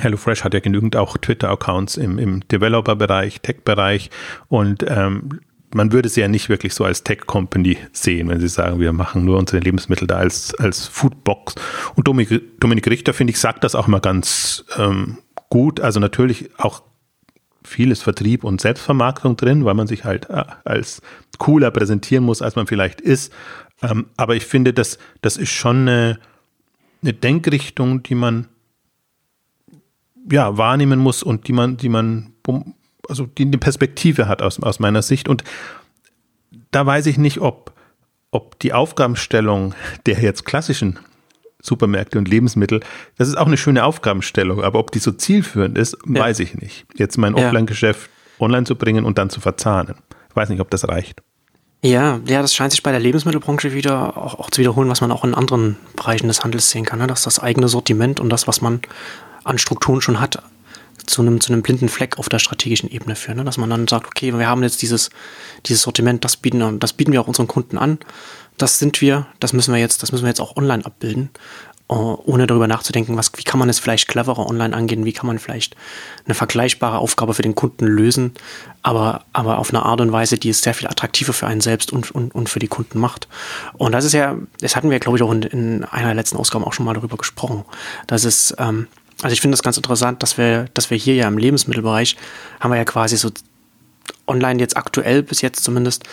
HelloFresh 0.00 0.44
hat 0.44 0.54
ja 0.54 0.60
genügend 0.60 0.96
auch 0.96 1.16
Twitter-Accounts 1.16 1.96
im, 1.96 2.18
im 2.18 2.46
Developer-Bereich, 2.48 3.40
Tech-Bereich 3.40 4.10
und 4.48 4.84
ähm, 4.88 5.40
man 5.74 5.92
würde 5.92 6.08
sie 6.08 6.20
ja 6.20 6.28
nicht 6.28 6.48
wirklich 6.48 6.72
so 6.72 6.84
als 6.84 7.02
Tech-Company 7.02 7.76
sehen, 7.92 8.28
wenn 8.28 8.40
sie 8.40 8.48
sagen, 8.48 8.80
wir 8.80 8.92
machen 8.92 9.24
nur 9.24 9.38
unsere 9.38 9.58
Lebensmittel 9.58 10.06
da 10.06 10.16
als, 10.16 10.54
als 10.54 10.86
Foodbox. 10.86 11.56
Und 11.96 12.06
Dominik, 12.06 12.60
Dominik 12.60 12.88
Richter, 12.88 13.12
finde 13.12 13.32
ich, 13.32 13.40
sagt 13.40 13.64
das 13.64 13.74
auch 13.74 13.88
mal 13.88 14.00
ganz 14.00 14.64
ähm, 14.78 15.18
gut. 15.50 15.80
Also 15.80 15.98
natürlich 15.98 16.50
auch 16.58 16.82
vieles 17.64 18.02
Vertrieb 18.02 18.44
und 18.44 18.60
Selbstvermarktung 18.60 19.36
drin, 19.36 19.64
weil 19.64 19.74
man 19.74 19.86
sich 19.86 20.04
halt 20.04 20.30
äh, 20.30 20.44
als 20.64 21.02
cooler 21.38 21.70
präsentieren 21.72 22.24
muss, 22.24 22.40
als 22.40 22.54
man 22.54 22.68
vielleicht 22.68 23.00
ist. 23.00 23.32
Ähm, 23.82 24.06
aber 24.16 24.36
ich 24.36 24.46
finde, 24.46 24.72
das, 24.72 24.98
das 25.22 25.36
ist 25.36 25.50
schon 25.50 25.88
eine, 25.88 26.20
eine 27.02 27.14
Denkrichtung, 27.14 28.02
die 28.04 28.14
man 28.14 28.46
ja, 30.30 30.56
wahrnehmen 30.56 31.00
muss 31.00 31.22
und 31.22 31.48
die 31.48 31.52
man, 31.52 31.76
die 31.76 31.88
man 31.88 32.32
also 33.08 33.26
die 33.26 33.44
eine 33.44 33.58
Perspektive 33.58 34.28
hat 34.28 34.42
aus, 34.42 34.62
aus 34.62 34.80
meiner 34.80 35.02
Sicht. 35.02 35.28
Und 35.28 35.44
da 36.70 36.84
weiß 36.84 37.06
ich 37.06 37.18
nicht, 37.18 37.40
ob, 37.40 37.72
ob 38.30 38.58
die 38.58 38.72
Aufgabenstellung 38.72 39.74
der 40.06 40.20
jetzt 40.20 40.44
klassischen 40.44 40.98
Supermärkte 41.62 42.18
und 42.18 42.28
Lebensmittel, 42.28 42.80
das 43.16 43.28
ist 43.28 43.36
auch 43.36 43.46
eine 43.46 43.56
schöne 43.56 43.84
Aufgabenstellung, 43.84 44.62
aber 44.62 44.78
ob 44.78 44.90
die 44.92 44.98
so 44.98 45.12
zielführend 45.12 45.78
ist, 45.78 45.96
ja. 46.06 46.20
weiß 46.20 46.40
ich 46.40 46.54
nicht. 46.54 46.84
Jetzt 46.94 47.16
mein 47.16 47.34
Offline-Geschäft 47.34 48.10
online 48.38 48.66
zu 48.66 48.76
bringen 48.76 49.04
und 49.04 49.18
dann 49.18 49.30
zu 49.30 49.40
verzahnen. 49.40 49.94
Ich 50.28 50.36
weiß 50.36 50.48
nicht, 50.50 50.60
ob 50.60 50.70
das 50.70 50.86
reicht. 50.88 51.22
Ja, 51.82 52.20
ja, 52.26 52.40
das 52.40 52.54
scheint 52.54 52.72
sich 52.72 52.82
bei 52.82 52.92
der 52.92 53.00
Lebensmittelbranche 53.00 53.74
wieder 53.74 54.16
auch, 54.16 54.38
auch 54.38 54.50
zu 54.50 54.60
wiederholen, 54.60 54.88
was 54.88 55.00
man 55.00 55.12
auch 55.12 55.22
in 55.22 55.34
anderen 55.34 55.76
Bereichen 55.96 56.28
des 56.28 56.42
Handels 56.42 56.70
sehen 56.70 56.84
kann, 56.86 56.98
ne? 56.98 57.06
dass 57.06 57.22
das 57.22 57.38
eigene 57.38 57.68
Sortiment 57.68 58.20
und 58.20 58.30
das, 58.30 58.46
was 58.46 58.62
man 58.62 58.80
an 59.44 59.58
Strukturen 59.58 60.00
schon 60.00 60.18
hat, 60.18 60.42
zu 61.06 61.22
einem, 61.22 61.40
zu 61.40 61.52
einem 61.52 61.62
blinden 61.62 61.88
Fleck 61.88 62.18
auf 62.18 62.28
der 62.28 62.38
strategischen 62.38 62.90
Ebene 62.90 63.16
führen. 63.16 63.38
Ne? 63.38 63.44
Dass 63.44 63.58
man 63.58 63.70
dann 63.70 63.88
sagt, 63.88 64.06
okay, 64.06 64.36
wir 64.36 64.46
haben 64.46 64.62
jetzt 64.62 64.82
dieses, 64.82 65.10
dieses 65.66 65.82
Sortiment, 65.82 66.24
das 66.24 66.36
bieten, 66.36 66.78
das 66.78 66.92
bieten 66.92 67.12
wir 67.12 67.20
auch 67.20 67.28
unseren 67.28 67.48
Kunden 67.48 67.78
an. 67.78 67.98
Das 68.58 68.78
sind 68.78 69.00
wir, 69.00 69.26
das 69.40 69.52
müssen 69.52 69.74
wir 69.74 69.80
jetzt, 69.80 70.02
das 70.02 70.12
müssen 70.12 70.24
wir 70.24 70.28
jetzt 70.28 70.40
auch 70.40 70.56
online 70.56 70.84
abbilden, 70.86 71.30
uh, 71.90 72.16
ohne 72.24 72.46
darüber 72.46 72.68
nachzudenken, 72.68 73.16
was, 73.16 73.32
wie 73.36 73.42
kann 73.42 73.58
man 73.58 73.68
es 73.68 73.78
vielleicht 73.78 74.06
cleverer 74.08 74.48
online 74.48 74.76
angehen, 74.76 75.04
wie 75.04 75.12
kann 75.12 75.26
man 75.26 75.38
vielleicht 75.38 75.74
eine 76.24 76.34
vergleichbare 76.34 76.98
Aufgabe 76.98 77.34
für 77.34 77.42
den 77.42 77.56
Kunden 77.56 77.86
lösen, 77.86 78.32
aber, 78.82 79.24
aber 79.32 79.58
auf 79.58 79.70
eine 79.70 79.82
Art 79.82 80.00
und 80.00 80.12
Weise, 80.12 80.38
die 80.38 80.50
es 80.50 80.62
sehr 80.62 80.74
viel 80.74 80.86
attraktiver 80.86 81.32
für 81.32 81.46
einen 81.46 81.60
selbst 81.60 81.92
und, 81.92 82.12
und, 82.12 82.34
und 82.34 82.48
für 82.48 82.60
die 82.60 82.68
Kunden 82.68 83.00
macht. 83.00 83.28
Und 83.74 83.92
das 83.92 84.04
ist 84.04 84.12
ja, 84.12 84.36
das 84.60 84.76
hatten 84.76 84.90
wir, 84.90 85.00
glaube 85.00 85.18
ich, 85.18 85.22
auch 85.24 85.32
in, 85.32 85.42
in 85.42 85.84
einer 85.84 86.08
der 86.08 86.14
letzten 86.14 86.36
Ausgaben 86.36 86.64
auch 86.64 86.72
schon 86.72 86.86
mal 86.86 86.94
darüber 86.94 87.16
gesprochen, 87.16 87.64
dass 88.06 88.24
es, 88.24 88.54
ähm, 88.58 88.86
also 89.22 89.32
ich 89.32 89.40
finde 89.40 89.54
das 89.54 89.62
ganz 89.62 89.76
interessant, 89.76 90.22
dass 90.22 90.38
wir, 90.38 90.66
dass 90.74 90.90
wir 90.90 90.98
hier 90.98 91.14
ja 91.14 91.28
im 91.28 91.38
Lebensmittelbereich 91.38 92.16
haben 92.60 92.70
wir 92.70 92.76
ja 92.76 92.84
quasi 92.84 93.16
so 93.16 93.30
online 94.26 94.60
jetzt 94.60 94.76
aktuell 94.76 95.22
bis 95.22 95.40
jetzt 95.40 95.64
zumindest 95.64 96.04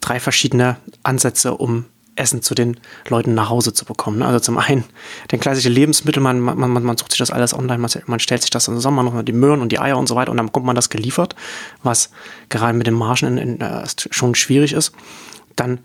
drei 0.00 0.20
verschiedene 0.20 0.76
Ansätze, 1.02 1.54
um 1.54 1.86
Essen 2.16 2.42
zu 2.42 2.54
den 2.54 2.78
Leuten 3.08 3.34
nach 3.34 3.48
Hause 3.48 3.72
zu 3.72 3.84
bekommen. 3.84 4.22
Also 4.22 4.38
zum 4.38 4.58
einen 4.58 4.84
den 5.32 5.40
klassische 5.40 5.68
Lebensmittel, 5.68 6.22
man, 6.22 6.38
man, 6.40 6.56
man, 6.56 6.96
sucht 6.96 7.10
sich 7.10 7.18
das 7.18 7.30
alles 7.30 7.54
online, 7.54 7.78
man, 7.78 7.90
man 8.06 8.20
stellt 8.20 8.42
sich 8.42 8.50
das 8.50 8.64
zusammen, 8.64 8.96
man 8.96 9.06
noch 9.06 9.22
die 9.22 9.32
Möhren 9.32 9.60
und 9.60 9.72
die 9.72 9.80
Eier 9.80 9.98
und 9.98 10.08
so 10.08 10.14
weiter 10.14 10.30
und 10.30 10.36
dann 10.36 10.46
bekommt 10.46 10.66
man 10.66 10.76
das 10.76 10.90
geliefert, 10.90 11.34
was 11.82 12.10
gerade 12.50 12.76
mit 12.76 12.86
den 12.86 12.94
Margen 12.94 13.38
in, 13.38 13.38
in, 13.38 13.62
uh, 13.62 13.84
schon 14.10 14.34
schwierig 14.34 14.72
ist. 14.72 14.92
Dann 15.56 15.80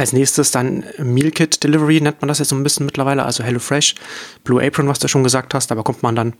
als 0.00 0.12
nächstes 0.12 0.50
dann 0.50 0.84
Meal 0.98 1.30
Kit 1.30 1.62
Delivery 1.62 2.00
nennt 2.00 2.20
man 2.20 2.28
das 2.28 2.38
jetzt 2.38 2.48
so 2.48 2.56
ein 2.56 2.62
bisschen 2.62 2.86
mittlerweile, 2.86 3.24
also 3.24 3.44
HelloFresh, 3.44 3.94
Blue 4.44 4.64
Apron, 4.64 4.88
was 4.88 4.98
du 4.98 5.08
schon 5.08 5.24
gesagt 5.24 5.54
hast, 5.54 5.70
da 5.70 5.74
bekommt 5.74 6.02
man 6.02 6.16
dann 6.16 6.32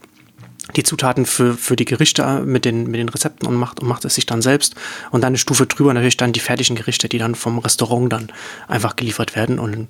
die 0.75 0.83
Zutaten 0.83 1.25
für, 1.25 1.55
für 1.55 1.75
die 1.75 1.85
Gerichte 1.85 2.41
mit 2.41 2.65
den, 2.65 2.85
mit 2.89 2.99
den 2.99 3.09
Rezepten 3.09 3.47
und 3.47 3.55
macht, 3.55 3.79
und 3.79 3.87
macht 3.87 4.05
es 4.05 4.15
sich 4.15 4.25
dann 4.25 4.41
selbst. 4.41 4.75
Und 5.11 5.21
dann 5.21 5.29
eine 5.29 5.37
Stufe 5.37 5.65
drüber 5.65 5.93
natürlich 5.93 6.17
dann 6.17 6.33
die 6.33 6.39
fertigen 6.39 6.75
Gerichte, 6.75 7.09
die 7.09 7.17
dann 7.17 7.35
vom 7.35 7.59
Restaurant 7.59 8.11
dann 8.11 8.31
einfach 8.67 8.95
geliefert 8.95 9.35
werden. 9.35 9.59
Und 9.59 9.89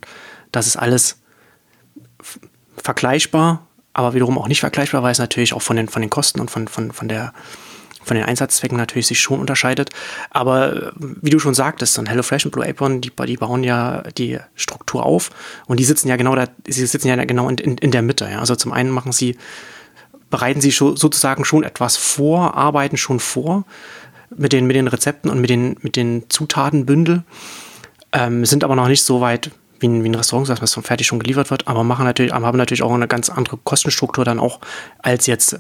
das 0.51 0.67
ist 0.67 0.77
alles 0.77 1.17
vergleichbar, 2.77 3.67
aber 3.93 4.13
wiederum 4.13 4.37
auch 4.37 4.47
nicht 4.47 4.61
vergleichbar, 4.61 5.03
weil 5.03 5.11
es 5.11 5.19
natürlich 5.19 5.53
auch 5.53 5.61
von 5.61 5.75
den, 5.75 5.87
von 5.87 6.01
den 6.01 6.09
Kosten 6.09 6.39
und 6.39 6.49
von, 6.49 6.67
von, 6.67 6.91
von 6.91 7.07
der 7.07 7.33
von 8.03 8.15
den 8.15 8.25
Einsatzzwecken 8.25 8.77
natürlich 8.77 9.07
sich 9.07 9.19
schon 9.19 9.39
unterscheidet. 9.39 9.89
Aber 10.29 10.73
äh, 10.73 10.91
wie 10.97 11.29
du 11.29 11.39
schon 11.39 11.53
sagtest, 11.53 11.97
dann 11.97 12.07
HelloFresh 12.07 12.45
und 12.45 12.51
Blue 12.51 12.67
Apron, 12.67 13.01
die, 13.01 13.11
die 13.11 13.37
bauen 13.37 13.63
ja 13.63 14.03
die 14.17 14.39
Struktur 14.55 15.05
auf 15.05 15.29
und 15.67 15.79
die 15.79 15.83
sitzen 15.83 16.07
ja 16.07 16.15
genau 16.15 16.35
da, 16.35 16.47
sie 16.67 16.85
sitzen 16.85 17.07
ja 17.07 17.15
genau 17.23 17.49
in, 17.49 17.57
in, 17.57 17.77
in 17.77 17.91
der 17.91 18.01
Mitte. 18.01 18.27
Ja. 18.29 18.39
Also 18.39 18.55
zum 18.55 18.71
einen 18.71 18.89
machen 18.89 19.11
sie, 19.11 19.37
bereiten 20.29 20.61
sie 20.61 20.71
schon, 20.71 20.97
sozusagen 20.97 21.45
schon 21.45 21.63
etwas 21.63 21.97
vor, 21.97 22.55
arbeiten 22.55 22.97
schon 22.97 23.19
vor 23.19 23.65
mit 24.35 24.53
den, 24.53 24.65
mit 24.65 24.75
den 24.75 24.87
Rezepten 24.87 25.29
und 25.29 25.41
mit 25.41 25.49
den, 25.49 25.77
mit 25.81 25.95
den 25.95 26.29
Zutatenbündel, 26.29 27.23
ähm, 28.13 28.45
sind 28.45 28.63
aber 28.63 28.75
noch 28.75 28.87
nicht 28.87 29.03
so 29.03 29.21
weit, 29.21 29.51
wie 29.79 29.87
ein, 29.87 30.03
wie 30.03 30.09
ein 30.09 30.15
Restaurant, 30.15 30.47
dass 30.47 30.59
das 30.59 30.73
fertig 30.73 31.07
schon 31.07 31.19
geliefert 31.19 31.51
wird, 31.51 31.67
aber 31.67 31.83
machen 31.83 32.05
natürlich, 32.05 32.31
haben 32.31 32.57
natürlich 32.57 32.83
auch 32.83 32.93
eine 32.93 33.07
ganz 33.07 33.29
andere 33.29 33.57
Kostenstruktur 33.57 34.23
dann 34.23 34.39
auch 34.39 34.59
als 34.99 35.25
jetzt 35.27 35.59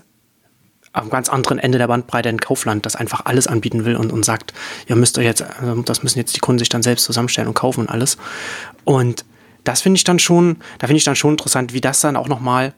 am 0.93 1.09
ganz 1.09 1.29
anderen 1.29 1.59
Ende 1.59 1.77
der 1.77 1.87
Bandbreite 1.87 2.29
in 2.29 2.39
Kaufland, 2.39 2.85
das 2.85 2.95
einfach 2.95 3.25
alles 3.25 3.47
anbieten 3.47 3.85
will 3.85 3.95
und, 3.95 4.11
und 4.11 4.25
sagt, 4.25 4.53
ihr 4.87 4.95
müsst 4.95 5.17
euch 5.17 5.25
jetzt, 5.25 5.41
also 5.41 5.81
das 5.83 6.03
müssen 6.03 6.19
jetzt 6.19 6.35
die 6.35 6.39
Kunden 6.39 6.59
sich 6.59 6.69
dann 6.69 6.83
selbst 6.83 7.05
zusammenstellen 7.05 7.47
und 7.47 7.53
kaufen 7.53 7.81
und 7.81 7.89
alles. 7.89 8.17
Und 8.83 9.25
das 9.63 9.81
finde 9.81 9.97
ich 9.97 10.03
dann 10.03 10.19
schon, 10.19 10.57
da 10.79 10.87
finde 10.87 10.97
ich 10.97 11.03
dann 11.03 11.15
schon 11.15 11.31
interessant, 11.31 11.73
wie 11.73 11.81
das 11.81 12.01
dann 12.01 12.17
auch 12.17 12.27
nochmal, 12.27 12.73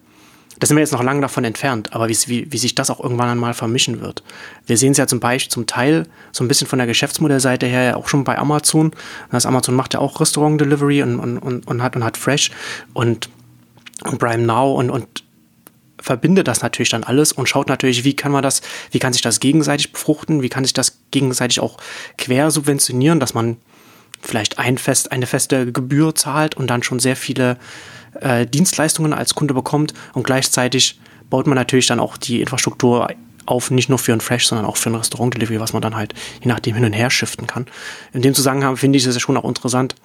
da 0.60 0.68
sind 0.68 0.78
wir 0.78 0.82
jetzt 0.82 0.92
noch 0.92 1.02
lange 1.02 1.22
davon 1.22 1.44
entfernt, 1.44 1.94
aber 1.94 2.10
wie, 2.10 2.18
wie, 2.28 2.52
wie 2.52 2.58
sich 2.58 2.76
das 2.76 2.92
auch 2.92 3.00
irgendwann 3.00 3.30
einmal 3.30 3.56
vermischen 3.56 4.02
wird. 4.02 4.22
Wir 4.68 4.78
sehen 4.78 4.92
es 4.92 4.98
ja 4.98 5.08
zum 5.08 5.20
Beispiel 5.20 5.52
zum 5.52 5.66
Teil 5.66 6.06
so 6.32 6.44
ein 6.44 6.48
bisschen 6.48 6.68
von 6.68 6.78
der 6.78 6.88
Geschäftsmodellseite 6.88 7.66
her 7.66 7.84
ja 7.84 7.96
auch 7.96 8.08
schon 8.08 8.24
bei 8.24 8.38
Amazon. 8.38 8.92
Das 9.32 9.48
Amazon 9.48 9.74
macht 9.74 9.96
ja 9.96 10.00
auch 10.00 10.22
Restaurant 10.22 10.62
Delivery 10.62 11.02
und, 11.02 11.20
und, 11.20 11.40
und, 11.40 11.68
und 11.68 11.82
hat 11.82 11.96
und 11.96 12.04
hat 12.04 12.18
Fresh 12.18 12.52
und, 12.94 13.30
und 14.04 14.20
Prime 14.20 14.44
Now 14.44 14.76
und, 14.76 14.92
und 14.92 15.23
verbindet 16.04 16.50
das 16.50 16.62
natürlich 16.62 16.90
dann 16.90 17.06
alles 17.06 17.32
und 17.32 17.48
schaut 17.48 17.70
natürlich, 17.70 18.04
wie 18.04 18.14
kann 18.14 18.34
man 18.34 18.44
das, 18.44 18.62
wie 18.92 19.00
kann 19.00 19.14
sich 19.14 19.22
das 19.22 19.40
gegenseitig 19.40 19.94
befruchten, 19.94 20.42
wie 20.42 20.50
kann 20.50 20.66
sich 20.66 20.74
das 20.74 21.00
gegenseitig 21.12 21.62
auch 21.62 21.78
quer 22.18 22.52
subventionieren, 22.52 23.22
dass 23.22 23.34
man 23.34 23.56
vielleicht 24.22 24.60
ein 24.60 24.78
fest, 24.78 25.14
eine 25.14 25.26
feste 25.26 25.72
Gebühr 25.72 26.14
zahlt 26.14 26.56
und 26.56 26.68
dann 26.68 26.84
schon 26.84 27.00
sehr 27.00 27.16
viele 27.16 27.58
äh, 28.20 28.46
Dienstleistungen 28.46 29.14
als 29.14 29.34
Kunde 29.34 29.54
bekommt 29.54 29.94
und 30.14 30.24
gleichzeitig 30.24 31.00
baut 31.30 31.48
man 31.48 31.56
natürlich 31.56 31.88
dann 31.88 32.02
auch 32.02 32.18
die 32.18 32.42
Infrastruktur 32.42 33.08
auf, 33.46 33.72
nicht 33.72 33.88
nur 33.88 33.98
für 33.98 34.12
ein 34.12 34.22
Fresh, 34.22 34.48
sondern 34.48 34.66
auch 34.66 34.76
für 34.76 34.90
ein 34.90 34.96
Restaurant-Delivery, 34.96 35.62
was 35.62 35.72
man 35.72 35.82
dann 35.82 35.96
halt 35.96 36.14
je 36.42 36.50
nachdem 36.50 36.76
hin 36.76 36.84
und 36.84 36.94
her 36.94 37.10
shiften 37.10 37.48
kann. 37.48 37.66
In 38.12 38.22
dem 38.22 38.34
Zusammenhang 38.34 38.76
finde 38.76 38.98
ich 38.98 39.06
es 39.06 39.22
schon 39.22 39.38
auch 39.38 39.46
interessant, 39.46 39.96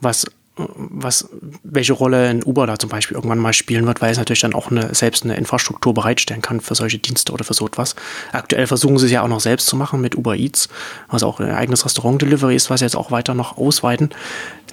was 0.00 0.26
was, 0.56 1.28
welche 1.62 1.92
Rolle 1.92 2.28
ein 2.28 2.42
Uber 2.42 2.66
da 2.66 2.78
zum 2.78 2.88
Beispiel 2.88 3.16
irgendwann 3.16 3.38
mal 3.38 3.52
spielen 3.52 3.86
wird, 3.86 4.00
weil 4.00 4.10
es 4.10 4.18
natürlich 4.18 4.40
dann 4.40 4.54
auch 4.54 4.70
eine, 4.70 4.94
selbst 4.94 5.24
eine 5.24 5.36
Infrastruktur 5.36 5.92
bereitstellen 5.92 6.42
kann 6.42 6.60
für 6.60 6.74
solche 6.74 6.98
Dienste 6.98 7.32
oder 7.32 7.44
für 7.44 7.54
so 7.54 7.66
etwas. 7.66 7.94
Aktuell 8.32 8.66
versuchen 8.66 8.98
sie 8.98 9.06
es 9.06 9.12
ja 9.12 9.22
auch 9.22 9.28
noch 9.28 9.40
selbst 9.40 9.66
zu 9.66 9.76
machen 9.76 10.00
mit 10.00 10.16
Uber 10.16 10.34
Eats, 10.34 10.68
was 11.08 11.22
auch 11.22 11.40
ein 11.40 11.50
eigenes 11.50 11.84
Restaurant-Delivery 11.84 12.56
ist, 12.56 12.70
was 12.70 12.80
sie 12.80 12.86
jetzt 12.86 12.96
auch 12.96 13.10
weiter 13.10 13.34
noch 13.34 13.58
ausweiten. 13.58 14.10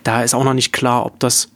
Da 0.04 0.24
ist 0.24 0.34
auch 0.34 0.44
noch 0.44 0.54
nicht 0.54 0.72
klar, 0.72 1.06
ob 1.06 1.20
das 1.20 1.50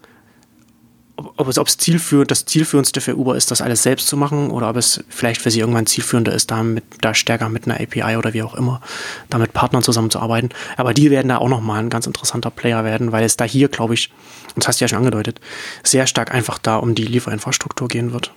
ob 1.17 1.47
es, 1.47 1.58
ob 1.58 1.67
es 1.67 1.77
zielführend, 1.77 2.32
das 2.32 2.45
zielführendste 2.45 3.01
für 3.01 3.15
Uber 3.15 3.36
ist, 3.36 3.49
das 3.51 3.62
alles 3.62 3.84
selbst 3.84 4.08
zu 4.08 4.17
machen 4.17 4.51
oder 4.51 4.69
ob 4.69 4.77
es 4.77 5.03
vielleicht 5.10 5.41
für 5.41 5.51
sie 5.51 5.60
irgendwann 5.60 5.88
zielführender 5.88 6.32
ist, 6.32 6.51
da, 6.51 6.63
mit, 6.63 6.84
da 7.01 7.13
stärker 7.13 7.49
mit 7.49 7.65
einer 7.65 7.80
API 7.80 8.17
oder 8.17 8.34
wie 8.34 8.43
auch 8.43 8.53
immer, 8.53 8.82
da 9.30 9.38
mit 9.38 9.53
Partnern 9.53 9.84
zusammenzuarbeiten. 9.84 10.49
Aber 10.77 10.93
die 10.93 11.10
werden 11.10 11.30
da 11.30 11.38
auch 11.38 11.49
nochmal 11.49 11.84
ein 11.84 11.89
ganz 11.89 12.06
interessanter 12.06 12.51
Player 12.51 12.84
werden, 12.84 13.12
weil 13.12 13.23
es 13.23 13.36
da 13.36 13.45
hier, 13.45 13.67
glaube 13.67 13.95
ich, 13.95 14.12
und 14.56 14.63
das 14.63 14.67
hast 14.67 14.80
du 14.80 14.86
ja 14.86 14.89
schon 14.89 14.99
angedeutet, 14.99 15.41
sehr 15.84 16.08
stark 16.08 16.34
einfach 16.34 16.58
da 16.60 16.77
um 16.77 16.95
die 16.95 17.06
Lieferinfrastruktur 17.06 17.88
gehen 17.88 18.13
wird. 18.13 18.32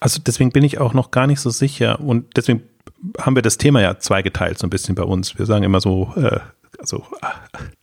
Also 0.00 0.20
deswegen 0.24 0.50
bin 0.50 0.64
ich 0.64 0.78
auch 0.78 0.94
noch 0.94 1.10
gar 1.10 1.26
nicht 1.26 1.40
so 1.40 1.50
sicher 1.50 2.00
und 2.00 2.36
deswegen 2.36 2.62
haben 3.18 3.36
wir 3.36 3.42
das 3.42 3.58
Thema 3.58 3.80
ja 3.80 3.98
zweigeteilt 3.98 4.58
so 4.58 4.66
ein 4.66 4.70
bisschen 4.70 4.94
bei 4.94 5.02
uns. 5.02 5.38
Wir 5.38 5.46
sagen 5.46 5.64
immer 5.64 5.80
so, 5.80 6.12
äh, 6.16 6.40
also 6.82 7.06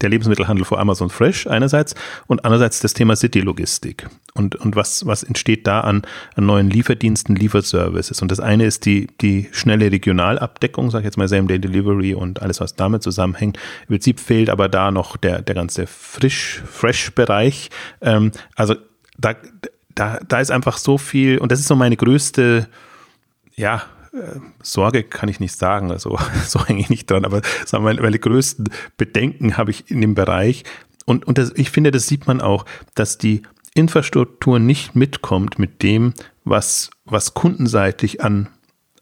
der 0.01 0.09
Lebensmittelhandel 0.09 0.65
vor 0.65 0.77
Amazon 0.77 1.09
Fresh 1.09 1.47
einerseits 1.47 1.95
und 2.27 2.43
andererseits 2.43 2.81
das 2.81 2.93
Thema 2.93 3.15
City-Logistik 3.15 4.07
und, 4.33 4.55
und 4.57 4.75
was, 4.75 5.05
was 5.05 5.23
entsteht 5.23 5.65
da 5.65 5.79
an, 5.81 6.03
an 6.35 6.45
neuen 6.45 6.69
Lieferdiensten, 6.69 7.35
Lieferservices. 7.35 8.21
Und 8.21 8.29
das 8.29 8.39
eine 8.39 8.65
ist 8.65 8.85
die, 8.85 9.07
die 9.21 9.49
schnelle 9.53 9.91
Regionalabdeckung, 9.91 10.91
sag 10.91 10.99
ich 10.99 11.05
jetzt 11.05 11.17
mal 11.17 11.29
Same-Day 11.29 11.59
Delivery 11.59 12.13
und 12.13 12.41
alles, 12.41 12.59
was 12.59 12.75
damit 12.75 13.01
zusammenhängt. 13.01 13.57
Im 13.83 13.87
Prinzip 13.87 14.19
fehlt 14.19 14.49
aber 14.49 14.67
da 14.67 14.91
noch 14.91 15.17
der, 15.17 15.41
der 15.41 15.55
ganze 15.55 15.87
Frisch, 15.87 16.61
Fresh-Bereich. 16.69 17.69
Ähm, 18.01 18.31
also 18.55 18.75
da, 19.17 19.35
da, 19.95 20.19
da 20.27 20.39
ist 20.39 20.51
einfach 20.51 20.77
so 20.77 20.97
viel, 20.97 21.37
und 21.37 21.53
das 21.53 21.61
ist 21.61 21.67
so 21.67 21.75
meine 21.75 21.95
größte, 21.95 22.67
ja, 23.55 23.83
Sorge 24.61 25.03
kann 25.03 25.29
ich 25.29 25.39
nicht 25.39 25.55
sagen, 25.55 25.91
also 25.91 26.17
so 26.47 26.65
hänge 26.65 26.81
ich 26.81 26.89
nicht 26.89 27.09
dran, 27.09 27.25
aber 27.25 27.41
sagen 27.65 27.85
wir, 27.85 28.01
meine 28.01 28.19
größten 28.19 28.69
Bedenken 28.97 29.57
habe 29.57 29.71
ich 29.71 29.89
in 29.89 30.01
dem 30.01 30.15
Bereich. 30.15 30.63
Und, 31.05 31.25
und 31.25 31.37
das, 31.37 31.51
ich 31.55 31.71
finde, 31.71 31.91
das 31.91 32.07
sieht 32.07 32.27
man 32.27 32.41
auch, 32.41 32.65
dass 32.95 33.17
die 33.17 33.43
Infrastruktur 33.73 34.59
nicht 34.59 34.95
mitkommt 34.95 35.59
mit 35.59 35.83
dem, 35.83 36.13
was, 36.43 36.89
was 37.05 37.33
kundenseitig 37.33 38.21
an, 38.21 38.49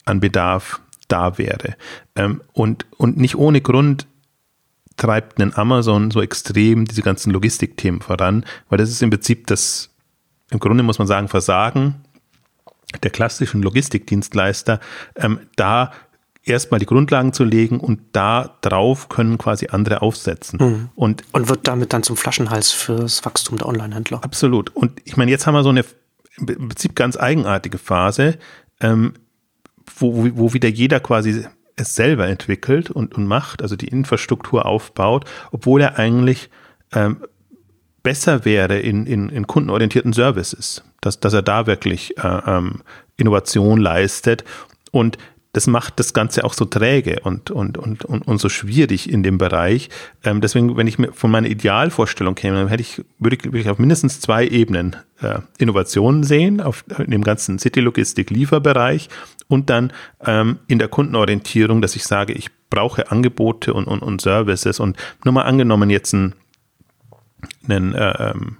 an 0.05 0.19
Bedarf 0.19 0.81
da 1.07 1.37
wäre. 1.37 1.75
Ähm, 2.15 2.41
und, 2.53 2.85
und 2.97 3.17
nicht 3.17 3.35
ohne 3.35 3.61
Grund 3.61 4.07
treibt 4.97 5.39
ein 5.39 5.55
Amazon 5.55 6.11
so 6.11 6.21
extrem 6.21 6.85
diese 6.85 7.01
ganzen 7.01 7.31
Logistikthemen 7.31 8.01
voran, 8.01 8.45
weil 8.69 8.77
das 8.77 8.89
ist 8.89 9.01
im 9.01 9.09
Prinzip 9.09 9.47
das, 9.47 9.89
im 10.49 10.59
Grunde 10.59 10.83
muss 10.83 10.97
man 10.97 11.07
sagen, 11.07 11.27
Versagen 11.27 11.95
der 13.04 13.12
klassischen 13.12 13.62
Logistikdienstleister, 13.62 14.80
ähm, 15.15 15.39
da 15.56 15.91
erstmal 16.43 16.80
die 16.80 16.86
Grundlagen 16.86 17.34
zu 17.34 17.43
legen 17.43 17.80
und 17.80 18.00
da 18.13 18.58
drauf 18.62 19.10
können 19.10 19.38
quasi 19.38 19.67
andere 19.67 20.02
aufsetzen. 20.02 20.60
Mhm. 20.60 20.89
Und, 20.95 21.23
und 21.34 21.50
wird 21.50 21.67
damit 21.67 21.93
dann 21.93 22.04
zum 22.04 22.15
Flaschenhals 22.15 22.71
fürs 22.71 23.26
Wachstum 23.26 23.58
der 23.58 23.67
Online-Händler. 23.67 24.23
Absolut. 24.23 24.73
Und 24.76 25.02
ich 25.04 25.17
meine, 25.17 25.32
jetzt 25.32 25.45
haben 25.45 25.54
wir 25.54 25.63
so 25.63 25.69
eine 25.69 25.84
im 26.38 26.69
Prinzip 26.69 26.95
ganz 26.95 27.17
eigenartige 27.17 27.78
Phase, 27.78 28.38
ähm, 28.80 29.13
wo, 29.97 30.30
wo 30.36 30.54
wieder 30.54 30.69
jeder 30.69 31.00
quasi 31.00 31.45
es 31.76 31.95
selber 31.95 32.28
entwickelt 32.28 32.91
und, 32.91 33.15
und 33.15 33.28
macht, 33.28 33.62
also 33.62 33.76
die 33.76 33.88
Infrastruktur 33.88 34.65
aufbaut, 34.65 35.26
obwohl 35.52 35.82
er 35.82 35.97
eigentlich 35.97 36.50
ähm, 36.93 37.23
besser 38.07 38.45
wäre 38.45 38.79
in, 38.79 39.05
in, 39.05 39.27
in 39.27 39.47
kundenorientierten 39.47 40.13
Services, 40.13 40.81
dass, 41.01 41.19
dass 41.19 41.33
er 41.33 41.41
da 41.41 41.67
wirklich 41.67 42.17
äh, 42.17 42.39
ähm, 42.47 42.75
Innovation 43.17 43.81
leistet. 43.81 44.45
Und 44.91 45.17
das 45.51 45.67
macht 45.67 45.99
das 45.99 46.13
Ganze 46.13 46.45
auch 46.45 46.53
so 46.53 46.63
träge 46.63 47.19
und, 47.23 47.51
und, 47.51 47.77
und, 47.77 48.05
und, 48.05 48.25
und 48.25 48.37
so 48.39 48.47
schwierig 48.47 49.11
in 49.11 49.23
dem 49.23 49.37
Bereich. 49.37 49.89
Ähm, 50.23 50.39
deswegen, 50.39 50.77
wenn 50.77 50.87
ich 50.87 50.97
mir 50.97 51.11
von 51.11 51.29
meiner 51.29 51.49
Idealvorstellung 51.49 52.35
käme, 52.35 52.55
dann 52.55 52.69
hätte 52.69 52.79
ich, 52.79 53.03
würde 53.19 53.59
ich, 53.59 53.69
auf 53.69 53.77
mindestens 53.77 54.21
zwei 54.21 54.47
Ebenen 54.47 54.95
äh, 55.21 55.39
Innovationen 55.57 56.23
sehen, 56.23 56.61
auf 56.61 56.85
in 56.99 57.11
dem 57.11 57.25
ganzen 57.25 57.59
City-Logistik-Lieferbereich 57.59 59.09
und 59.49 59.69
dann 59.69 59.91
ähm, 60.25 60.59
in 60.69 60.79
der 60.79 60.87
Kundenorientierung, 60.87 61.81
dass 61.81 61.97
ich 61.97 62.05
sage, 62.05 62.31
ich 62.31 62.51
brauche 62.69 63.11
Angebote 63.11 63.73
und, 63.73 63.85
und, 63.85 64.01
und 64.01 64.21
Services. 64.21 64.79
Und 64.79 64.95
nur 65.25 65.33
mal 65.33 65.43
angenommen 65.43 65.89
jetzt 65.89 66.13
ein 66.13 66.35
einen, 67.67 67.93
äh, 67.93 68.32
ähm, 68.32 68.58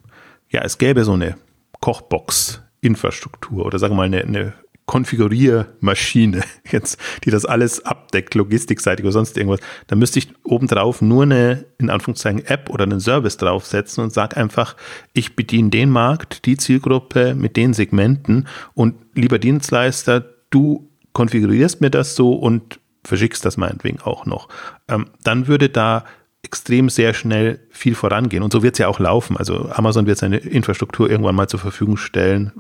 ja, 0.50 0.62
es 0.62 0.78
gäbe 0.78 1.04
so 1.04 1.14
eine 1.14 1.36
Kochbox-Infrastruktur 1.82 3.66
oder 3.66 3.80
sagen 3.80 3.94
wir 3.94 3.98
mal 3.98 4.04
eine, 4.04 4.22
eine 4.22 4.54
Konfiguriermaschine, 4.88 6.44
jetzt, 6.72 6.98
die 7.26 7.30
das 7.30 7.46
alles 7.46 7.86
abdeckt, 7.86 8.34
logistikseitig 8.36 9.06
oder 9.06 9.12
sonst 9.12 9.38
irgendwas, 9.38 9.60
dann 9.88 10.00
müsste 10.00 10.20
ich 10.20 10.30
obendrauf 10.44 11.02
nur 11.02 11.24
eine, 11.24 11.66
in 11.78 11.90
Anführungszeichen, 11.90 12.46
App 12.46 12.70
oder 12.70 12.84
einen 12.84 13.02
Service 13.02 13.38
draufsetzen 13.38 14.04
und 14.04 14.14
sage 14.14 14.38
einfach, 14.38 14.76
ich 15.14 15.36
bediene 15.36 15.70
den 15.70 15.90
Markt, 15.90 16.46
die 16.46 16.58
Zielgruppe 16.58 17.36
mit 17.36 17.58
den 17.58 17.74
Segmenten 17.74 18.48
und 18.74 18.96
lieber 19.14 19.40
Dienstleister, 19.40 20.26
du 20.50 20.90
konfigurierst 21.12 21.82
mir 21.82 21.90
das 21.90 22.16
so 22.16 22.34
und 22.34 22.80
verschickst 23.04 23.44
das 23.44 23.58
meinetwegen 23.58 24.00
auch 24.02 24.26
noch. 24.26 24.48
Ähm, 24.88 25.08
dann 25.24 25.48
würde 25.48 25.70
da 25.70 26.06
extrem 26.44 26.90
sehr 26.90 27.14
schnell 27.14 27.60
viel 27.70 27.96
vorangehen. 27.96 28.44
Und 28.44 28.54
so 28.54 28.64
wird 28.64 28.76
es 28.76 28.80
ja 28.80 28.88
auch 28.88 29.00
laufen. 29.00 29.36
Also 29.38 29.70
Amazon 29.70 30.06
wird 30.06 30.18
seine 30.18 30.38
Infrastruktur 30.38 31.10
irgendwann 31.10 31.36
mal 31.36 31.50
zur 31.50 31.60
Verfügung 31.60 31.98
stellen. 31.98 32.52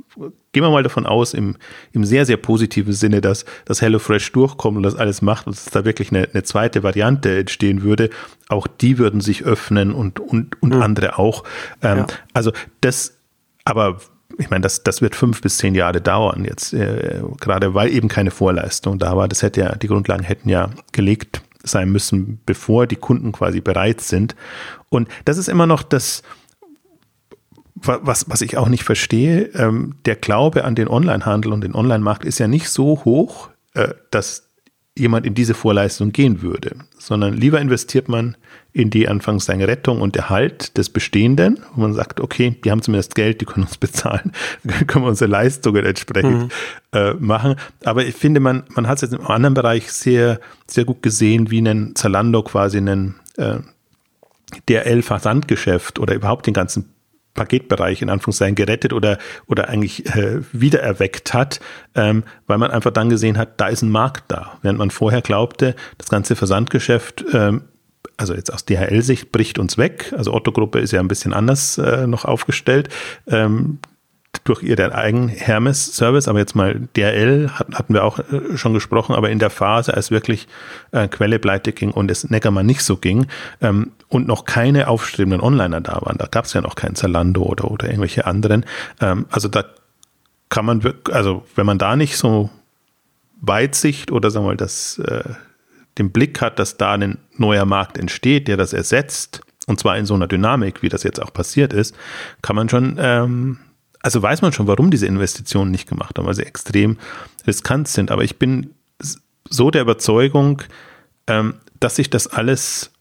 Gehen 0.51 0.63
wir 0.63 0.69
mal 0.69 0.83
davon 0.83 1.05
aus, 1.05 1.33
im, 1.33 1.55
im 1.93 2.03
sehr, 2.03 2.25
sehr 2.25 2.37
positiven 2.37 2.91
Sinne, 2.91 3.21
dass, 3.21 3.45
dass 3.65 3.81
HelloFresh 3.81 4.31
durchkommt 4.33 4.77
und 4.77 4.83
das 4.83 4.95
alles 4.95 5.21
macht 5.21 5.47
und 5.47 5.55
dass 5.55 5.65
da 5.65 5.85
wirklich 5.85 6.11
eine, 6.11 6.27
eine 6.33 6.43
zweite 6.43 6.83
Variante 6.83 7.37
entstehen 7.37 7.81
würde. 7.81 8.09
Auch 8.49 8.67
die 8.67 8.97
würden 8.97 9.21
sich 9.21 9.45
öffnen 9.45 9.93
und, 9.93 10.19
und, 10.19 10.61
und 10.61 10.73
mhm. 10.73 10.81
andere 10.81 11.17
auch. 11.17 11.43
Ähm, 11.81 11.99
ja. 11.99 12.07
Also 12.33 12.51
das, 12.81 13.17
aber 13.63 13.99
ich 14.37 14.49
meine, 14.49 14.61
das, 14.61 14.83
das 14.83 15.01
wird 15.01 15.15
fünf 15.15 15.41
bis 15.41 15.57
zehn 15.57 15.75
Jahre 15.75 16.01
dauern 16.01 16.45
jetzt, 16.45 16.73
äh, 16.73 17.21
gerade 17.39 17.73
weil 17.73 17.89
eben 17.89 18.07
keine 18.07 18.31
Vorleistung 18.31 18.99
da 18.99 19.15
war. 19.15 19.27
Das 19.27 19.43
hätte 19.43 19.61
ja, 19.61 19.75
die 19.75 19.87
Grundlagen 19.87 20.23
hätten 20.23 20.49
ja 20.49 20.71
gelegt 20.91 21.41
sein 21.67 21.91
müssen, 21.91 22.39
bevor 22.45 22.87
die 22.87 22.95
Kunden 22.95 23.31
quasi 23.31 23.61
bereit 23.61 24.01
sind. 24.01 24.35
Und 24.89 25.09
das 25.25 25.37
ist 25.37 25.49
immer 25.49 25.67
noch 25.67 25.83
das, 25.83 26.23
was, 27.75 28.29
was 28.29 28.41
ich 28.41 28.57
auch 28.57 28.69
nicht 28.69 28.83
verstehe, 28.83 29.51
ähm, 29.53 29.95
der 30.05 30.15
Glaube 30.15 30.63
an 30.65 30.75
den 30.75 30.87
Onlinehandel 30.87 31.53
und 31.53 31.61
den 31.61 31.75
Online-Markt 31.75 32.25
ist 32.25 32.39
ja 32.39 32.47
nicht 32.47 32.69
so 32.69 33.03
hoch, 33.05 33.49
äh, 33.73 33.93
dass 34.11 34.46
jemand 34.97 35.25
in 35.25 35.33
diese 35.33 35.53
Vorleistung 35.53 36.11
gehen 36.11 36.41
würde, 36.41 36.75
sondern 36.97 37.33
lieber 37.33 37.61
investiert 37.61 38.09
man 38.09 38.35
in 38.73 38.89
die 38.89 39.07
Anführungszeichen 39.07 39.63
Rettung 39.63 40.01
und 40.01 40.15
Erhalt 40.15 40.77
des 40.77 40.89
Bestehenden, 40.89 41.59
wo 41.73 41.81
man 41.81 41.93
sagt, 41.93 42.19
okay, 42.19 42.55
die 42.63 42.71
haben 42.71 42.81
zumindest 42.81 43.15
Geld, 43.15 43.41
die 43.41 43.45
können 43.45 43.65
uns 43.65 43.77
bezahlen, 43.79 44.31
dann 44.63 44.87
können 44.87 45.05
wir 45.05 45.09
unsere 45.09 45.29
Leistungen 45.29 45.85
entsprechend 45.85 46.43
mhm. 46.43 46.49
äh, 46.91 47.13
machen. 47.13 47.55
Aber 47.83 48.05
ich 48.05 48.15
finde, 48.15 48.39
man, 48.39 48.63
man 48.75 48.87
hat 48.87 48.97
es 48.97 49.01
jetzt 49.03 49.13
im 49.13 49.25
anderen 49.25 49.53
Bereich 49.53 49.91
sehr, 49.91 50.39
sehr 50.67 50.85
gut 50.85 51.01
gesehen, 51.01 51.49
wie 51.51 51.59
ein 51.59 51.95
Zalando 51.95 52.43
quasi 52.43 52.77
einen 52.77 53.15
äh, 53.37 53.57
DRL-Versandgeschäft 54.69 55.99
oder 55.99 56.15
überhaupt 56.15 56.47
den 56.47 56.53
ganzen 56.53 56.89
Paketbereich 57.37 58.01
in 58.01 58.09
Anführungszeichen 58.09 58.55
gerettet 58.55 58.91
oder, 58.91 59.17
oder 59.45 59.69
eigentlich 59.69 60.05
äh, 60.07 60.41
wiedererweckt 60.51 61.33
hat, 61.33 61.61
ähm, 61.95 62.23
weil 62.47 62.57
man 62.57 62.71
einfach 62.71 62.91
dann 62.91 63.09
gesehen 63.09 63.37
hat, 63.37 63.61
da 63.61 63.67
ist 63.67 63.81
ein 63.81 63.89
Markt 63.89 64.25
da. 64.27 64.57
Während 64.61 64.79
man 64.79 64.91
vorher 64.91 65.21
glaubte, 65.21 65.73
das 65.97 66.09
ganze 66.09 66.35
Versandgeschäft, 66.35 67.23
ähm, 67.31 67.61
also 68.17 68.33
jetzt 68.33 68.51
aus 68.51 68.65
DHL-Sicht, 68.65 69.31
bricht 69.31 69.59
uns 69.59 69.77
weg. 69.77 70.13
Also 70.17 70.33
Otto-Gruppe 70.33 70.79
ist 70.79 70.91
ja 70.91 70.99
ein 70.99 71.07
bisschen 71.07 71.33
anders 71.33 71.77
äh, 71.77 72.07
noch 72.07 72.25
aufgestellt. 72.25 72.89
Ähm, 73.27 73.79
durch 74.43 74.63
ihren 74.63 74.91
eigenen 74.91 75.29
Hermes-Service, 75.29 76.27
aber 76.27 76.39
jetzt 76.39 76.55
mal 76.55 76.87
DRL 76.95 77.49
hatten 77.51 77.93
wir 77.93 78.03
auch 78.03 78.19
äh, 78.19 78.57
schon 78.57 78.73
gesprochen, 78.73 79.15
aber 79.15 79.29
in 79.29 79.39
der 79.39 79.49
Phase, 79.49 79.93
als 79.93 80.11
wirklich 80.11 80.47
äh, 80.91 81.07
Quelle 81.07 81.39
pleite 81.39 81.71
ging 81.71 81.91
und 81.91 82.11
es 82.11 82.29
Neckermann 82.29 82.65
nicht 82.65 82.83
so 82.83 82.97
ging 82.97 83.27
ähm, 83.61 83.91
und 84.09 84.27
noch 84.27 84.45
keine 84.45 84.87
aufstrebenden 84.87 85.41
Onliner 85.41 85.81
da 85.81 85.99
waren, 86.01 86.17
da 86.17 86.27
gab 86.27 86.45
es 86.45 86.53
ja 86.53 86.61
noch 86.61 86.75
kein 86.75 86.95
Zalando 86.95 87.43
oder, 87.43 87.69
oder 87.71 87.87
irgendwelche 87.87 88.25
anderen. 88.25 88.65
Ähm, 89.01 89.25
also 89.29 89.47
da 89.47 89.65
kann 90.49 90.65
man, 90.65 90.81
also 91.11 91.45
wenn 91.55 91.65
man 91.65 91.77
da 91.77 91.95
nicht 91.95 92.17
so 92.17 92.49
Weitsicht 93.41 94.11
oder 94.11 94.31
sagen 94.31 94.45
wir 94.45 94.51
mal, 94.51 94.57
das, 94.57 94.99
äh, 94.99 95.23
den 95.97 96.11
Blick 96.11 96.41
hat, 96.41 96.59
dass 96.59 96.77
da 96.77 96.93
ein 96.93 97.17
neuer 97.37 97.65
Markt 97.65 97.97
entsteht, 97.97 98.47
der 98.47 98.57
das 98.57 98.73
ersetzt, 98.73 99.41
und 99.67 99.79
zwar 99.79 99.97
in 99.97 100.05
so 100.05 100.13
einer 100.13 100.27
Dynamik, 100.27 100.81
wie 100.81 100.89
das 100.89 101.03
jetzt 101.03 101.21
auch 101.21 101.33
passiert 101.33 101.73
ist, 101.73 101.95
kann 102.41 102.55
man 102.55 102.69
schon 102.69 102.97
ähm, 102.99 103.59
also 104.07 104.21
weiß 104.21 104.41
man 104.41 104.53
schon, 104.53 104.67
warum 104.67 104.89
diese 104.89 105.05
Investitionen 105.05 105.69
nicht 105.69 105.89
gemacht 105.89 106.17
haben, 106.17 106.25
weil 106.25 106.33
sie 106.33 106.45
extrem 106.45 106.95
riskant 107.45 107.89
sind. 107.89 108.09
Aber 108.09 108.23
ich 108.23 108.39
bin 108.39 108.69
so 109.49 109.69
der 109.69 109.81
Überzeugung, 109.81 110.61
ähm, 111.27 111.55
dass 111.81 111.97
sich 111.97 112.09
das 112.09 112.27
alles 112.27 112.93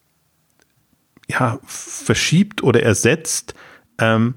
ja, 1.28 1.60
verschiebt 1.64 2.64
oder 2.64 2.82
ersetzt. 2.82 3.54
Ähm, 3.98 4.34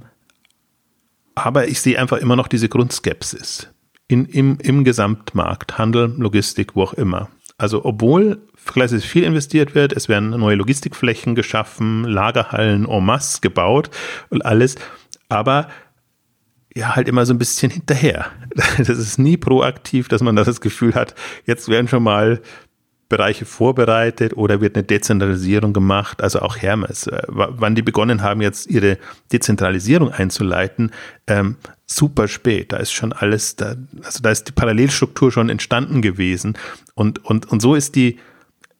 aber 1.33 1.67
ich 1.69 1.81
sehe 1.81 1.97
einfach 1.97 2.17
immer 2.17 2.35
noch 2.35 2.47
diese 2.47 2.69
Grundskepsis 2.69 3.69
in, 4.07 4.25
im, 4.25 4.59
im 4.59 4.83
Gesamtmarkt, 4.83 5.79
Handel, 5.79 6.13
Logistik, 6.17 6.75
wo 6.75 6.83
auch 6.83 6.93
immer. 6.93 7.29
Also 7.57 7.83
obwohl 7.83 8.43
vielleicht 8.53 8.93
viel 9.05 9.23
investiert 9.23 9.73
wird, 9.73 9.91
es 9.93 10.07
werden 10.07 10.29
neue 10.29 10.55
Logistikflächen 10.55 11.33
geschaffen, 11.33 12.03
Lagerhallen 12.03 12.87
en 12.87 13.03
masse 13.03 13.41
gebaut 13.41 13.89
und 14.29 14.45
alles, 14.45 14.75
aber 15.29 15.67
ja 16.75 16.95
halt 16.95 17.07
immer 17.07 17.25
so 17.25 17.33
ein 17.33 17.39
bisschen 17.39 17.71
hinterher. 17.71 18.27
Das 18.77 18.89
ist 18.89 19.19
nie 19.19 19.37
proaktiv, 19.37 20.07
dass 20.07 20.21
man 20.21 20.35
das 20.35 20.61
Gefühl 20.61 20.95
hat, 20.95 21.15
jetzt 21.45 21.69
werden 21.69 21.87
schon 21.87 22.03
mal 22.03 22.41
Bereiche 23.09 23.45
vorbereitet 23.45 24.37
oder 24.37 24.61
wird 24.61 24.75
eine 24.75 24.83
Dezentralisierung 24.83 25.73
gemacht, 25.73 26.21
also 26.21 26.39
auch 26.41 26.57
Hermes. 26.57 27.07
Äh, 27.07 27.23
wann 27.27 27.73
die 27.73 27.81
begonnen 27.81 28.21
haben, 28.21 28.41
jetzt 28.41 28.67
ihre 28.67 28.99
Dezentralisierung 29.31 30.11
einzuleiten, 30.11 30.91
ähm, 31.25 31.57
super 31.87 32.27
spät. 32.27 32.71
Da 32.71 32.77
ist 32.77 32.91
schon 32.91 33.11
alles, 33.11 33.55
da, 33.55 33.75
also 34.03 34.21
da 34.21 34.29
ist 34.29 34.47
die 34.47 34.51
Parallelstruktur 34.51 35.31
schon 35.31 35.49
entstanden 35.49 36.03
gewesen. 36.03 36.55
Und, 36.93 37.25
und, 37.25 37.47
und 37.51 37.61
so 37.61 37.73
ist 37.73 37.95
die, 37.95 38.19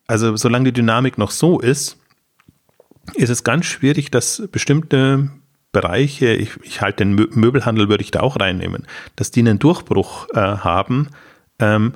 also 0.06 0.36
solange 0.36 0.66
die 0.66 0.74
Dynamik 0.74 1.18
noch 1.18 1.32
so 1.32 1.60
ist, 1.60 1.98
ist 3.16 3.30
es 3.30 3.44
ganz 3.44 3.66
schwierig, 3.66 4.12
dass 4.12 4.44
bestimmte 4.52 5.32
Bereiche, 5.72 6.34
ich, 6.34 6.52
ich 6.64 6.82
halte 6.82 7.06
den 7.06 7.14
Möbelhandel, 7.14 7.90
würde 7.90 8.04
ich 8.04 8.12
da 8.12 8.22
auch 8.22 8.40
reinnehmen, 8.40 8.88
dass 9.16 9.32
die 9.32 9.42
einen 9.42 9.60
Durchbruch 9.60 10.28
äh, 10.34 10.40
haben. 10.40 11.10
Ähm, 11.60 11.94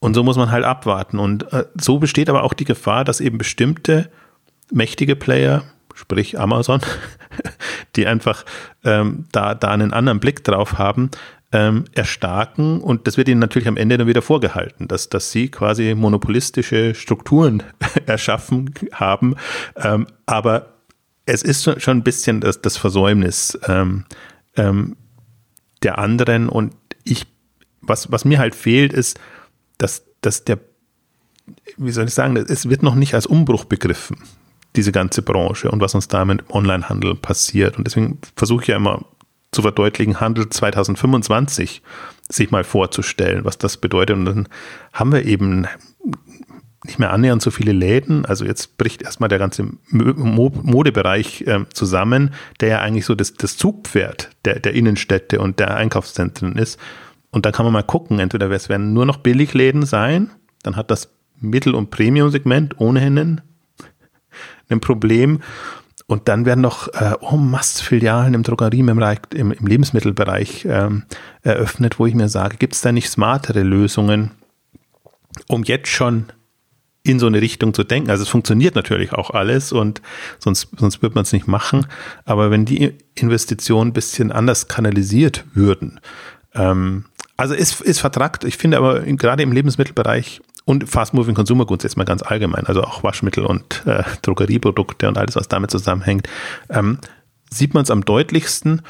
und 0.00 0.14
so 0.14 0.24
muss 0.24 0.36
man 0.36 0.50
halt 0.50 0.64
abwarten. 0.64 1.20
Und 1.20 1.52
äh, 1.52 1.66
so 1.80 1.98
besteht 1.98 2.28
aber 2.28 2.42
auch 2.42 2.54
die 2.54 2.64
Gefahr, 2.64 3.04
dass 3.04 3.20
eben 3.20 3.38
bestimmte 3.38 4.10
mächtige 4.72 5.14
Player, 5.14 5.62
sprich 5.94 6.40
Amazon, 6.40 6.80
die 7.96 8.06
einfach 8.08 8.44
ähm, 8.84 9.26
da, 9.30 9.54
da 9.54 9.68
einen 9.68 9.92
anderen 9.92 10.18
Blick 10.18 10.42
drauf 10.42 10.78
haben, 10.78 11.10
ähm, 11.52 11.84
erstarken. 11.94 12.80
Und 12.80 13.06
das 13.06 13.16
wird 13.16 13.28
ihnen 13.28 13.38
natürlich 13.38 13.68
am 13.68 13.76
Ende 13.76 13.96
dann 13.96 14.08
wieder 14.08 14.22
vorgehalten, 14.22 14.88
dass, 14.88 15.08
dass 15.08 15.30
sie 15.30 15.50
quasi 15.50 15.94
monopolistische 15.94 16.96
Strukturen 16.96 17.62
erschaffen 18.06 18.74
haben. 18.92 19.36
Ähm, 19.76 20.08
aber 20.26 20.71
es 21.26 21.42
ist 21.42 21.62
schon 21.80 21.98
ein 21.98 22.02
bisschen 22.02 22.40
das, 22.40 22.60
das 22.60 22.76
Versäumnis 22.76 23.58
ähm, 23.66 24.04
ähm, 24.56 24.96
der 25.82 25.98
anderen 25.98 26.48
und 26.48 26.74
ich, 27.04 27.26
was, 27.80 28.10
was 28.12 28.24
mir 28.24 28.38
halt 28.38 28.54
fehlt, 28.54 28.92
ist, 28.92 29.18
dass, 29.78 30.04
dass 30.20 30.44
der, 30.44 30.58
wie 31.76 31.90
soll 31.90 32.06
ich 32.06 32.14
sagen, 32.14 32.36
es 32.36 32.68
wird 32.68 32.82
noch 32.82 32.94
nicht 32.94 33.14
als 33.14 33.26
Umbruch 33.26 33.64
begriffen, 33.64 34.18
diese 34.76 34.92
ganze 34.92 35.22
Branche 35.22 35.70
und 35.70 35.80
was 35.80 35.94
uns 35.94 36.08
da 36.08 36.24
mit 36.24 36.48
Onlinehandel 36.50 37.16
passiert. 37.16 37.78
Und 37.78 37.86
deswegen 37.86 38.18
versuche 38.36 38.62
ich 38.62 38.68
ja 38.68 38.76
immer 38.76 39.04
zu 39.50 39.62
verdeutlichen, 39.62 40.20
Handel 40.20 40.48
2025 40.48 41.82
sich 42.28 42.50
mal 42.50 42.64
vorzustellen, 42.64 43.44
was 43.44 43.58
das 43.58 43.76
bedeutet. 43.76 44.16
Und 44.16 44.24
dann 44.24 44.48
haben 44.92 45.12
wir 45.12 45.24
eben 45.26 45.66
nicht 46.84 46.98
mehr 46.98 47.12
annähernd 47.12 47.42
so 47.42 47.50
viele 47.50 47.72
Läden. 47.72 48.24
Also 48.26 48.44
jetzt 48.44 48.76
bricht 48.76 49.02
erstmal 49.02 49.28
der 49.28 49.38
ganze 49.38 49.68
Modebereich 49.90 51.42
äh, 51.42 51.64
zusammen, 51.72 52.34
der 52.60 52.68
ja 52.68 52.80
eigentlich 52.80 53.04
so 53.04 53.14
das, 53.14 53.34
das 53.34 53.56
Zugpferd 53.56 54.30
der, 54.44 54.58
der 54.58 54.74
Innenstädte 54.74 55.40
und 55.40 55.60
der 55.60 55.76
Einkaufszentren 55.76 56.56
ist. 56.56 56.80
Und 57.30 57.46
da 57.46 57.52
kann 57.52 57.64
man 57.64 57.72
mal 57.72 57.82
gucken, 57.82 58.18
entweder 58.18 58.50
es 58.50 58.68
werden 58.68 58.92
nur 58.92 59.06
noch 59.06 59.18
Billigläden 59.18 59.86
sein, 59.86 60.30
dann 60.62 60.76
hat 60.76 60.90
das 60.90 61.10
Mittel- 61.40 61.74
und 61.74 61.90
Premium-Segment 61.90 62.80
ohnehin 62.80 63.40
ein, 64.68 64.80
Problem. 64.80 65.40
Und 66.06 66.28
dann 66.28 66.46
werden 66.46 66.60
noch 66.60 66.88
äh, 66.88 67.14
oh, 67.20 67.36
Mastfilialen 67.36 68.34
im 68.34 68.42
Drogeriebereich, 68.42 69.18
im, 69.34 69.52
im 69.52 69.66
Lebensmittelbereich 69.66 70.66
ähm, 70.68 71.04
eröffnet, 71.42 71.98
wo 71.98 72.06
ich 72.06 72.14
mir 72.14 72.28
sage, 72.28 72.56
gibt 72.56 72.74
es 72.74 72.80
da 72.80 72.92
nicht 72.92 73.08
smartere 73.08 73.62
Lösungen, 73.62 74.32
um 75.48 75.64
jetzt 75.64 75.88
schon 75.88 76.26
in 77.04 77.18
so 77.18 77.26
eine 77.26 77.40
Richtung 77.40 77.74
zu 77.74 77.84
denken. 77.84 78.10
Also 78.10 78.22
es 78.22 78.28
funktioniert 78.28 78.74
natürlich 78.74 79.12
auch 79.12 79.30
alles 79.30 79.72
und 79.72 80.00
sonst, 80.38 80.68
sonst 80.76 81.02
wird 81.02 81.14
man 81.14 81.22
es 81.22 81.32
nicht 81.32 81.48
machen. 81.48 81.86
Aber 82.24 82.50
wenn 82.50 82.64
die 82.64 82.96
Investitionen 83.14 83.90
ein 83.90 83.92
bisschen 83.92 84.30
anders 84.30 84.68
kanalisiert 84.68 85.44
würden, 85.54 86.00
ähm, 86.54 87.06
also 87.36 87.54
ist, 87.54 87.80
ist 87.80 87.98
vertragt. 87.98 88.44
Ich 88.44 88.56
finde 88.56 88.76
aber 88.76 89.00
gerade 89.00 89.42
im 89.42 89.52
Lebensmittelbereich 89.52 90.40
und 90.64 90.88
Fast 90.88 91.12
Moving 91.12 91.34
Consumer 91.34 91.66
Goods 91.66 91.82
jetzt 91.82 91.96
mal 91.96 92.04
ganz 92.04 92.22
allgemein, 92.22 92.66
also 92.66 92.82
auch 92.82 93.02
Waschmittel 93.02 93.44
und 93.44 93.82
äh, 93.86 94.04
Drogerieprodukte 94.22 95.08
und 95.08 95.18
alles, 95.18 95.34
was 95.34 95.48
damit 95.48 95.72
zusammenhängt, 95.72 96.28
ähm, 96.70 96.98
sieht 97.50 97.74
man 97.74 97.82
es 97.82 97.90
am 97.90 98.04
deutlichsten 98.04 98.82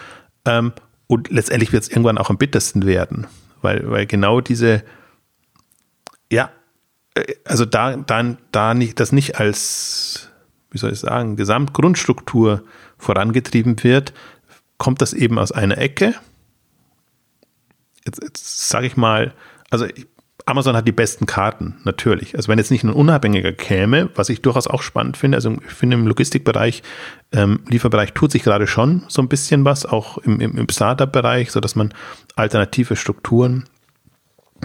ähm, 0.44 0.72
und 1.06 1.30
letztendlich 1.30 1.72
wird 1.72 1.84
es 1.84 1.88
irgendwann 1.88 2.18
auch 2.18 2.28
am 2.28 2.36
bittersten 2.36 2.84
werden, 2.84 3.26
weil, 3.62 3.90
weil 3.90 4.06
genau 4.06 4.42
diese, 4.42 4.82
ja, 6.30 6.50
also 7.44 7.64
da, 7.64 7.96
da, 7.96 8.36
da 8.52 8.74
nicht, 8.74 8.98
das 9.00 9.12
nicht 9.12 9.38
als, 9.38 10.30
wie 10.70 10.78
soll 10.78 10.92
ich 10.92 11.00
sagen, 11.00 11.36
Gesamtgrundstruktur 11.36 12.62
vorangetrieben 12.98 13.82
wird, 13.82 14.12
kommt 14.78 15.02
das 15.02 15.12
eben 15.12 15.38
aus 15.38 15.52
einer 15.52 15.78
Ecke. 15.78 16.14
Jetzt, 18.04 18.22
jetzt 18.22 18.68
sage 18.68 18.86
ich 18.86 18.96
mal, 18.96 19.32
also 19.70 19.86
Amazon 20.44 20.74
hat 20.74 20.88
die 20.88 20.92
besten 20.92 21.26
Karten, 21.26 21.76
natürlich. 21.84 22.34
Also 22.34 22.48
wenn 22.48 22.58
jetzt 22.58 22.70
nicht 22.70 22.82
ein 22.82 22.92
Unabhängiger 22.92 23.52
käme, 23.52 24.10
was 24.16 24.28
ich 24.28 24.42
durchaus 24.42 24.66
auch 24.66 24.82
spannend 24.82 25.16
finde, 25.16 25.36
also 25.36 25.52
ich 25.52 25.72
finde 25.72 25.96
im 25.96 26.06
Logistikbereich, 26.06 26.82
ähm, 27.32 27.60
Lieferbereich 27.68 28.12
tut 28.12 28.32
sich 28.32 28.42
gerade 28.42 28.66
schon 28.66 29.04
so 29.08 29.22
ein 29.22 29.28
bisschen 29.28 29.64
was, 29.64 29.86
auch 29.86 30.18
im, 30.18 30.40
im, 30.40 30.56
im 30.56 30.68
Startup-Bereich, 30.68 31.52
sodass 31.52 31.76
man 31.76 31.94
alternative 32.34 32.96
Strukturen 32.96 33.64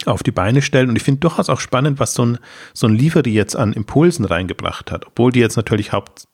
auf 0.05 0.23
die 0.23 0.31
Beine 0.31 0.61
stellen. 0.61 0.89
Und 0.89 0.95
ich 0.95 1.03
finde 1.03 1.21
durchaus 1.21 1.49
auch 1.49 1.59
spannend, 1.59 1.99
was 1.99 2.13
so 2.13 2.25
ein, 2.25 2.37
so 2.73 2.87
ein 2.87 2.95
Lieferi 2.95 3.31
jetzt 3.31 3.55
an 3.55 3.73
Impulsen 3.73 4.25
reingebracht 4.25 4.91
hat. 4.91 5.07
Obwohl 5.07 5.31
die 5.31 5.39
jetzt 5.39 5.57
natürlich 5.57 5.91
haupt 5.91 6.27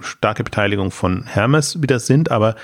starke 0.00 0.44
Beteiligung 0.44 0.90
von 0.90 1.24
Hermes 1.24 1.80
wieder 1.82 1.98
sind, 1.98 2.30
aber 2.30 2.56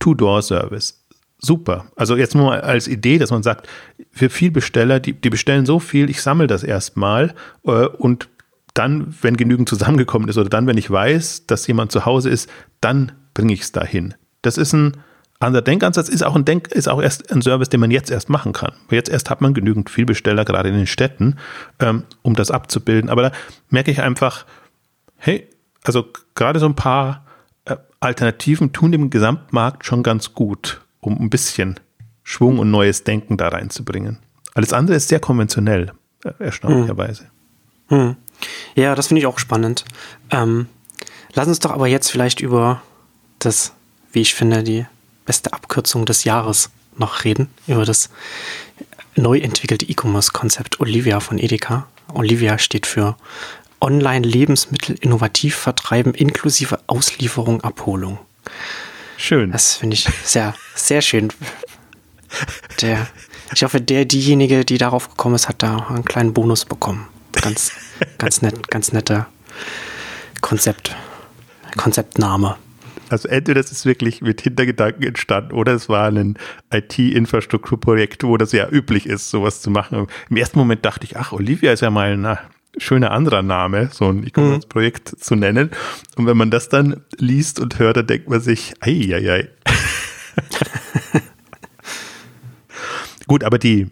Two-Door-Service. 0.00 1.04
Super. 1.38 1.86
Also 1.96 2.16
jetzt 2.16 2.34
nur 2.34 2.64
als 2.64 2.88
Idee, 2.88 3.18
dass 3.18 3.30
man 3.30 3.42
sagt, 3.42 3.68
für 4.10 4.30
viel 4.30 4.50
Besteller, 4.50 5.00
die, 5.00 5.12
die 5.12 5.30
bestellen 5.30 5.66
so 5.66 5.78
viel, 5.78 6.08
ich 6.08 6.22
sammle 6.22 6.46
das 6.46 6.62
erstmal 6.62 7.34
äh, 7.64 7.86
und 7.86 8.28
dann, 8.72 9.14
wenn 9.22 9.36
genügend 9.36 9.68
zusammengekommen 9.68 10.28
ist 10.28 10.38
oder 10.38 10.48
dann, 10.48 10.66
wenn 10.66 10.78
ich 10.78 10.90
weiß, 10.90 11.46
dass 11.46 11.66
jemand 11.66 11.92
zu 11.92 12.04
Hause 12.04 12.30
ist, 12.30 12.50
dann 12.80 13.12
bringe 13.32 13.52
ich 13.52 13.62
es 13.62 13.72
dahin. 13.72 14.14
Das 14.42 14.58
ist 14.58 14.72
ein 14.72 14.96
anderer 15.40 15.62
Denkansatz, 15.62 16.08
ist 16.08 16.22
auch 16.22 16.34
ein 16.34 16.44
Denk, 16.44 16.68
ist 16.68 16.88
auch 16.88 17.00
erst 17.00 17.30
ein 17.30 17.42
Service, 17.42 17.68
den 17.68 17.80
man 17.80 17.90
jetzt 17.90 18.10
erst 18.10 18.28
machen 18.28 18.52
kann. 18.52 18.72
Jetzt 18.90 19.10
erst 19.10 19.28
hat 19.28 19.40
man 19.40 19.54
genügend 19.54 19.90
Vielbesteller, 19.90 20.44
gerade 20.44 20.70
in 20.70 20.76
den 20.76 20.86
Städten, 20.86 21.36
ähm, 21.78 22.04
um 22.22 22.34
das 22.34 22.50
abzubilden. 22.50 23.10
Aber 23.10 23.22
da 23.22 23.32
merke 23.68 23.90
ich 23.90 24.00
einfach, 24.00 24.46
hey, 25.16 25.48
also 25.84 26.06
gerade 26.34 26.58
so 26.58 26.66
ein 26.66 26.74
paar 26.74 27.24
äh, 27.64 27.76
Alternativen 28.00 28.72
tun 28.72 28.92
dem 28.92 29.10
Gesamtmarkt 29.10 29.84
schon 29.84 30.02
ganz 30.02 30.32
gut, 30.32 30.80
um 31.00 31.20
ein 31.20 31.30
bisschen 31.30 31.78
Schwung 32.22 32.58
und 32.58 32.70
neues 32.70 33.04
Denken 33.04 33.36
da 33.36 33.48
reinzubringen. 33.48 34.18
Alles 34.54 34.72
andere 34.72 34.96
ist 34.96 35.08
sehr 35.08 35.20
konventionell, 35.20 35.92
äh, 36.24 36.32
erstaunlicherweise. 36.38 37.24
Hm. 37.88 37.98
Hm. 37.98 38.16
Ja, 38.74 38.94
das 38.94 39.08
finde 39.08 39.20
ich 39.20 39.26
auch 39.26 39.38
spannend. 39.38 39.84
Ähm, 40.30 40.66
lass 41.34 41.48
uns 41.48 41.60
doch 41.60 41.70
aber 41.70 41.86
jetzt 41.86 42.10
vielleicht 42.10 42.40
über 42.40 42.82
das, 43.38 43.72
wie 44.12 44.22
ich 44.22 44.34
finde, 44.34 44.62
die 44.62 44.86
beste 45.26 45.52
Abkürzung 45.52 46.06
des 46.06 46.24
Jahres 46.24 46.70
noch 46.96 47.24
reden, 47.24 47.48
über 47.66 47.84
das 47.84 48.10
neu 49.14 49.38
entwickelte 49.38 49.86
E-Commerce-Konzept 49.86 50.80
Olivia 50.80 51.20
von 51.20 51.38
Edeka. 51.38 51.86
Olivia 52.12 52.58
steht 52.58 52.86
für 52.86 53.16
Online-Lebensmittel 53.80 54.96
innovativ 55.00 55.56
vertreiben 55.56 56.14
inklusive 56.14 56.80
Auslieferung, 56.86 57.62
Abholung. 57.62 58.18
Schön. 59.18 59.52
Das 59.52 59.74
finde 59.74 59.94
ich 59.94 60.08
sehr, 60.24 60.54
sehr 60.74 61.02
schön. 61.02 61.32
Der, 62.80 63.06
ich 63.54 63.62
hoffe, 63.62 63.80
der, 63.80 64.04
diejenige, 64.04 64.64
die 64.64 64.78
darauf 64.78 65.08
gekommen 65.08 65.34
ist, 65.34 65.48
hat 65.48 65.62
da 65.62 65.86
einen 65.88 66.04
kleinen 66.04 66.34
Bonus 66.34 66.64
bekommen. 66.64 67.06
Ganz, 67.32 67.72
ganz 68.18 68.42
nett, 68.42 68.68
ganz 68.70 68.92
netter 68.92 69.26
Konzept, 70.40 70.94
Konzeptname. 71.76 72.56
Also 73.08 73.28
entweder 73.28 73.60
das 73.62 73.72
ist 73.72 73.86
wirklich 73.86 74.20
mit 74.20 74.40
Hintergedanken 74.40 75.04
entstanden 75.04 75.52
oder 75.52 75.72
es 75.72 75.88
war 75.88 76.08
ein 76.08 76.36
IT-Infrastrukturprojekt, 76.72 78.24
wo 78.24 78.36
das 78.36 78.52
ja 78.52 78.68
üblich 78.68 79.06
ist, 79.06 79.30
sowas 79.30 79.62
zu 79.62 79.70
machen. 79.70 80.06
Im 80.28 80.36
ersten 80.36 80.58
Moment 80.58 80.84
dachte 80.84 81.04
ich, 81.04 81.16
ach, 81.16 81.32
Olivia 81.32 81.72
ist 81.72 81.82
ja 81.82 81.90
mal 81.90 82.12
ein 82.12 82.38
schöner 82.78 83.10
anderer 83.10 83.42
Name, 83.42 83.90
so 83.92 84.08
ein 84.08 84.26
E-Commerce-Projekt 84.26 85.12
mhm. 85.12 85.18
zu 85.18 85.34
nennen. 85.34 85.70
Und 86.16 86.26
wenn 86.26 86.36
man 86.36 86.50
das 86.50 86.68
dann 86.68 87.02
liest 87.16 87.60
und 87.60 87.78
hört, 87.78 87.96
dann 87.96 88.06
denkt 88.06 88.28
man 88.28 88.40
sich, 88.40 88.74
ei, 88.80 89.14
ei, 89.14 89.30
ei. 89.30 89.48
Gut, 93.26 93.42
aber 93.42 93.58
die, 93.58 93.88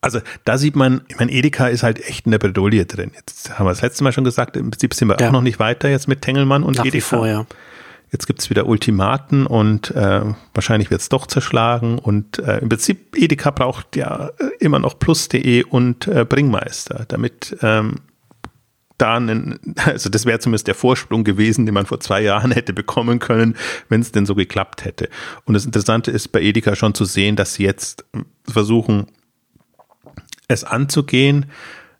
also 0.00 0.20
da 0.44 0.58
sieht 0.58 0.76
man, 0.76 1.02
ich 1.08 1.18
meine, 1.18 1.32
Edeka 1.32 1.68
ist 1.68 1.82
halt 1.82 2.04
echt 2.06 2.26
in 2.26 2.32
der 2.32 2.38
Bredouille 2.38 2.84
drin. 2.86 3.12
Jetzt 3.14 3.58
haben 3.58 3.66
wir 3.66 3.70
das 3.70 3.82
letzte 3.82 4.04
Mal 4.04 4.12
schon 4.12 4.24
gesagt, 4.24 4.56
im 4.56 4.70
Prinzip 4.70 4.94
sind 4.94 5.08
wir 5.08 5.16
ja. 5.18 5.28
auch 5.28 5.32
noch 5.32 5.42
nicht 5.42 5.58
weiter 5.58 5.88
jetzt 5.88 6.08
mit 6.08 6.22
Tengelmann 6.22 6.62
und 6.62 6.76
Nach 6.76 6.84
Edeka. 6.84 6.96
Wie 6.96 7.00
vor, 7.00 7.26
ja. 7.26 7.46
Jetzt 8.12 8.26
gibt 8.26 8.40
es 8.40 8.50
wieder 8.50 8.66
Ultimaten 8.66 9.46
und 9.46 9.90
äh, 9.92 10.20
wahrscheinlich 10.52 10.90
wird 10.90 11.00
es 11.00 11.08
doch 11.08 11.26
zerschlagen. 11.26 11.98
Und 11.98 12.38
äh, 12.40 12.58
im 12.58 12.68
Prinzip, 12.68 13.16
Edeka 13.16 13.50
braucht 13.50 13.96
ja 13.96 14.30
äh, 14.38 14.50
immer 14.60 14.78
noch 14.78 14.98
plus.de 14.98 15.64
und 15.64 16.06
äh, 16.08 16.26
Bringmeister, 16.26 17.06
damit 17.08 17.56
ähm, 17.62 17.96
da 18.98 19.16
einen, 19.16 19.58
also 19.76 20.10
das 20.10 20.26
wäre 20.26 20.38
zumindest 20.40 20.66
der 20.66 20.74
Vorsprung 20.74 21.24
gewesen, 21.24 21.64
den 21.64 21.74
man 21.74 21.86
vor 21.86 22.00
zwei 22.00 22.20
Jahren 22.20 22.50
hätte 22.52 22.74
bekommen 22.74 23.18
können, 23.18 23.56
wenn 23.88 24.02
es 24.02 24.12
denn 24.12 24.26
so 24.26 24.34
geklappt 24.34 24.84
hätte. 24.84 25.08
Und 25.46 25.54
das 25.54 25.64
Interessante 25.64 26.10
ist 26.10 26.32
bei 26.32 26.42
Edeka 26.42 26.76
schon 26.76 26.92
zu 26.92 27.06
sehen, 27.06 27.34
dass 27.34 27.54
sie 27.54 27.64
jetzt 27.64 28.04
versuchen, 28.46 29.06
es 30.48 30.64
anzugehen 30.64 31.46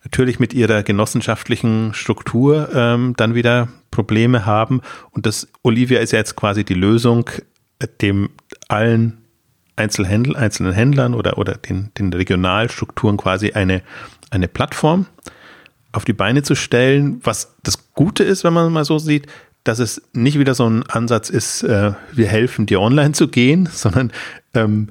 natürlich 0.05 0.41
mit 0.41 0.53
ihrer 0.55 0.83
genossenschaftlichen 0.83 1.95
Struktur 1.95 2.69
ähm, 2.75 3.15
dann 3.17 3.35
wieder 3.35 3.69
Probleme 3.91 4.47
haben. 4.47 4.81
Und 5.11 5.27
das 5.27 5.49
Olivia 5.63 6.01
ist 6.01 6.13
ja 6.13 6.19
jetzt 6.19 6.37
quasi 6.37 6.65
die 6.65 6.75
Lösung, 6.75 7.29
dem 8.01 8.31
allen 8.69 9.19
Einzelhändl 9.77 10.37
einzelnen 10.37 10.73
Händlern 10.73 11.15
oder, 11.15 11.39
oder 11.39 11.55
den, 11.55 11.91
den 11.99 12.13
Regionalstrukturen 12.13 13.17
quasi 13.17 13.53
eine, 13.53 13.83
eine 14.31 14.49
Plattform 14.49 15.07
auf 15.93 16.05
die 16.05 16.13
Beine 16.13 16.43
zu 16.43 16.55
stellen, 16.55 17.21
was 17.23 17.57
das 17.63 17.93
Gute 17.95 18.25
ist, 18.25 18.45
wenn 18.45 18.53
man 18.53 18.73
mal 18.73 18.85
so 18.85 18.99
sieht, 18.99 19.27
dass 19.65 19.79
es 19.79 20.03
nicht 20.13 20.39
wieder 20.39 20.55
so 20.55 20.69
ein 20.69 20.83
Ansatz 20.85 21.31
ist, 21.31 21.63
äh, 21.63 21.93
wir 22.13 22.27
helfen 22.27 22.67
dir 22.67 22.81
online 22.81 23.13
zu 23.13 23.29
gehen, 23.29 23.67
sondern 23.73 24.13
ähm, 24.55 24.91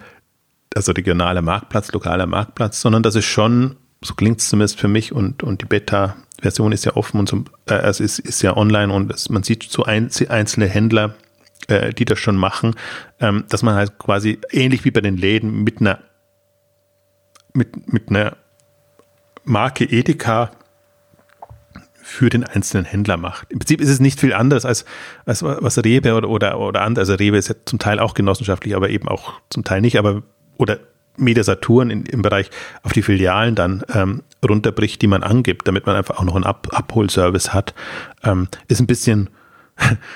also 0.73 0.93
regionaler 0.93 1.41
Marktplatz, 1.41 1.91
lokaler 1.91 2.27
Marktplatz, 2.27 2.79
sondern 2.79 3.03
dass 3.03 3.15
es 3.15 3.25
schon 3.25 3.75
so 4.03 4.15
klingt 4.15 4.41
es 4.41 4.49
zumindest 4.49 4.79
für 4.79 4.87
mich 4.87 5.13
und, 5.13 5.43
und 5.43 5.61
die 5.61 5.65
Beta-Version 5.65 6.71
ist 6.71 6.85
ja 6.85 6.95
offen 6.95 7.19
und 7.19 7.27
zum, 7.27 7.45
äh, 7.67 7.75
es 7.75 7.99
ist, 7.99 8.19
ist 8.19 8.41
ja 8.41 8.57
online 8.57 8.91
und 8.91 9.11
es, 9.11 9.29
man 9.29 9.43
sieht 9.43 9.63
so 9.63 9.83
ein, 9.83 10.09
einzelne 10.29 10.67
Händler, 10.67 11.15
äh, 11.67 11.93
die 11.93 12.05
das 12.05 12.19
schon 12.19 12.35
machen, 12.35 12.75
ähm, 13.19 13.45
dass 13.49 13.63
man 13.63 13.75
halt 13.75 13.97
quasi 13.99 14.39
ähnlich 14.51 14.85
wie 14.85 14.91
bei 14.91 15.01
den 15.01 15.17
Läden 15.17 15.63
mit 15.63 15.81
einer 15.81 15.99
mit, 17.53 17.91
mit 17.91 18.09
einer 18.09 18.37
Marke 19.43 19.83
Edeka 19.83 20.51
für 22.01 22.29
den 22.29 22.43
einzelnen 22.43 22.85
Händler 22.85 23.17
macht. 23.17 23.51
Im 23.51 23.59
Prinzip 23.59 23.81
ist 23.81 23.89
es 23.89 23.99
nicht 23.99 24.19
viel 24.19 24.33
anders 24.33 24.65
als, 24.65 24.85
als 25.25 25.43
was 25.43 25.77
Rewe 25.77 26.15
oder, 26.15 26.29
oder, 26.29 26.59
oder 26.59 26.81
andere. 26.81 27.01
Also 27.01 27.13
Rewe 27.13 27.37
ist 27.37 27.49
ja 27.49 27.55
zum 27.65 27.79
Teil 27.79 27.99
auch 27.99 28.13
genossenschaftlich, 28.13 28.75
aber 28.75 28.89
eben 28.89 29.07
auch 29.07 29.33
zum 29.49 29.63
Teil 29.63 29.81
nicht, 29.81 29.97
aber 29.97 30.23
oder 30.57 30.79
Media 31.21 31.43
Saturn 31.43 31.89
im 31.89 32.21
Bereich 32.21 32.49
auf 32.83 32.93
die 32.93 33.01
Filialen 33.01 33.55
dann 33.55 33.83
ähm, 33.93 34.23
runterbricht, 34.47 35.01
die 35.01 35.07
man 35.07 35.23
angibt, 35.23 35.67
damit 35.67 35.85
man 35.85 35.95
einfach 35.95 36.19
auch 36.19 36.23
noch 36.23 36.35
einen 36.35 36.45
Ab 36.45 36.67
Abholservice 36.71 37.53
hat, 37.53 37.73
ähm, 38.23 38.47
ist 38.67 38.79
ein 38.79 38.87
bisschen 38.87 39.29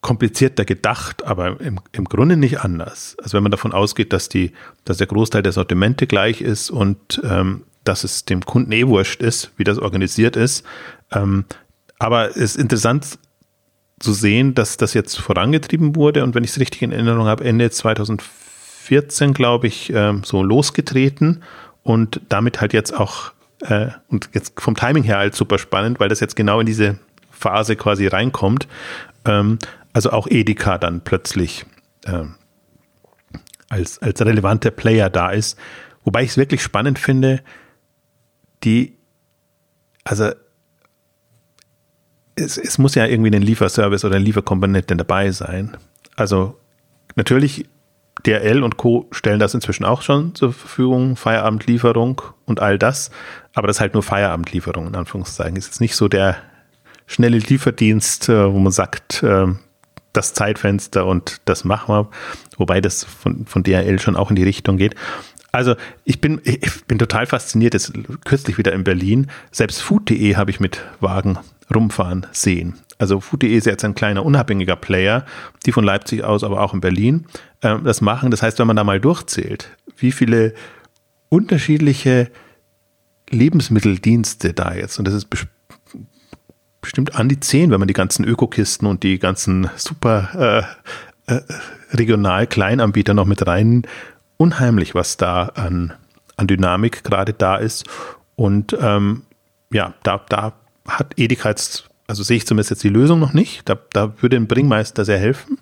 komplizierter 0.00 0.64
gedacht, 0.64 1.24
aber 1.24 1.60
im, 1.60 1.80
im 1.92 2.04
Grunde 2.04 2.36
nicht 2.36 2.60
anders. 2.60 3.16
Also 3.22 3.36
wenn 3.36 3.42
man 3.42 3.52
davon 3.52 3.72
ausgeht, 3.72 4.12
dass 4.12 4.28
die, 4.28 4.52
dass 4.84 4.98
der 4.98 5.06
Großteil 5.06 5.42
der 5.42 5.52
Sortimente 5.52 6.06
gleich 6.06 6.40
ist 6.40 6.70
und 6.70 7.20
ähm, 7.24 7.64
dass 7.84 8.04
es 8.04 8.24
dem 8.24 8.44
Kunden 8.44 8.70
eh 8.72 8.86
wurscht 8.86 9.22
ist, 9.22 9.52
wie 9.56 9.64
das 9.64 9.78
organisiert 9.78 10.36
ist. 10.36 10.64
Ähm, 11.10 11.44
aber 11.98 12.30
es 12.30 12.36
ist 12.36 12.56
interessant 12.56 13.18
zu 13.98 14.12
sehen, 14.12 14.54
dass 14.54 14.76
das 14.76 14.94
jetzt 14.94 15.18
vorangetrieben 15.18 15.96
wurde 15.96 16.22
und 16.22 16.34
wenn 16.34 16.44
ich 16.44 16.50
es 16.50 16.60
richtig 16.60 16.82
in 16.82 16.92
Erinnerung 16.92 17.26
habe, 17.26 17.44
Ende 17.44 17.70
2004 17.70 18.47
2014, 18.88 19.34
glaube 19.34 19.66
ich, 19.66 19.92
ähm, 19.94 20.22
so 20.24 20.42
losgetreten 20.42 21.42
und 21.82 22.20
damit 22.28 22.60
halt 22.60 22.72
jetzt 22.72 22.92
auch, 22.94 23.32
äh, 23.60 23.88
und 24.08 24.30
jetzt 24.32 24.60
vom 24.60 24.74
Timing 24.74 25.02
her 25.02 25.18
halt 25.18 25.34
super 25.34 25.58
spannend, 25.58 26.00
weil 26.00 26.08
das 26.08 26.20
jetzt 26.20 26.36
genau 26.36 26.60
in 26.60 26.66
diese 26.66 26.98
Phase 27.30 27.76
quasi 27.76 28.06
reinkommt. 28.06 28.66
Ähm, 29.24 29.58
also 29.92 30.10
auch 30.10 30.26
Edeka 30.28 30.78
dann 30.78 31.02
plötzlich 31.02 31.66
ähm, 32.06 32.34
als, 33.68 34.00
als 34.00 34.20
relevanter 34.22 34.70
Player 34.70 35.10
da 35.10 35.30
ist. 35.30 35.58
Wobei 36.04 36.22
ich 36.22 36.30
es 36.30 36.36
wirklich 36.36 36.62
spannend 36.62 36.98
finde, 36.98 37.42
die, 38.64 38.96
also 40.04 40.30
es, 42.34 42.56
es 42.56 42.78
muss 42.78 42.94
ja 42.94 43.06
irgendwie 43.06 43.34
ein 43.34 43.42
Lieferservice 43.42 44.04
oder 44.04 44.16
eine 44.16 44.24
Lieferkomponente 44.24 44.96
dabei 44.96 45.30
sein. 45.32 45.76
Also 46.16 46.58
natürlich 47.16 47.66
DRL 48.26 48.62
und 48.62 48.76
Co. 48.76 49.06
stellen 49.10 49.38
das 49.38 49.54
inzwischen 49.54 49.84
auch 49.84 50.02
schon 50.02 50.34
zur 50.34 50.52
Verfügung, 50.52 51.16
Feierabendlieferung 51.16 52.22
und 52.46 52.60
all 52.60 52.78
das. 52.78 53.10
Aber 53.54 53.66
das 53.66 53.76
ist 53.76 53.80
halt 53.80 53.94
nur 53.94 54.02
Feierabendlieferung, 54.02 54.88
in 54.88 54.94
Anführungszeichen. 54.94 55.56
Ist 55.56 55.66
jetzt 55.66 55.80
nicht 55.80 55.96
so 55.96 56.08
der 56.08 56.36
schnelle 57.06 57.38
Lieferdienst, 57.38 58.28
äh, 58.28 58.52
wo 58.52 58.58
man 58.58 58.72
sagt, 58.72 59.22
äh, 59.22 59.46
das 60.12 60.34
Zeitfenster 60.34 61.06
und 61.06 61.40
das 61.44 61.64
machen 61.64 61.94
wir. 61.94 62.08
Wobei 62.56 62.80
das 62.80 63.04
von, 63.04 63.46
von 63.46 63.62
DRL 63.62 63.98
schon 63.98 64.16
auch 64.16 64.30
in 64.30 64.36
die 64.36 64.42
Richtung 64.42 64.76
geht. 64.76 64.94
Also 65.52 65.76
ich 66.04 66.20
bin, 66.20 66.40
ich 66.44 66.84
bin 66.86 66.98
total 66.98 67.26
fasziniert, 67.26 67.74
jetzt 67.74 67.92
kürzlich 68.24 68.58
wieder 68.58 68.72
in 68.72 68.84
Berlin. 68.84 69.30
Selbst 69.50 69.80
Food.de 69.80 70.36
habe 70.36 70.50
ich 70.50 70.60
mit 70.60 70.82
Wagen 71.00 71.38
rumfahren 71.74 72.26
sehen. 72.32 72.74
Also 72.98 73.20
Food.de 73.20 73.54
ist 73.54 73.66
jetzt 73.66 73.84
ein 73.84 73.94
kleiner 73.94 74.24
unabhängiger 74.24 74.76
Player, 74.76 75.24
die 75.64 75.72
von 75.72 75.84
Leipzig 75.84 76.24
aus, 76.24 76.42
aber 76.42 76.60
auch 76.60 76.74
in 76.74 76.80
Berlin 76.80 77.26
äh, 77.60 77.78
das 77.78 78.00
machen. 78.00 78.30
Das 78.30 78.42
heißt, 78.42 78.58
wenn 78.58 78.66
man 78.66 78.76
da 78.76 78.84
mal 78.84 79.00
durchzählt, 79.00 79.70
wie 79.96 80.12
viele 80.12 80.54
unterschiedliche 81.28 82.30
Lebensmitteldienste 83.30 84.52
da 84.52 84.74
jetzt, 84.74 84.98
und 84.98 85.06
das 85.06 85.14
ist 85.14 85.28
bestimmt 86.80 87.14
an 87.14 87.28
die 87.28 87.40
zehn, 87.40 87.70
wenn 87.70 87.78
man 87.78 87.88
die 87.88 87.94
ganzen 87.94 88.24
Ökokisten 88.24 88.88
und 88.88 89.02
die 89.02 89.18
ganzen 89.18 89.68
super 89.76 90.66
äh, 91.26 91.34
äh, 91.34 91.42
regional 91.92 92.46
Kleinanbieter 92.46 93.14
noch 93.14 93.26
mit 93.26 93.46
rein, 93.46 93.82
unheimlich, 94.36 94.94
was 94.94 95.16
da 95.16 95.44
an, 95.54 95.92
an 96.36 96.46
Dynamik 96.46 97.04
gerade 97.04 97.32
da 97.32 97.56
ist. 97.56 97.84
Und 98.36 98.76
ähm, 98.80 99.22
ja, 99.70 99.94
da, 100.02 100.24
da 100.28 100.52
hat 100.86 101.12
Edeka 101.16 101.50
jetzt, 101.50 101.87
also 102.08 102.22
sehe 102.22 102.38
ich 102.38 102.46
zumindest 102.46 102.70
jetzt 102.70 102.82
die 102.82 102.88
Lösung 102.88 103.20
noch 103.20 103.34
nicht. 103.34 103.68
Da, 103.68 103.78
da 103.92 104.14
würde 104.20 104.36
ein 104.36 104.48
Bringmeister 104.48 105.04
sehr 105.04 105.18
helfen. 105.18 105.58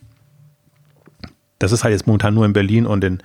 Das 1.58 1.72
ist 1.72 1.84
halt 1.84 1.92
jetzt 1.92 2.06
momentan 2.06 2.34
nur 2.34 2.46
in 2.46 2.52
Berlin 2.52 2.86
und 2.86 3.02
in, 3.02 3.22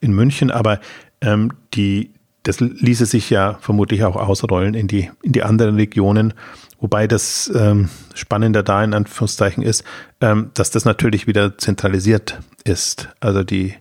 in 0.00 0.12
München, 0.12 0.50
aber 0.50 0.80
ähm, 1.20 1.52
die, 1.74 2.14
das 2.44 2.60
ließe 2.60 3.06
sich 3.06 3.28
ja 3.28 3.58
vermutlich 3.60 4.04
auch 4.04 4.16
ausrollen 4.16 4.74
in 4.74 4.88
die, 4.88 5.10
in 5.22 5.32
die 5.32 5.42
anderen 5.42 5.76
Regionen. 5.76 6.32
Wobei 6.80 7.06
das 7.06 7.52
ähm, 7.54 7.90
Spannende 8.14 8.64
da 8.64 8.82
in 8.82 8.94
Anführungszeichen 8.94 9.62
ist, 9.62 9.84
ähm, 10.20 10.50
dass 10.54 10.70
das 10.70 10.84
natürlich 10.84 11.26
wieder 11.26 11.58
zentralisiert 11.58 12.40
ist. 12.64 13.08
Also 13.20 13.44
die, 13.44 13.74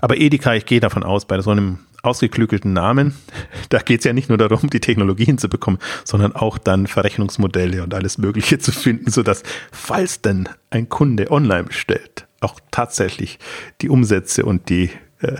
aber 0.00 0.18
Edeka, 0.18 0.54
ich 0.54 0.66
gehe 0.66 0.80
davon 0.80 1.02
aus, 1.02 1.24
bei 1.24 1.40
so 1.40 1.50
einem 1.50 1.78
ausgeklügelten 2.04 2.72
Namen, 2.72 3.14
da 3.68 3.78
geht 3.78 4.00
es 4.00 4.04
ja 4.04 4.12
nicht 4.12 4.28
nur 4.28 4.38
darum, 4.38 4.70
die 4.70 4.80
Technologien 4.80 5.38
zu 5.38 5.48
bekommen, 5.48 5.78
sondern 6.04 6.34
auch 6.34 6.58
dann 6.58 6.86
Verrechnungsmodelle 6.86 7.82
und 7.82 7.94
alles 7.94 8.18
Mögliche 8.18 8.58
zu 8.58 8.72
finden, 8.72 9.10
sodass, 9.10 9.42
falls 9.72 10.20
denn 10.20 10.48
ein 10.70 10.88
Kunde 10.88 11.30
online 11.30 11.64
bestellt, 11.64 12.26
auch 12.40 12.60
tatsächlich 12.70 13.38
die 13.80 13.88
Umsätze 13.88 14.44
und 14.44 14.68
die 14.68 14.90
äh, 15.20 15.36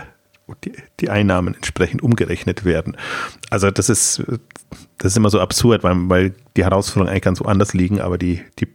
die, 0.63 0.73
die 0.99 1.09
Einnahmen 1.09 1.55
entsprechend 1.55 2.03
umgerechnet 2.03 2.65
werden. 2.65 2.95
Also 3.49 3.71
das 3.71 3.89
ist, 3.89 4.23
das 4.99 5.13
ist 5.13 5.17
immer 5.17 5.31
so 5.31 5.39
absurd, 5.39 5.83
weil, 5.83 5.95
weil 6.09 6.35
die 6.55 6.63
Herausforderungen 6.63 7.09
eigentlich 7.09 7.23
ganz 7.23 7.39
woanders 7.39 7.73
liegen, 7.73 7.99
aber 7.99 8.17
die, 8.17 8.43
die 8.59 8.67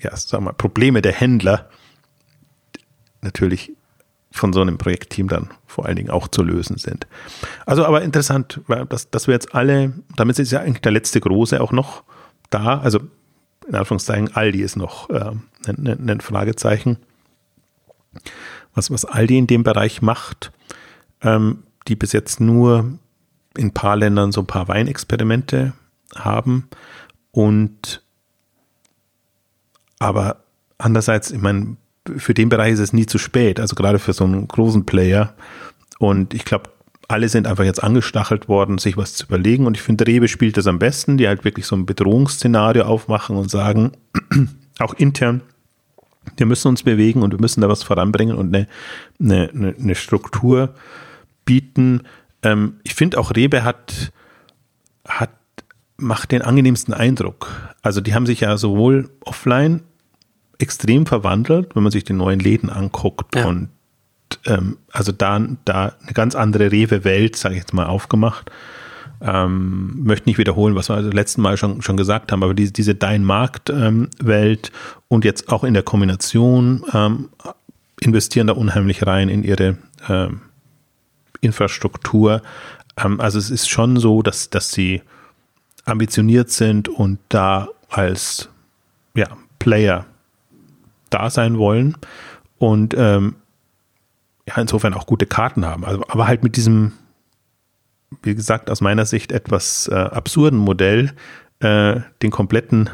ja, 0.00 0.14
sagen 0.16 0.44
wir, 0.44 0.52
Probleme 0.52 1.02
der 1.02 1.12
Händler 1.12 1.70
natürlich 3.22 3.72
von 4.32 4.52
so 4.52 4.60
einem 4.60 4.78
Projektteam 4.78 5.28
dann 5.28 5.50
vor 5.66 5.86
allen 5.86 5.96
Dingen 5.96 6.10
auch 6.10 6.28
zu 6.28 6.42
lösen 6.42 6.78
sind. 6.78 7.06
Also 7.66 7.84
aber 7.84 8.02
interessant, 8.02 8.60
dass, 8.88 9.10
dass 9.10 9.26
wir 9.26 9.34
jetzt 9.34 9.54
alle, 9.54 9.92
damit 10.16 10.38
ist 10.38 10.52
ja 10.52 10.60
eigentlich 10.60 10.80
der 10.82 10.92
letzte 10.92 11.20
große 11.20 11.60
auch 11.60 11.72
noch 11.72 12.02
da, 12.50 12.78
also 12.78 13.00
in 13.68 13.74
Anführungszeichen 13.74 14.34
Aldi 14.34 14.62
ist 14.62 14.76
noch 14.76 15.08
äh, 15.10 15.32
ein, 15.66 16.10
ein 16.10 16.20
Fragezeichen 16.20 16.98
was, 18.74 18.90
was 18.90 19.04
Aldi 19.04 19.38
in 19.38 19.46
dem 19.46 19.62
Bereich 19.62 20.02
macht, 20.02 20.52
ähm, 21.22 21.64
die 21.88 21.96
bis 21.96 22.12
jetzt 22.12 22.40
nur 22.40 22.98
in 23.56 23.66
ein 23.66 23.74
paar 23.74 23.96
Ländern 23.96 24.32
so 24.32 24.40
ein 24.40 24.46
paar 24.46 24.68
Weinexperimente 24.68 25.74
haben 26.14 26.68
und 27.30 28.02
aber 29.98 30.42
andererseits, 30.78 31.30
ich 31.30 31.40
meine, 31.40 31.76
für 32.16 32.34
den 32.34 32.48
Bereich 32.48 32.72
ist 32.74 32.80
es 32.80 32.92
nie 32.92 33.06
zu 33.06 33.18
spät, 33.18 33.60
also 33.60 33.74
gerade 33.74 33.98
für 33.98 34.12
so 34.12 34.24
einen 34.24 34.48
großen 34.48 34.86
Player 34.86 35.34
und 35.98 36.34
ich 36.34 36.44
glaube, 36.44 36.70
alle 37.08 37.28
sind 37.28 37.46
einfach 37.46 37.64
jetzt 37.64 37.82
angestachelt 37.82 38.48
worden, 38.48 38.78
sich 38.78 38.96
was 38.96 39.14
zu 39.14 39.26
überlegen 39.26 39.66
und 39.66 39.76
ich 39.76 39.82
finde, 39.82 40.06
Rewe 40.06 40.28
spielt 40.28 40.56
das 40.56 40.66
am 40.66 40.78
besten, 40.78 41.18
die 41.18 41.28
halt 41.28 41.44
wirklich 41.44 41.66
so 41.66 41.76
ein 41.76 41.86
Bedrohungsszenario 41.86 42.84
aufmachen 42.84 43.36
und 43.36 43.50
sagen, 43.50 43.92
auch 44.78 44.94
intern, 44.94 45.42
wir 46.36 46.46
müssen 46.46 46.68
uns 46.68 46.82
bewegen 46.82 47.22
und 47.22 47.32
wir 47.32 47.40
müssen 47.40 47.60
da 47.60 47.68
was 47.68 47.82
voranbringen 47.82 48.36
und 48.36 48.54
eine, 48.54 48.68
eine, 49.20 49.74
eine 49.78 49.94
Struktur 49.94 50.74
bieten. 51.44 52.02
Ähm, 52.42 52.74
ich 52.84 52.94
finde 52.94 53.18
auch 53.18 53.34
Rebe 53.34 53.64
hat, 53.64 54.12
hat, 55.06 55.30
macht 55.96 56.32
den 56.32 56.42
angenehmsten 56.42 56.94
Eindruck. 56.94 57.48
Also 57.82 58.00
die 58.00 58.14
haben 58.14 58.26
sich 58.26 58.40
ja 58.40 58.56
sowohl 58.56 59.10
offline 59.20 59.82
extrem 60.62 61.06
verwandelt, 61.06 61.74
wenn 61.74 61.82
man 61.82 61.92
sich 61.92 62.04
die 62.04 62.12
neuen 62.12 62.40
Läden 62.40 62.70
anguckt 62.70 63.34
ja. 63.34 63.46
und 63.46 63.68
ähm, 64.46 64.78
also 64.92 65.12
da, 65.12 65.44
da 65.64 65.92
eine 66.02 66.12
ganz 66.14 66.34
andere 66.34 66.72
Rewe-Welt, 66.72 67.36
sage 67.36 67.54
ich 67.54 67.60
jetzt 67.60 67.74
mal, 67.74 67.86
aufgemacht. 67.86 68.50
Ähm, 69.20 70.02
möchte 70.02 70.28
nicht 70.28 70.38
wiederholen, 70.38 70.74
was 70.74 70.88
wir 70.88 70.96
also 70.96 71.10
letzten 71.10 71.42
Mal 71.42 71.56
schon, 71.56 71.82
schon 71.82 71.96
gesagt 71.96 72.32
haben, 72.32 72.42
aber 72.42 72.54
diese, 72.54 72.72
diese 72.72 72.94
Dein-Markt-Welt 72.94 74.72
ähm, 74.72 75.02
und 75.08 75.24
jetzt 75.24 75.48
auch 75.48 75.62
in 75.62 75.74
der 75.74 75.84
Kombination 75.84 76.84
ähm, 76.92 77.28
investieren 78.00 78.48
da 78.48 78.54
unheimlich 78.54 79.06
rein 79.06 79.28
in 79.28 79.44
ihre 79.44 79.76
ähm, 80.08 80.40
Infrastruktur. 81.40 82.42
Ähm, 82.96 83.20
also 83.20 83.38
es 83.38 83.50
ist 83.50 83.68
schon 83.68 83.96
so, 83.96 84.22
dass, 84.22 84.50
dass 84.50 84.72
sie 84.72 85.02
ambitioniert 85.84 86.50
sind 86.50 86.88
und 86.88 87.18
da 87.28 87.68
als 87.90 88.48
ja, 89.14 89.28
Player 89.60 90.06
da 91.12 91.30
sein 91.30 91.58
wollen 91.58 91.96
und 92.58 92.94
ähm, 92.96 93.36
ja, 94.48 94.56
insofern 94.56 94.94
auch 94.94 95.06
gute 95.06 95.26
Karten 95.26 95.64
haben. 95.64 95.84
Also, 95.84 96.02
aber 96.08 96.26
halt 96.26 96.42
mit 96.42 96.56
diesem 96.56 96.92
wie 98.22 98.34
gesagt, 98.34 98.70
aus 98.70 98.80
meiner 98.80 99.06
Sicht 99.06 99.32
etwas 99.32 99.88
äh, 99.88 99.94
absurden 99.94 100.58
Modell, 100.58 101.12
äh, 101.60 102.00
den 102.22 102.30
kompletten 102.30 102.90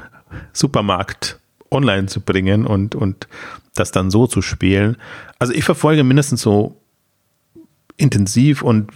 Supermarkt 0.52 1.40
online 1.70 2.06
zu 2.06 2.20
bringen 2.20 2.66
und, 2.66 2.94
und 2.94 3.28
das 3.74 3.90
dann 3.90 4.10
so 4.10 4.26
zu 4.26 4.42
spielen. 4.42 4.96
Also 5.38 5.52
ich 5.52 5.64
verfolge 5.64 6.04
mindestens 6.04 6.42
so 6.42 6.80
intensiv 7.96 8.62
und 8.62 8.90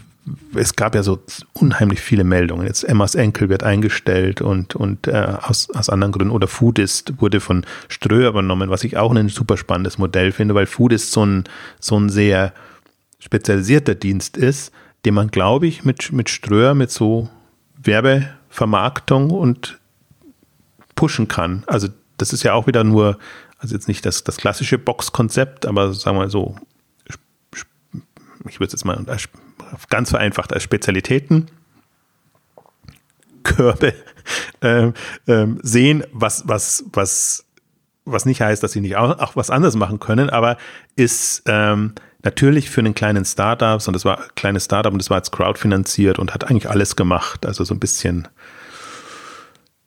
es 0.55 0.77
gab 0.77 0.95
ja 0.95 1.03
so 1.03 1.21
unheimlich 1.53 2.01
viele 2.01 2.25
Meldungen. 2.25 2.67
Jetzt 2.67 2.85
Emmas 2.85 3.15
Enkel 3.15 3.49
wird 3.49 3.65
eingestellt 3.65 4.41
und, 4.41 4.77
und 4.77 5.09
äh, 5.09 5.37
aus, 5.43 5.69
aus 5.71 5.89
anderen 5.89 6.13
Gründen. 6.13 6.33
Oder 6.33 6.47
Foodist 6.47 7.21
wurde 7.21 7.41
von 7.41 7.65
Ströer 7.89 8.29
übernommen, 8.29 8.71
was 8.71 8.85
ich 8.85 8.97
auch 8.97 9.15
ein 9.15 9.29
super 9.29 9.57
spannendes 9.57 9.99
Modell 9.99 10.33
finde, 10.33 10.55
weil 10.55 10.67
Foodist 10.67 11.13
so 11.13 11.27
ein, 11.27 11.45
so 11.81 11.99
ein 11.99 12.09
sehr 12.09 12.53
spezialisierter 13.19 13.95
Dienst 13.95 14.37
ist, 14.37 14.73
den 15.05 15.15
man, 15.15 15.29
glaube 15.29 15.67
ich, 15.67 15.85
mit, 15.85 16.13
mit 16.13 16.31
Ströer, 16.31 16.75
mit 16.75 16.91
so 16.91 17.29
Werbevermarktung 17.83 19.31
und 19.31 19.79
pushen 20.95 21.27
kann. 21.27 21.65
Also 21.67 21.89
das 22.17 22.33
ist 22.33 22.45
ja 22.45 22.53
auch 22.53 22.69
wieder 22.69 22.85
nur, 22.85 23.19
also 23.59 23.75
jetzt 23.75 23.89
nicht 23.89 24.07
das, 24.07 24.23
das 24.23 24.37
klassische 24.37 24.79
Box-Konzept, 24.79 25.67
aber 25.67 25.93
sagen 25.95 26.19
wir 26.19 26.31
so, 26.31 26.55
ich 28.49 28.59
würde 28.59 28.67
es 28.67 28.73
jetzt 28.73 28.85
mal 28.85 29.05
ganz 29.89 30.11
vereinfacht 30.11 30.53
als 30.53 30.63
Spezialitäten 30.63 31.51
Körbe 33.43 33.95
äh, 34.61 34.93
äh, 35.27 35.47
sehen, 35.63 36.05
was, 36.13 36.45
was, 36.47 36.85
was, 36.93 37.45
was 38.05 38.25
nicht 38.25 38.41
heißt, 38.41 38.63
dass 38.63 38.73
sie 38.73 38.81
nicht 38.81 38.97
auch, 38.97 39.19
auch 39.19 39.37
was 39.37 39.51
anderes 39.51 39.77
machen 39.77 40.01
können, 40.01 40.31
aber 40.31 40.57
ist 40.97 41.43
ähm, 41.47 41.95
natürlich 42.23 42.71
für 42.71 42.81
einen 42.81 42.95
kleinen 42.95 43.25
Startup, 43.25 43.87
und 43.87 43.93
das 43.95 44.05
war 44.05 44.19
ein 44.19 44.29
kleines 44.35 44.65
Startup 44.65 44.93
und 44.93 45.01
das 45.01 45.11
war 45.11 45.19
jetzt 45.19 45.33
crowdfinanziert 45.33 46.19
und 46.19 46.35
hat 46.35 46.45
eigentlich 46.45 46.69
alles 46.69 46.97
gemacht. 46.97 47.47
Also 47.47 47.65
so 47.65 47.75
ein 47.75 47.81
bisschen, 47.81 48.29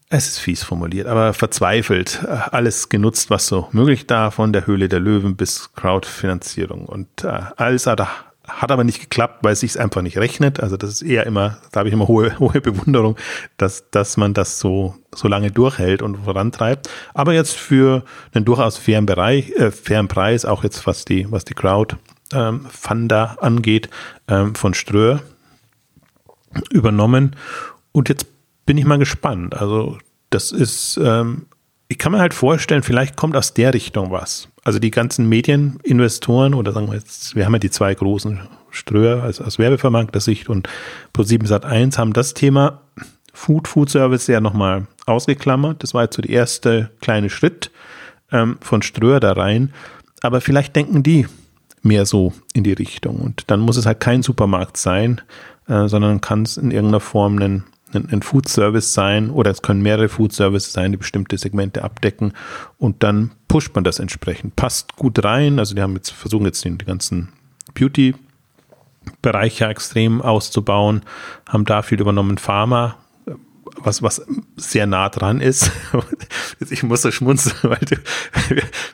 es 0.09 0.27
ist 0.27 0.39
fies 0.39 0.63
formuliert, 0.63 1.07
aber 1.07 1.33
verzweifelt. 1.33 2.21
Äh, 2.23 2.49
alles 2.51 2.89
genutzt, 2.89 3.29
was 3.29 3.47
so 3.47 3.69
möglich 3.71 4.07
da, 4.07 4.31
von 4.31 4.53
der 4.53 4.67
Höhle 4.67 4.89
der 4.89 4.99
Löwen 4.99 5.35
bis 5.35 5.71
Crowdfinanzierung. 5.73 6.85
Und 6.85 7.23
äh, 7.23 7.41
alles 7.55 7.87
hat, 7.87 8.05
hat 8.47 8.71
aber 8.71 8.83
nicht 8.83 8.99
geklappt, 8.99 9.39
weil 9.43 9.53
es 9.53 9.61
sich 9.61 9.79
einfach 9.79 10.01
nicht 10.01 10.17
rechnet. 10.17 10.59
Also 10.59 10.77
das 10.77 10.89
ist 10.91 11.01
eher 11.01 11.25
immer, 11.25 11.57
da 11.71 11.79
habe 11.79 11.89
ich 11.89 11.93
immer 11.93 12.07
hohe, 12.07 12.37
hohe 12.39 12.61
Bewunderung, 12.61 13.17
dass, 13.57 13.89
dass 13.91 14.17
man 14.17 14.33
das 14.33 14.59
so, 14.59 14.95
so 15.13 15.27
lange 15.27 15.51
durchhält 15.51 16.01
und 16.01 16.17
vorantreibt. 16.17 16.89
Aber 17.13 17.33
jetzt 17.33 17.55
für 17.55 18.03
einen 18.33 18.45
durchaus 18.45 18.77
fairen 18.77 19.05
Bereich, 19.05 19.51
äh, 19.51 19.71
fairen 19.71 20.07
Preis, 20.07 20.45
auch 20.45 20.63
jetzt 20.63 20.85
was 20.87 21.05
die, 21.05 21.31
was 21.31 21.45
die 21.45 21.53
Crowd 21.53 21.95
ähm, 22.33 22.65
Fanda 22.69 23.37
angeht, 23.41 23.89
ähm, 24.27 24.55
von 24.55 24.73
Ströer 24.73 25.21
übernommen. 26.69 27.35
Und 27.91 28.09
jetzt 28.09 28.27
bin 28.65 28.77
ich 28.77 28.85
mal 28.85 28.97
gespannt. 28.97 29.55
Also, 29.55 29.97
das 30.29 30.51
ist, 30.51 30.99
ähm, 31.01 31.45
ich 31.87 31.97
kann 31.97 32.11
mir 32.11 32.19
halt 32.19 32.33
vorstellen, 32.33 32.83
vielleicht 32.83 33.15
kommt 33.15 33.35
aus 33.35 33.53
der 33.53 33.73
Richtung 33.73 34.11
was. 34.11 34.49
Also 34.65 34.79
die 34.79 34.91
ganzen 34.91 35.29
Medieninvestoren 35.29 36.55
oder 36.55 36.73
sagen 36.73 36.87
wir 36.87 36.95
jetzt, 36.95 37.35
wir 37.35 37.45
haben 37.45 37.53
ja 37.53 37.59
die 37.59 37.69
zwei 37.69 37.93
großen 37.93 38.41
Ströer 38.71 39.23
als, 39.23 39.39
als 39.39 39.59
Werbevermarkter-Sicht 39.59 40.49
und 40.49 40.67
Pro7 41.15 41.47
Sat1 41.47 41.97
haben 41.97 42.13
das 42.13 42.33
Thema 42.33 42.81
Food, 43.31 43.67
Food 43.67 43.91
Service 43.91 44.27
ja 44.27 44.41
nochmal 44.41 44.87
ausgeklammert. 45.05 45.83
Das 45.83 45.93
war 45.93 46.03
jetzt 46.03 46.15
so 46.15 46.21
der 46.23 46.31
erste 46.31 46.89
kleine 46.99 47.29
Schritt 47.29 47.69
ähm, 48.31 48.57
von 48.59 48.81
Ströer 48.81 49.19
da 49.19 49.33
rein. 49.33 49.71
Aber 50.21 50.41
vielleicht 50.41 50.75
denken 50.75 51.03
die, 51.03 51.27
mehr 51.83 52.07
so 52.07 52.33
in 52.53 52.63
die 52.63 52.73
Richtung. 52.73 53.17
Und 53.17 53.43
dann 53.51 53.59
muss 53.59 53.77
es 53.77 53.85
halt 53.85 53.99
kein 53.99 54.23
Supermarkt 54.23 54.77
sein, 54.77 55.21
äh, 55.67 55.87
sondern 55.87 56.21
kann 56.21 56.41
es 56.41 56.57
in 56.57 56.71
irgendeiner 56.71 57.01
Form 57.01 57.37
ein, 57.37 57.65
ein, 57.95 58.09
ein 58.11 58.21
Food 58.21 58.47
Service 58.47 58.93
sein 58.93 59.29
oder 59.29 59.51
es 59.51 59.61
können 59.61 59.81
mehrere 59.81 60.09
Food 60.09 60.33
Services 60.33 60.73
sein, 60.73 60.91
die 60.91 60.97
bestimmte 60.97 61.37
Segmente 61.37 61.83
abdecken 61.83 62.33
und 62.77 63.03
dann 63.03 63.31
pusht 63.47 63.73
man 63.75 63.83
das 63.83 63.99
entsprechend. 63.99 64.55
Passt 64.55 64.95
gut 64.95 65.23
rein. 65.23 65.59
Also 65.59 65.75
die 65.75 65.81
haben 65.81 65.95
jetzt 65.95 66.11
versuchen 66.11 66.45
jetzt 66.45 66.63
den, 66.65 66.77
ganzen 66.77 67.29
Beauty 67.73 68.15
Bereiche 69.21 69.65
extrem 69.65 70.21
auszubauen, 70.21 71.01
haben 71.47 71.65
da 71.65 71.83
viel 71.83 72.01
übernommen. 72.01 72.37
Pharma 72.39 72.97
was, 73.77 74.01
was 74.01 74.25
sehr 74.55 74.85
nah 74.85 75.09
dran 75.09 75.41
ist. 75.41 75.71
ich 76.69 76.83
muss 76.83 77.01
so 77.01 77.11
schmunzeln, 77.11 77.55
weil 77.63 77.79
du, 77.79 77.97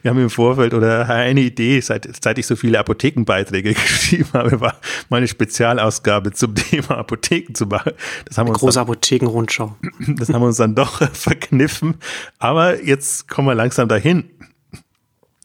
wir 0.01 0.09
haben 0.09 0.19
im 0.19 0.29
Vorfeld 0.29 0.73
oder 0.73 1.09
eine 1.09 1.41
Idee, 1.41 1.79
seit, 1.81 2.07
seit 2.21 2.37
ich 2.37 2.47
so 2.47 2.55
viele 2.55 2.79
Apothekenbeiträge 2.79 3.73
geschrieben 3.73 4.29
habe, 4.33 4.59
war 4.61 4.75
meine 5.09 5.27
Spezialausgabe 5.27 6.31
zum 6.33 6.55
Thema 6.55 6.97
Apotheken 6.97 7.53
zu 7.53 7.65
machen. 7.65 7.93
Das 8.25 8.37
haben 8.37 8.47
wir 8.47 8.51
uns 8.51 8.59
große 8.59 8.81
Apothekenrundschau. 8.81 9.75
Das 10.17 10.29
haben 10.29 10.41
wir 10.41 10.47
uns 10.47 10.57
dann 10.57 10.75
doch 10.75 11.01
verkniffen. 11.13 11.95
Aber 12.39 12.83
jetzt 12.83 13.27
kommen 13.27 13.47
wir 13.47 13.55
langsam 13.55 13.87
dahin. 13.87 14.29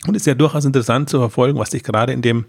Und 0.07 0.15
es 0.15 0.23
ist 0.23 0.27
ja 0.27 0.35
durchaus 0.35 0.65
interessant 0.65 1.11
zu 1.11 1.19
verfolgen, 1.19 1.59
was 1.59 1.71
sich 1.71 1.83
gerade 1.83 2.13
in 2.13 2.23
dem 2.23 2.45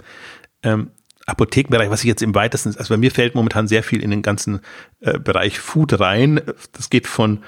ähm, 0.63 0.91
Apothekenbereich, 1.27 1.89
was 1.89 2.01
ich 2.01 2.07
jetzt 2.07 2.23
im 2.23 2.33
weitesten, 2.33 2.75
also 2.77 2.93
bei 2.93 2.97
mir 2.97 3.11
fällt 3.11 3.35
momentan 3.35 3.67
sehr 3.67 3.83
viel 3.83 4.01
in 4.01 4.09
den 4.09 4.21
ganzen 4.21 4.61
äh, 5.01 5.19
Bereich 5.19 5.59
Food 5.59 5.99
rein. 5.99 6.41
Das 6.71 6.89
geht 6.89 7.05
von 7.05 7.43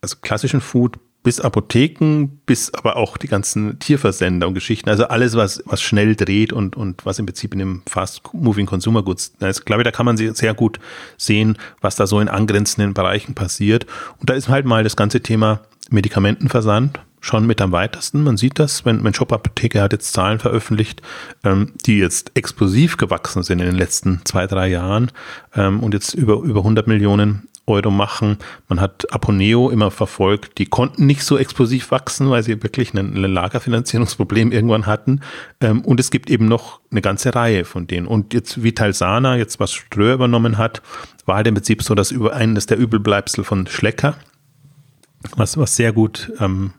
also 0.00 0.16
klassischen 0.22 0.60
Food 0.60 0.98
bis 1.24 1.40
Apotheken, 1.40 2.28
bis 2.46 2.72
aber 2.72 2.94
auch 2.94 3.16
die 3.16 3.26
ganzen 3.26 3.80
Tierversender 3.80 4.46
und 4.46 4.54
Geschichten. 4.54 4.88
Also 4.88 5.08
alles, 5.08 5.34
was, 5.34 5.60
was 5.66 5.82
schnell 5.82 6.14
dreht 6.14 6.52
und, 6.52 6.76
und 6.76 7.04
was 7.04 7.18
im 7.18 7.26
Prinzip 7.26 7.52
in 7.52 7.58
dem 7.58 7.82
Fast-Moving 7.88 8.66
Consumer 8.66 9.02
Goods. 9.02 9.32
Ich 9.40 9.64
glaube, 9.64 9.82
da 9.82 9.90
kann 9.90 10.06
man 10.06 10.16
sehr 10.16 10.54
gut 10.54 10.78
sehen, 11.18 11.58
was 11.80 11.96
da 11.96 12.06
so 12.06 12.20
in 12.20 12.28
angrenzenden 12.28 12.94
Bereichen 12.94 13.34
passiert. 13.34 13.86
Und 14.20 14.30
da 14.30 14.34
ist 14.34 14.48
halt 14.48 14.66
mal 14.66 14.84
das 14.84 14.94
ganze 14.94 15.20
Thema 15.20 15.62
Medikamentenversand 15.90 17.00
schon 17.20 17.46
mit 17.46 17.60
am 17.60 17.72
weitesten. 17.72 18.22
Man 18.22 18.36
sieht 18.36 18.58
das, 18.58 18.84
wenn, 18.84 19.02
wenn 19.04 19.14
Shop 19.14 19.32
Apotheke 19.32 19.80
hat 19.82 19.92
jetzt 19.92 20.12
Zahlen 20.12 20.38
veröffentlicht, 20.38 21.02
ähm, 21.44 21.72
die 21.86 21.98
jetzt 21.98 22.32
explosiv 22.34 22.96
gewachsen 22.96 23.42
sind 23.42 23.60
in 23.60 23.66
den 23.66 23.76
letzten 23.76 24.20
zwei, 24.24 24.46
drei 24.46 24.68
Jahren 24.68 25.10
ähm, 25.54 25.80
und 25.80 25.94
jetzt 25.94 26.14
über, 26.14 26.34
über 26.42 26.60
100 26.60 26.86
Millionen 26.86 27.48
Euro 27.66 27.90
machen. 27.90 28.38
Man 28.68 28.80
hat 28.80 29.12
Aponeo 29.12 29.70
immer 29.70 29.90
verfolgt. 29.90 30.58
Die 30.58 30.66
konnten 30.66 31.06
nicht 31.06 31.22
so 31.22 31.36
explosiv 31.36 31.90
wachsen, 31.90 32.30
weil 32.30 32.42
sie 32.42 32.62
wirklich 32.62 32.94
ein, 32.94 33.14
Lagerfinanzierungsproblem 33.14 34.52
irgendwann 34.52 34.86
hatten. 34.86 35.20
Ähm, 35.60 35.84
und 35.84 36.00
es 36.00 36.10
gibt 36.10 36.30
eben 36.30 36.46
noch 36.46 36.80
eine 36.90 37.02
ganze 37.02 37.34
Reihe 37.34 37.64
von 37.64 37.86
denen. 37.86 38.06
Und 38.06 38.34
jetzt 38.34 38.62
Vitalsana, 38.62 39.36
jetzt 39.36 39.58
was 39.60 39.72
Ströer 39.72 40.14
übernommen 40.14 40.58
hat, 40.58 40.80
war 41.24 41.36
halt 41.36 41.48
im 41.48 41.54
Prinzip 41.54 41.82
so 41.82 41.94
das 41.94 42.12
über 42.12 42.34
eines 42.34 42.66
der 42.66 42.78
Übelbleibsel 42.78 43.42
von 43.42 43.66
Schlecker, 43.66 44.14
was, 45.34 45.56
was 45.56 45.74
sehr 45.74 45.92
gut 45.92 46.32
ähm, 46.38 46.72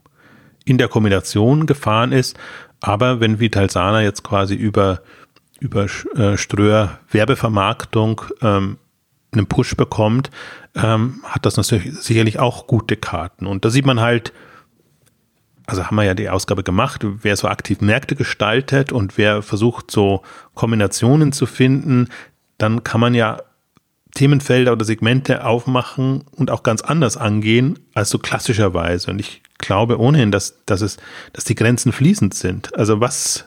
in 0.68 0.78
der 0.78 0.88
Kombination 0.88 1.66
gefahren 1.66 2.12
ist. 2.12 2.38
Aber 2.80 3.20
wenn 3.20 3.40
Vitalsana 3.40 4.02
jetzt 4.02 4.24
quasi 4.24 4.54
über 4.54 5.02
über 5.60 5.88
äh, 6.16 6.38
Ströer 6.38 7.00
Werbevermarktung 7.10 8.22
ähm, 8.42 8.78
einen 9.32 9.48
Push 9.48 9.76
bekommt, 9.76 10.30
ähm, 10.76 11.22
hat 11.24 11.46
das 11.46 11.58
natürlich 11.58 12.00
sicherlich 12.00 12.40
auch 12.40 12.68
gute 12.68 12.96
Karten. 12.96 13.48
Und 13.48 13.66
da 13.66 13.70
sieht 13.70 13.86
man 13.86 14.00
halt, 14.00 14.34
also 15.66 15.86
haben 15.86 15.96
wir 15.96 16.04
ja 16.04 16.14
die 16.14 16.30
Ausgabe 16.30 16.64
gemacht, 16.64 17.04
wer 17.04 17.36
so 17.36 17.48
aktiv 17.48 17.82
Märkte 17.82 18.16
gestaltet 18.16 18.92
und 18.92 19.18
wer 19.18 19.42
versucht, 19.42 19.90
so 19.90 20.22
Kombinationen 20.54 21.32
zu 21.32 21.46
finden, 21.46 22.10
dann 22.58 22.84
kann 22.84 23.02
man 23.02 23.16
ja 23.16 23.42
Themenfelder 24.14 24.74
oder 24.74 24.86
Segmente 24.86 25.46
aufmachen 25.46 26.24
und 26.32 26.50
auch 26.52 26.64
ganz 26.64 26.82
anders 26.82 27.18
angehen 27.18 27.80
als 27.94 28.10
so 28.10 28.20
klassischerweise. 28.20 29.12
Und 29.12 29.20
ich 29.20 29.42
glaube 29.58 30.00
ohnehin, 30.00 30.32
dass, 30.32 30.56
dass 30.66 30.82
es, 30.82 30.98
dass 31.34 31.44
die 31.44 31.56
Grenzen 31.56 31.92
fließend 31.92 32.34
sind. 32.34 32.76
Also 32.76 33.00
was 33.00 33.46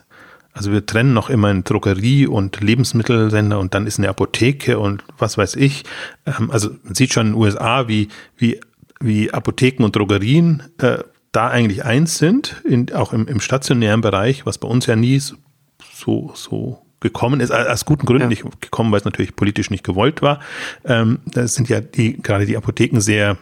also 0.53 0.73
wir 0.73 0.85
trennen 0.85 1.15
noch 1.15 1.31
immer 1.31 1.51
in 1.51 1.63
Drogerie 1.63 2.27
und 2.27 2.61
Lebensmittelsender 2.61 3.59
und 3.59 3.75
dann 3.75 3.87
ist 3.87 3.99
eine 3.99 4.09
Apotheke 4.09 4.79
und 4.79 5.05
was 5.17 5.39
weiß 5.39 5.55
ich. 5.57 5.85
Ähm, 6.27 6.51
also 6.51 6.71
man 6.83 6.95
sieht 6.95 7.13
schon 7.13 7.29
in 7.29 7.33
den 7.35 7.41
USA, 7.41 7.89
wie, 7.89 8.09
wie, 8.37 8.61
wie 9.01 9.33
Apotheken 9.33 9.85
und 9.85 9.95
Drogerien 9.95 10.65
äh, 10.79 10.99
da 11.33 11.49
eigentlich 11.49 11.85
eins 11.85 12.19
sind, 12.19 12.61
in, 12.65 12.93
auch 12.93 13.13
im, 13.13 13.29
im 13.29 13.41
stationären 13.41 14.01
Bereich, 14.01 14.45
was 14.47 14.59
bei 14.59 14.67
uns 14.67 14.87
ja 14.87 14.97
nie 14.97 15.21
so, 15.21 16.33
so 16.35 16.83
gekommen 16.99 17.41
ist, 17.41 17.53
aus 17.53 17.85
guten 17.85 18.05
Gründen 18.05 18.25
ja. 18.25 18.29
nicht 18.29 18.61
gekommen, 18.61 18.91
weil 18.91 18.99
es 18.99 19.05
natürlich 19.05 19.37
politisch 19.37 19.71
nicht 19.71 19.85
gewollt 19.85 20.21
war. 20.21 20.41
Ähm, 20.85 21.21
da 21.27 21.47
sind 21.47 21.69
ja 21.69 21.81
die, 21.81 22.21
gerade 22.21 22.45
die 22.45 22.57
Apotheken 22.57 23.01
sehr 23.01 23.39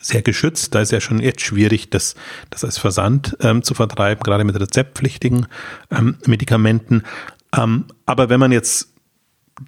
sehr 0.00 0.22
geschützt. 0.22 0.74
Da 0.74 0.80
ist 0.80 0.92
ja 0.92 1.00
schon 1.00 1.20
jetzt 1.20 1.42
schwierig, 1.42 1.90
das, 1.90 2.14
das 2.50 2.64
als 2.64 2.78
Versand 2.78 3.36
ähm, 3.40 3.62
zu 3.62 3.74
vertreiben, 3.74 4.22
gerade 4.22 4.44
mit 4.44 4.58
rezeptpflichtigen 4.58 5.46
ähm, 5.90 6.16
Medikamenten. 6.26 7.02
Ähm, 7.56 7.86
aber 8.04 8.28
wenn 8.28 8.40
man 8.40 8.52
jetzt 8.52 8.92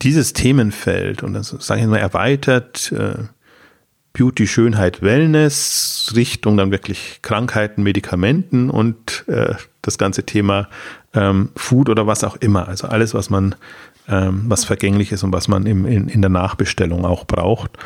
dieses 0.02 0.32
Themenfeld 0.32 1.22
und 1.22 1.32
das 1.34 1.48
sage 1.48 1.80
ich 1.80 1.86
mal 1.86 1.98
erweitert, 1.98 2.92
äh, 2.92 3.24
Beauty, 4.12 4.46
Schönheit, 4.46 5.00
Wellness, 5.00 6.12
Richtung 6.16 6.56
dann 6.56 6.70
wirklich 6.70 7.20
Krankheiten, 7.22 7.82
Medikamenten 7.82 8.68
und 8.68 9.24
äh, 9.28 9.54
das 9.82 9.96
ganze 9.96 10.24
Thema 10.24 10.68
ähm, 11.14 11.50
Food 11.54 11.88
oder 11.88 12.06
was 12.06 12.24
auch 12.24 12.36
immer. 12.36 12.68
Also 12.68 12.88
alles, 12.88 13.14
was 13.14 13.30
man, 13.30 13.54
ähm, 14.08 14.44
was 14.48 14.64
vergänglich 14.64 15.12
ist 15.12 15.22
und 15.22 15.32
was 15.32 15.46
man 15.46 15.66
im, 15.66 15.86
in, 15.86 16.08
in 16.08 16.20
der 16.20 16.30
Nachbestellung 16.30 17.04
auch 17.04 17.26
braucht. 17.26 17.78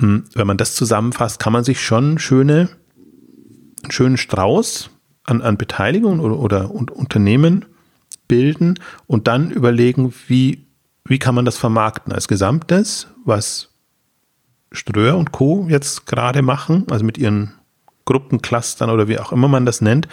Hm, 0.00 0.24
wenn 0.34 0.46
man 0.46 0.56
das 0.56 0.74
zusammenfasst, 0.74 1.38
kann 1.38 1.52
man 1.52 1.62
sich 1.62 1.84
schon 1.84 2.18
schöne, 2.18 2.70
einen 3.82 3.92
schönen 3.92 4.16
Strauß 4.16 4.90
an, 5.24 5.42
an 5.42 5.56
Beteiligungen 5.56 6.20
oder, 6.20 6.40
oder 6.40 6.70
Unternehmen 6.94 7.66
bilden 8.26 8.78
und 9.06 9.28
dann 9.28 9.50
überlegen, 9.50 10.14
wie, 10.26 10.66
wie 11.04 11.18
kann 11.18 11.34
man 11.34 11.44
das 11.44 11.58
vermarkten 11.58 12.12
als 12.12 12.28
Gesamtes, 12.28 13.08
was 13.24 13.68
Ströer 14.72 15.16
und 15.18 15.32
Co. 15.32 15.66
jetzt 15.68 16.06
gerade 16.06 16.42
machen, 16.42 16.86
also 16.90 17.04
mit 17.04 17.18
ihren 17.18 17.52
Gruppenclustern 18.06 18.88
oder 18.88 19.08
wie 19.08 19.18
auch 19.18 19.32
immer 19.32 19.48
man 19.48 19.66
das 19.66 19.80
nennt. 19.80 20.08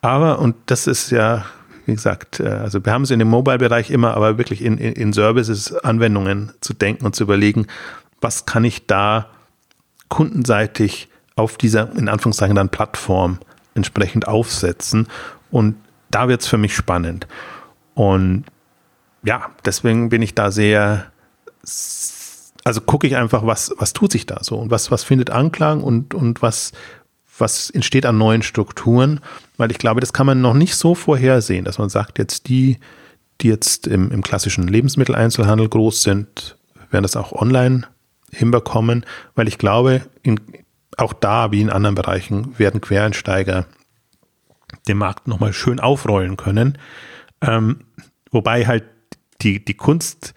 Aber, 0.00 0.38
und 0.38 0.54
das 0.66 0.86
ist 0.86 1.10
ja, 1.10 1.46
wie 1.86 1.94
gesagt, 1.94 2.38
äh, 2.38 2.48
also 2.48 2.84
wir 2.84 2.92
haben 2.92 3.02
es 3.02 3.10
in 3.10 3.18
dem 3.18 3.28
Mobile-Bereich 3.28 3.90
immer, 3.90 4.14
aber 4.14 4.38
wirklich 4.38 4.62
in, 4.62 4.78
in, 4.78 4.92
in 4.92 5.12
Services, 5.12 5.74
Anwendungen 5.74 6.52
zu 6.60 6.74
denken 6.74 7.06
und 7.06 7.16
zu 7.16 7.24
überlegen, 7.24 7.66
was 8.24 8.46
kann 8.46 8.64
ich 8.64 8.88
da 8.88 9.28
kundenseitig 10.08 11.08
auf 11.36 11.56
dieser, 11.56 11.94
in 11.96 12.08
Anführungszeichen, 12.08 12.56
dann 12.56 12.70
Plattform 12.70 13.38
entsprechend 13.74 14.26
aufsetzen. 14.26 15.06
Und 15.50 15.76
da 16.10 16.28
wird 16.28 16.40
es 16.40 16.48
für 16.48 16.58
mich 16.58 16.74
spannend. 16.74 17.28
Und 17.94 18.44
ja, 19.22 19.50
deswegen 19.64 20.08
bin 20.08 20.22
ich 20.22 20.34
da 20.34 20.50
sehr, 20.50 21.06
also 22.64 22.80
gucke 22.80 23.06
ich 23.06 23.16
einfach, 23.16 23.46
was, 23.46 23.72
was 23.78 23.92
tut 23.92 24.12
sich 24.12 24.26
da 24.26 24.42
so 24.42 24.56
und 24.56 24.70
was, 24.70 24.90
was 24.90 25.04
findet 25.04 25.30
Anklang 25.30 25.82
und, 25.82 26.14
und 26.14 26.42
was, 26.42 26.72
was 27.38 27.70
entsteht 27.70 28.06
an 28.06 28.18
neuen 28.18 28.42
Strukturen, 28.42 29.20
weil 29.56 29.70
ich 29.70 29.78
glaube, 29.78 30.00
das 30.00 30.12
kann 30.12 30.26
man 30.26 30.40
noch 30.40 30.54
nicht 30.54 30.76
so 30.76 30.94
vorhersehen, 30.94 31.64
dass 31.64 31.78
man 31.78 31.88
sagt, 31.88 32.18
jetzt 32.18 32.48
die, 32.48 32.78
die 33.40 33.48
jetzt 33.48 33.86
im, 33.86 34.10
im 34.10 34.22
klassischen 34.22 34.68
Lebensmitteleinzelhandel 34.68 35.68
groß 35.68 36.02
sind, 36.02 36.56
werden 36.90 37.02
das 37.02 37.16
auch 37.16 37.32
online 37.32 37.86
hinbekommen, 38.34 39.04
weil 39.34 39.48
ich 39.48 39.58
glaube, 39.58 40.02
in, 40.22 40.40
auch 40.96 41.12
da 41.12 41.52
wie 41.52 41.60
in 41.60 41.70
anderen 41.70 41.94
Bereichen 41.94 42.58
werden 42.58 42.80
Quereinsteiger 42.80 43.66
den 44.88 44.98
Markt 44.98 45.28
nochmal 45.28 45.52
schön 45.52 45.80
aufrollen 45.80 46.36
können. 46.36 46.78
Ähm, 47.40 47.80
wobei 48.30 48.66
halt 48.66 48.84
die, 49.42 49.64
die 49.64 49.74
Kunst, 49.74 50.34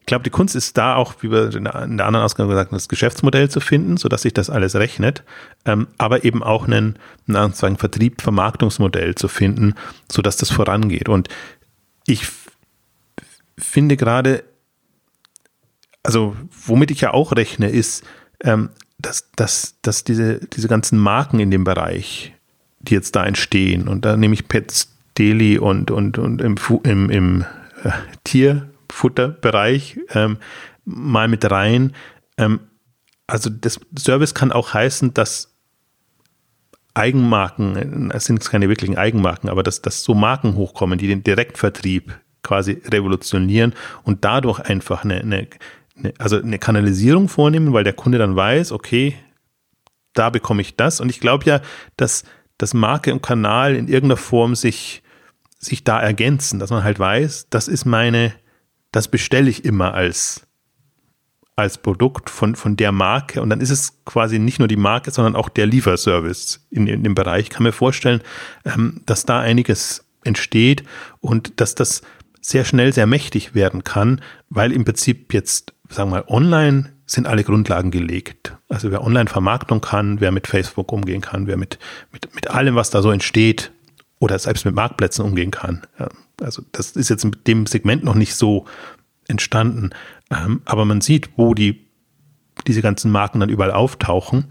ich 0.00 0.06
glaube, 0.06 0.22
die 0.22 0.30
Kunst 0.30 0.56
ist 0.56 0.76
da 0.76 0.96
auch, 0.96 1.14
wie 1.20 1.30
wir 1.30 1.54
in 1.54 1.64
der 1.64 1.74
anderen 1.74 2.16
Ausgabe 2.16 2.50
gesagt 2.50 2.70
haben, 2.70 2.76
das 2.76 2.88
Geschäftsmodell 2.88 3.48
zu 3.48 3.60
finden, 3.60 3.96
sodass 3.96 4.22
sich 4.22 4.34
das 4.34 4.50
alles 4.50 4.74
rechnet, 4.74 5.24
ähm, 5.64 5.88
aber 5.98 6.24
eben 6.24 6.42
auch 6.42 6.66
einen, 6.66 6.98
einen 7.28 7.76
Vertrieb, 7.76 8.22
Vermarktungsmodell 8.22 9.14
zu 9.14 9.28
finden, 9.28 9.74
sodass 10.10 10.36
das 10.36 10.50
vorangeht. 10.50 11.08
Und 11.08 11.28
ich 12.06 12.26
finde 13.58 13.96
gerade 13.96 14.44
also 16.02 16.36
womit 16.66 16.90
ich 16.90 17.00
ja 17.00 17.12
auch 17.12 17.32
rechne, 17.32 17.68
ist, 17.70 18.04
ähm, 18.42 18.70
dass, 18.98 19.30
dass, 19.36 19.76
dass 19.82 20.04
diese, 20.04 20.40
diese 20.46 20.68
ganzen 20.68 20.98
Marken 20.98 21.40
in 21.40 21.50
dem 21.50 21.64
Bereich, 21.64 22.34
die 22.80 22.94
jetzt 22.94 23.16
da 23.16 23.24
entstehen, 23.24 23.88
und 23.88 24.04
da 24.04 24.16
nehme 24.16 24.34
ich 24.34 24.48
Pets 24.48 24.96
Daily 25.14 25.58
und, 25.58 25.90
und, 25.90 26.18
und 26.18 26.40
im, 26.40 26.56
im, 26.84 27.10
im 27.10 27.44
äh, 27.82 27.90
Tierfutterbereich 28.24 29.98
ähm, 30.10 30.38
mal 30.84 31.28
mit 31.28 31.50
rein. 31.50 31.94
Ähm, 32.36 32.60
also 33.26 33.50
das 33.50 33.80
Service 33.98 34.34
kann 34.34 34.52
auch 34.52 34.72
heißen, 34.72 35.14
dass 35.14 35.54
Eigenmarken, 36.94 38.10
es 38.10 38.24
sind 38.24 38.44
keine 38.44 38.68
wirklichen 38.68 38.98
Eigenmarken, 38.98 39.48
aber 39.48 39.62
dass, 39.62 39.82
dass 39.82 40.02
so 40.02 40.14
Marken 40.14 40.56
hochkommen, 40.56 40.98
die 40.98 41.06
den 41.06 41.22
Direktvertrieb 41.22 42.18
quasi 42.42 42.82
revolutionieren 42.84 43.74
und 44.02 44.24
dadurch 44.24 44.60
einfach 44.60 45.04
eine 45.04 45.20
eine, 45.20 45.46
also 46.18 46.40
eine 46.40 46.58
Kanalisierung 46.58 47.28
vornehmen, 47.28 47.72
weil 47.72 47.84
der 47.84 47.92
Kunde 47.92 48.18
dann 48.18 48.36
weiß, 48.36 48.72
okay, 48.72 49.14
da 50.14 50.30
bekomme 50.30 50.62
ich 50.62 50.76
das. 50.76 51.00
Und 51.00 51.08
ich 51.08 51.20
glaube 51.20 51.44
ja, 51.46 51.60
dass 51.96 52.24
das 52.58 52.74
Marke 52.74 53.12
und 53.12 53.22
Kanal 53.22 53.74
in 53.74 53.88
irgendeiner 53.88 54.16
Form 54.16 54.54
sich, 54.54 55.02
sich 55.58 55.84
da 55.84 56.00
ergänzen, 56.00 56.58
dass 56.58 56.70
man 56.70 56.84
halt 56.84 56.98
weiß, 56.98 57.48
das 57.50 57.68
ist 57.68 57.84
meine, 57.84 58.34
das 58.92 59.08
bestelle 59.08 59.48
ich 59.48 59.64
immer 59.64 59.94
als, 59.94 60.46
als 61.56 61.78
Produkt 61.78 62.28
von, 62.28 62.54
von 62.54 62.76
der 62.76 62.92
Marke. 62.92 63.40
Und 63.40 63.50
dann 63.50 63.60
ist 63.60 63.70
es 63.70 64.04
quasi 64.04 64.38
nicht 64.38 64.58
nur 64.58 64.68
die 64.68 64.76
Marke, 64.76 65.10
sondern 65.10 65.36
auch 65.36 65.48
der 65.48 65.66
Lieferservice 65.66 66.66
in, 66.70 66.86
in 66.86 67.02
dem 67.04 67.14
Bereich. 67.14 67.44
Ich 67.44 67.50
kann 67.50 67.62
mir 67.62 67.72
vorstellen, 67.72 68.20
ähm, 68.64 69.02
dass 69.06 69.24
da 69.24 69.40
einiges 69.40 70.04
entsteht 70.24 70.84
und 71.20 71.60
dass 71.60 71.74
das 71.74 72.02
sehr 72.42 72.64
schnell 72.64 72.92
sehr 72.92 73.06
mächtig 73.06 73.54
werden 73.54 73.84
kann, 73.84 74.22
weil 74.48 74.72
im 74.72 74.84
Prinzip 74.84 75.32
jetzt 75.32 75.74
sagen 75.90 76.10
wir 76.10 76.18
mal, 76.18 76.24
online 76.28 76.92
sind 77.06 77.26
alle 77.26 77.44
Grundlagen 77.44 77.90
gelegt. 77.90 78.56
Also 78.68 78.90
wer 78.90 79.02
online 79.02 79.28
Vermarktung 79.28 79.80
kann, 79.80 80.20
wer 80.20 80.30
mit 80.30 80.46
Facebook 80.46 80.92
umgehen 80.92 81.20
kann, 81.20 81.46
wer 81.46 81.56
mit, 81.56 81.78
mit, 82.12 82.34
mit 82.34 82.50
allem, 82.50 82.76
was 82.76 82.90
da 82.90 83.02
so 83.02 83.10
entsteht, 83.10 83.72
oder 84.20 84.38
selbst 84.38 84.64
mit 84.64 84.74
Marktplätzen 84.74 85.24
umgehen 85.24 85.50
kann. 85.50 85.82
Ja, 85.98 86.08
Also 86.40 86.62
das 86.72 86.92
ist 86.92 87.08
jetzt 87.08 87.24
mit 87.24 87.46
dem 87.46 87.66
Segment 87.66 88.04
noch 88.04 88.14
nicht 88.14 88.34
so 88.34 88.66
entstanden. 89.26 89.90
Ähm, 90.30 90.62
aber 90.64 90.84
man 90.84 91.00
sieht, 91.00 91.30
wo 91.36 91.54
die, 91.54 91.86
diese 92.66 92.82
ganzen 92.82 93.10
Marken 93.10 93.40
dann 93.40 93.48
überall 93.48 93.72
auftauchen. 93.72 94.44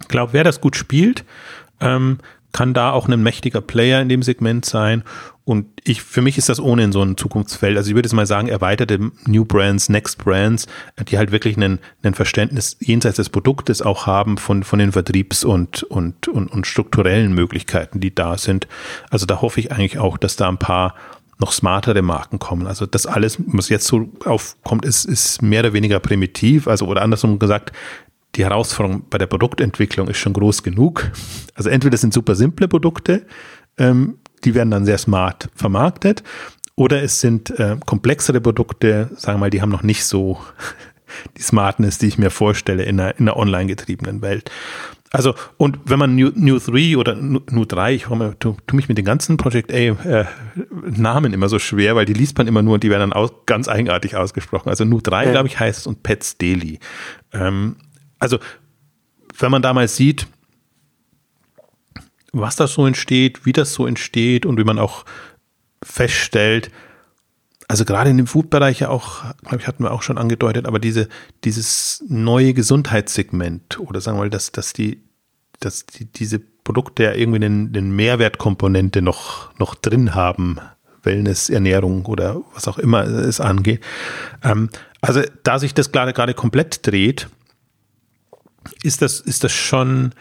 Ich 0.00 0.08
glaube, 0.08 0.32
wer 0.32 0.44
das 0.44 0.60
gut 0.60 0.76
spielt, 0.76 1.24
ähm, 1.80 2.18
kann 2.52 2.74
da 2.74 2.90
auch 2.90 3.06
ein 3.06 3.22
mächtiger 3.22 3.60
Player 3.60 4.00
in 4.00 4.08
dem 4.08 4.22
Segment 4.22 4.64
sein. 4.64 5.04
Und 5.50 5.66
ich, 5.82 6.00
für 6.00 6.22
mich 6.22 6.38
ist 6.38 6.48
das 6.48 6.60
ohnehin 6.60 6.92
so 6.92 7.02
ein 7.02 7.16
Zukunftsfeld. 7.16 7.76
Also 7.76 7.90
ich 7.90 7.96
würde 7.96 8.06
jetzt 8.06 8.14
mal 8.14 8.24
sagen, 8.24 8.46
erweiterte 8.46 9.10
New 9.26 9.44
Brands, 9.44 9.88
Next 9.88 10.18
Brands, 10.18 10.68
die 11.08 11.18
halt 11.18 11.32
wirklich 11.32 11.56
ein, 11.56 11.80
ein 12.04 12.14
Verständnis 12.14 12.76
jenseits 12.78 13.16
des 13.16 13.30
Produktes 13.30 13.82
auch 13.82 14.06
haben 14.06 14.38
von, 14.38 14.62
von 14.62 14.78
den 14.78 14.92
Vertriebs- 14.92 15.42
und, 15.42 15.82
und, 15.82 16.28
und, 16.28 16.52
und 16.52 16.68
strukturellen 16.68 17.34
Möglichkeiten, 17.34 17.98
die 17.98 18.14
da 18.14 18.38
sind. 18.38 18.68
Also 19.10 19.26
da 19.26 19.40
hoffe 19.42 19.58
ich 19.58 19.72
eigentlich 19.72 19.98
auch, 19.98 20.18
dass 20.18 20.36
da 20.36 20.48
ein 20.48 20.58
paar 20.58 20.94
noch 21.40 21.50
smartere 21.50 22.02
Marken 22.02 22.38
kommen. 22.38 22.68
Also 22.68 22.86
das 22.86 23.06
alles, 23.06 23.36
was 23.44 23.70
jetzt 23.70 23.88
so 23.88 24.08
aufkommt, 24.24 24.84
ist, 24.84 25.04
ist 25.04 25.42
mehr 25.42 25.62
oder 25.62 25.72
weniger 25.72 25.98
primitiv. 25.98 26.68
Also 26.68 26.86
oder 26.86 27.02
andersrum 27.02 27.40
gesagt, 27.40 27.72
die 28.36 28.44
Herausforderung 28.44 29.02
bei 29.10 29.18
der 29.18 29.26
Produktentwicklung 29.26 30.06
ist 30.06 30.18
schon 30.18 30.32
groß 30.32 30.62
genug. 30.62 31.10
Also 31.56 31.70
entweder 31.70 31.96
sind 31.96 32.14
super 32.14 32.36
simple 32.36 32.68
Produkte, 32.68 33.26
ähm, 33.78 34.18
die 34.44 34.54
werden 34.54 34.70
dann 34.70 34.84
sehr 34.84 34.98
smart 34.98 35.48
vermarktet, 35.54 36.22
oder 36.76 37.02
es 37.02 37.20
sind 37.20 37.50
äh, 37.58 37.76
komplexere 37.84 38.40
Produkte, 38.40 39.10
sagen 39.16 39.36
wir 39.36 39.40
mal, 39.40 39.50
die 39.50 39.60
haben 39.60 39.70
noch 39.70 39.82
nicht 39.82 40.04
so 40.04 40.38
die 41.36 41.42
Smartness, 41.42 41.98
die 41.98 42.06
ich 42.06 42.18
mir 42.18 42.30
vorstelle 42.30 42.84
in 42.84 42.98
einer, 42.98 43.18
in 43.18 43.28
einer 43.28 43.36
online 43.36 43.66
getriebenen 43.66 44.22
Welt. 44.22 44.50
Also, 45.12 45.34
und 45.56 45.78
wenn 45.84 45.98
man 45.98 46.14
New, 46.14 46.30
New 46.34 46.58
3 46.58 46.96
oder 46.96 47.16
New 47.16 47.64
3, 47.64 47.94
ich 47.94 48.04
tu, 48.04 48.56
tu 48.66 48.76
mich 48.76 48.88
mit 48.88 48.96
den 48.96 49.04
ganzen 49.04 49.36
Project 49.36 49.72
A 49.72 49.76
äh, 49.76 50.24
Namen 50.84 51.32
immer 51.32 51.48
so 51.48 51.58
schwer, 51.58 51.96
weil 51.96 52.06
die 52.06 52.12
liest 52.12 52.38
man 52.38 52.46
immer 52.46 52.62
nur 52.62 52.74
und 52.74 52.84
die 52.84 52.90
werden 52.90 53.10
dann 53.10 53.12
aus, 53.12 53.32
ganz 53.44 53.68
eigenartig 53.68 54.16
ausgesprochen. 54.16 54.68
Also 54.68 54.84
New 54.84 55.00
3, 55.00 55.24
ja. 55.24 55.30
glaube 55.32 55.48
ich, 55.48 55.58
heißt 55.58 55.80
es 55.80 55.86
und 55.88 56.04
Pets 56.04 56.38
Daily. 56.38 56.78
Ähm, 57.32 57.76
also, 58.20 58.38
wenn 59.38 59.50
man 59.50 59.62
da 59.62 59.74
mal 59.74 59.88
sieht, 59.88 60.28
was 62.32 62.56
das 62.56 62.74
so 62.74 62.86
entsteht, 62.86 63.44
wie 63.46 63.52
das 63.52 63.72
so 63.72 63.86
entsteht 63.86 64.46
und 64.46 64.58
wie 64.58 64.64
man 64.64 64.78
auch 64.78 65.04
feststellt, 65.82 66.70
also 67.70 67.84
gerade 67.84 68.10
in 68.10 68.16
dem 68.16 68.26
Food-Bereich 68.26 68.80
ja 68.80 68.88
auch, 68.88 69.22
glaube 69.42 69.58
ich, 69.58 69.68
hatten 69.68 69.84
wir 69.84 69.92
auch 69.92 70.02
schon 70.02 70.18
angedeutet, 70.18 70.66
aber 70.66 70.80
diese, 70.80 71.08
dieses 71.44 72.02
neue 72.08 72.52
Gesundheitssegment 72.52 73.78
oder 73.78 74.00
sagen 74.00 74.18
wir 74.18 74.22
mal, 74.22 74.30
dass, 74.30 74.50
dass 74.50 74.72
die, 74.72 75.04
dass 75.60 75.86
die, 75.86 76.06
diese 76.06 76.40
Produkte 76.40 77.04
ja 77.04 77.12
irgendwie 77.12 77.44
eine, 77.44 77.68
eine 77.68 77.82
Mehrwertkomponente 77.82 79.02
noch, 79.02 79.56
noch 79.58 79.76
drin 79.76 80.16
haben, 80.16 80.58
Wellness, 81.04 81.48
Ernährung 81.48 82.06
oder 82.06 82.42
was 82.54 82.66
auch 82.66 82.78
immer 82.78 83.04
es 83.04 83.40
angeht. 83.40 83.80
Ähm, 84.42 84.68
also 85.00 85.22
da 85.44 85.60
sich 85.60 85.72
das 85.72 85.92
gerade 85.92 86.12
gerade 86.12 86.34
komplett 86.34 86.84
dreht, 86.84 87.28
ist 88.82 89.00
das, 89.00 89.20
ist 89.20 89.44
das 89.44 89.52
schon, 89.52 90.12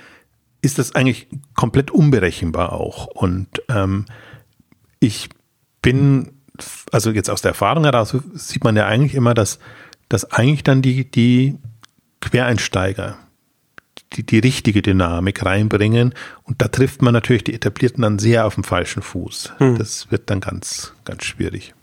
ist 0.62 0.78
das 0.78 0.96
eigentlich 0.96 1.28
komplett 1.56 1.92
unberechenbar 1.92 2.74
auch. 2.74 3.08
Und 3.08 3.48
ähm, 3.70 4.06
ich 5.00 5.30
bin, 5.82 6.32
also 6.92 7.12
jetzt 7.12 7.30
aus 7.30 7.42
der 7.42 7.50
Erfahrung 7.50 7.86
heraus 7.86 8.16
sieht 8.34 8.64
man 8.64 8.76
ja 8.76 8.86
eigentlich 8.86 9.16
immer, 9.16 9.34
dass, 9.34 9.60
dass 10.10 10.32
eigentlich 10.32 10.64
dann 10.64 10.82
die, 10.82 11.10
die 11.10 11.58
Quereinsteiger 12.22 13.18
die, 14.14 14.26
die 14.26 14.40
richtige 14.40 14.82
Dynamik 14.82 15.46
reinbringen. 15.46 16.14
Und 16.44 16.62
da 16.62 16.68
trifft 16.68 17.02
man 17.02 17.14
natürlich 17.14 17.44
die 17.44 17.54
Etablierten 17.54 18.02
dann 18.02 18.20
sehr 18.20 18.46
auf 18.46 18.56
dem 18.56 18.64
falschen 18.64 19.02
Fuß. 19.02 19.54
Hm. 19.58 19.78
Das 19.78 20.12
wird 20.12 20.30
dann 20.30 20.42
ganz, 20.42 20.94
ganz 21.06 21.26
schwierig. 21.26 21.74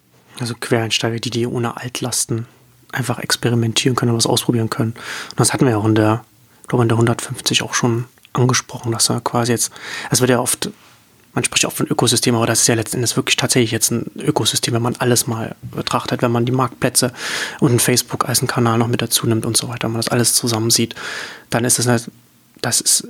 Also 0.41 0.55
Quereinsteiger, 0.55 1.19
die 1.19 1.31
die 1.31 1.47
ohne 1.47 1.77
Altlasten 1.77 2.47
einfach 2.93 3.19
experimentieren 3.19 3.97
können 3.97 4.11
und 4.11 4.19
was 4.19 4.27
ausprobieren 4.27 4.71
können. 4.71 4.93
Und 4.93 5.41
das 5.41 5.53
hatten 5.53 5.65
wir 5.65 5.73
ja 5.73 5.79
auch 5.79 5.87
in 5.87 5.95
der 5.95 6.25
ich 6.63 6.69
glaube 6.69 6.83
in 6.83 6.89
der 6.89 6.97
150 6.97 7.63
auch 7.63 7.75
schon 7.75 8.07
angesprochen, 8.37 8.93
dass 8.93 9.11
er 9.11 9.21
quasi 9.21 9.53
jetzt, 9.53 9.73
es 10.11 10.21
wird 10.21 10.31
ja 10.31 10.41
oft, 10.41 10.71
man 11.35 11.45
spricht 11.45 11.67
auch 11.67 11.73
von 11.73 11.87
Ökosystem, 11.87 12.35
aber 12.35 12.47
das 12.47 12.63
ist 12.63 12.67
ja 12.69 12.75
letztendlich 12.75 13.17
wirklich 13.17 13.37
tatsächlich 13.37 13.71
jetzt 13.71 13.91
ein 13.91 14.11
Ökosystem, 14.19 14.75
wenn 14.75 14.83
man 14.83 14.97
alles 14.97 15.27
mal 15.27 15.55
betrachtet, 15.63 16.23
wenn 16.23 16.33
man 16.33 16.47
die 16.47 16.53
Marktplätze 16.53 17.13
und 17.61 17.83
Facebook 17.83 18.29
als 18.29 18.41
einen 18.41 18.49
Kanal 18.49 18.79
noch 18.79 18.89
mit 18.89 19.03
dazu 19.03 19.27
nimmt 19.27 19.45
und 19.45 19.57
so 19.57 19.69
weiter, 19.69 19.85
wenn 19.85 19.93
man 19.93 20.01
das 20.01 20.09
alles 20.09 20.35
zusammen 20.35 20.71
sieht, 20.71 20.95
dann 21.51 21.65
ist 21.65 21.79
es 21.79 21.87
halt, 21.87 22.11
das 22.63 22.81
ist 22.81 23.07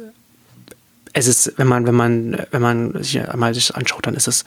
es 1.18 1.28
ist, 1.28 1.54
wenn 1.56 1.66
man, 1.66 1.86
wenn 1.86 1.94
man, 1.94 2.46
wenn 2.50 2.60
man 2.60 3.02
sich 3.02 3.26
einmal 3.26 3.54
sich 3.54 3.74
anschaut, 3.74 4.06
dann 4.06 4.14
ist 4.14 4.28
es 4.28 4.44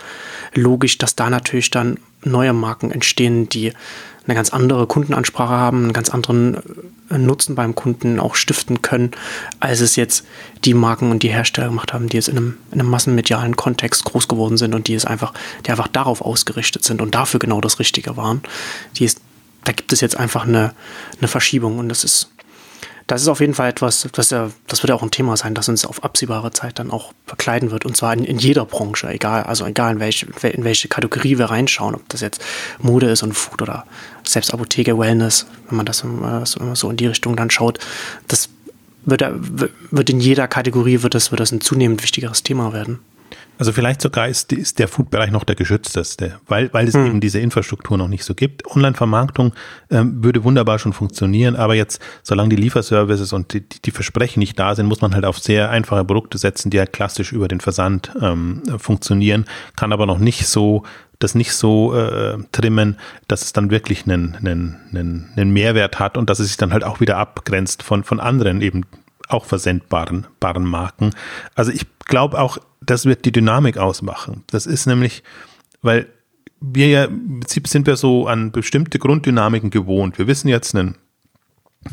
logisch, 0.53 0.99
dass 0.99 1.15
da 1.15 1.31
natürlich 1.31 1.71
dann 1.71 1.97
neue 2.23 2.53
Marken 2.53 2.91
entstehen, 2.91 3.49
die 3.49 3.73
eine 4.29 4.35
ganz 4.35 4.51
andere 4.51 4.85
Kundenansprache 4.87 5.53
haben, 5.53 5.83
einen 5.85 5.93
ganz 5.93 6.09
anderen 6.09 6.57
äh, 7.09 7.17
Nutzen 7.17 7.55
beim 7.55 7.75
Kunden 7.75 8.19
auch 8.19 8.35
stiften 8.35 8.81
können, 8.81 9.11
als 9.59 9.81
es 9.81 9.95
jetzt 9.95 10.25
die 10.65 10.73
Marken 10.73 11.11
und 11.11 11.23
die 11.23 11.29
Hersteller 11.29 11.67
gemacht 11.67 11.93
haben, 11.93 12.09
die 12.09 12.17
jetzt 12.17 12.29
in 12.29 12.37
einem, 12.37 12.57
in 12.71 12.79
einem 12.79 12.89
massenmedialen 12.89 13.55
Kontext 13.55 14.03
groß 14.05 14.27
geworden 14.27 14.57
sind 14.57 14.75
und 14.75 14.87
die 14.87 14.93
es 14.93 15.05
einfach, 15.05 15.33
die 15.65 15.71
einfach 15.71 15.87
darauf 15.87 16.21
ausgerichtet 16.21 16.83
sind 16.83 17.01
und 17.01 17.15
dafür 17.15 17.39
genau 17.39 17.59
das 17.61 17.79
Richtige 17.79 18.17
waren. 18.17 18.41
Die 18.97 19.05
ist, 19.05 19.19
da 19.63 19.71
gibt 19.71 19.91
es 19.91 20.01
jetzt 20.01 20.17
einfach 20.17 20.45
eine, 20.45 20.73
eine 21.17 21.27
Verschiebung 21.27 21.79
und 21.79 21.89
das 21.89 22.03
ist 22.03 22.29
das 23.09 23.23
ist 23.23 23.27
auf 23.27 23.39
jeden 23.39 23.55
Fall 23.55 23.69
etwas, 23.69 24.07
das, 24.11 24.29
ja, 24.29 24.51
das 24.67 24.83
wird 24.83 24.89
ja 24.89 24.95
auch 24.95 25.01
ein 25.01 25.09
Thema 25.09 25.35
sein, 25.35 25.55
das 25.55 25.67
uns 25.67 25.83
auf 25.83 26.03
absehbare 26.03 26.51
Zeit 26.51 26.77
dann 26.77 26.91
auch 26.91 27.11
begleiten 27.25 27.71
wird. 27.71 27.83
Und 27.83 27.97
zwar 27.97 28.13
in, 28.13 28.23
in 28.23 28.37
jeder 28.37 28.65
Branche, 28.65 29.09
egal, 29.09 29.41
also 29.43 29.65
egal 29.65 29.93
in 29.93 29.99
welche, 29.99 30.27
in 30.47 30.63
welche 30.63 30.89
Kategorie 30.89 31.39
wir 31.39 31.45
reinschauen, 31.45 31.95
ob 31.95 32.07
das 32.09 32.21
jetzt 32.21 32.39
Mode 32.77 33.09
ist 33.09 33.23
und 33.23 33.33
Food 33.33 33.63
oder 33.63 33.87
selbst 34.31 34.53
Apotheke, 34.53 34.97
Wellness, 34.97 35.45
wenn 35.67 35.77
man 35.77 35.85
das 35.85 36.03
so 36.73 36.89
in 36.89 36.97
die 36.97 37.07
Richtung 37.07 37.35
dann 37.35 37.49
schaut, 37.49 37.79
das 38.27 38.49
wird, 39.05 39.23
wird 39.91 40.09
in 40.09 40.19
jeder 40.19 40.47
Kategorie 40.47 41.01
wird 41.01 41.15
das, 41.15 41.31
wird 41.31 41.39
das 41.39 41.51
ein 41.51 41.61
zunehmend 41.61 42.03
wichtigeres 42.03 42.43
Thema 42.43 42.73
werden. 42.73 42.99
Also 43.59 43.73
vielleicht 43.73 44.01
sogar 44.01 44.29
ist, 44.29 44.53
ist 44.53 44.79
der 44.79 44.87
Food-Bereich 44.87 45.31
noch 45.31 45.43
der 45.43 45.57
geschützteste, 45.57 46.39
weil, 46.47 46.71
weil 46.73 46.87
es 46.87 46.93
hm. 46.93 47.05
eben 47.05 47.19
diese 47.19 47.39
Infrastruktur 47.39 47.97
noch 47.97 48.07
nicht 48.07 48.23
so 48.23 48.33
gibt. 48.33 48.65
Online-Vermarktung 48.65 49.53
ähm, 49.91 50.23
würde 50.23 50.45
wunderbar 50.45 50.79
schon 50.79 50.93
funktionieren, 50.93 51.57
aber 51.57 51.75
jetzt, 51.75 52.01
solange 52.23 52.51
die 52.51 52.55
Lieferservices 52.55 53.33
und 53.33 53.51
die, 53.51 53.67
die 53.67 53.91
Versprechen 53.91 54.39
nicht 54.39 54.57
da 54.57 54.75
sind, 54.75 54.85
muss 54.85 55.01
man 55.01 55.13
halt 55.13 55.25
auf 55.25 55.39
sehr 55.39 55.69
einfache 55.71 56.05
Produkte 56.05 56.37
setzen, 56.37 56.69
die 56.69 56.79
halt 56.79 56.93
klassisch 56.93 57.33
über 57.33 57.49
den 57.49 57.59
Versand 57.59 58.13
ähm, 58.21 58.63
funktionieren, 58.77 59.43
kann 59.75 59.91
aber 59.91 60.05
noch 60.05 60.19
nicht 60.19 60.47
so 60.47 60.83
das 61.19 61.35
nicht 61.35 61.51
so 61.51 61.93
äh, 61.95 62.37
trimmen, 62.53 62.97
dass 63.27 63.43
es 63.43 63.51
dann 63.51 63.69
wirklich 63.69 64.05
einen, 64.05 64.35
einen, 64.35 64.77
einen, 64.93 65.29
einen 65.35 65.51
Mehrwert 65.51 65.99
hat 65.99 66.17
und 66.17 66.29
dass 66.29 66.39
es 66.39 66.47
sich 66.47 66.57
dann 66.57 66.71
halt 66.71 66.85
auch 66.85 67.01
wieder 67.01 67.17
abgrenzt 67.17 67.83
von, 67.83 68.05
von 68.05 68.21
anderen 68.21 68.61
eben 68.61 68.85
auch 69.29 69.45
versendbaren 69.45 70.27
baren 70.39 70.65
Marken. 70.65 71.11
Also 71.55 71.71
ich 71.71 71.85
glaube 72.05 72.39
auch, 72.39 72.57
das 72.81 73.05
wird 73.05 73.25
die 73.25 73.31
Dynamik 73.31 73.77
ausmachen. 73.77 74.43
Das 74.47 74.65
ist 74.65 74.85
nämlich, 74.85 75.23
weil 75.81 76.07
wir 76.59 76.87
ja, 76.87 77.05
im 77.05 77.39
Prinzip 77.39 77.67
sind 77.67 77.87
wir 77.87 77.95
so 77.95 78.27
an 78.27 78.51
bestimmte 78.51 78.99
Grunddynamiken 78.99 79.69
gewohnt. 79.69 80.17
Wir 80.17 80.27
wissen 80.27 80.49
jetzt, 80.49 80.75
ein, 80.75 80.95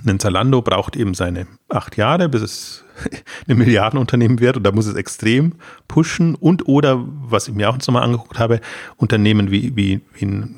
ein 0.05 0.19
Zalando 0.19 0.63
braucht 0.63 0.97
eben 0.97 1.15
seine 1.15 1.47
acht 1.69 1.97
Jahre, 1.97 2.29
bis 2.29 2.43
es 2.43 2.85
ein 3.49 3.59
Milliardenunternehmen 3.59 4.41
wird 4.41 4.57
und 4.57 4.65
da 4.65 4.73
muss 4.73 4.87
es 4.87 4.97
extrem 4.97 5.53
pushen 5.87 6.35
und 6.35 6.67
oder, 6.67 7.05
was 7.07 7.47
ich 7.49 7.55
mir 7.55 7.71
auch 7.71 7.79
nochmal 7.79 8.03
angeguckt 8.03 8.39
habe, 8.39 8.61
Unternehmen 8.97 9.51
wie, 9.51 9.77
wie, 9.77 10.01
wie 10.15 10.57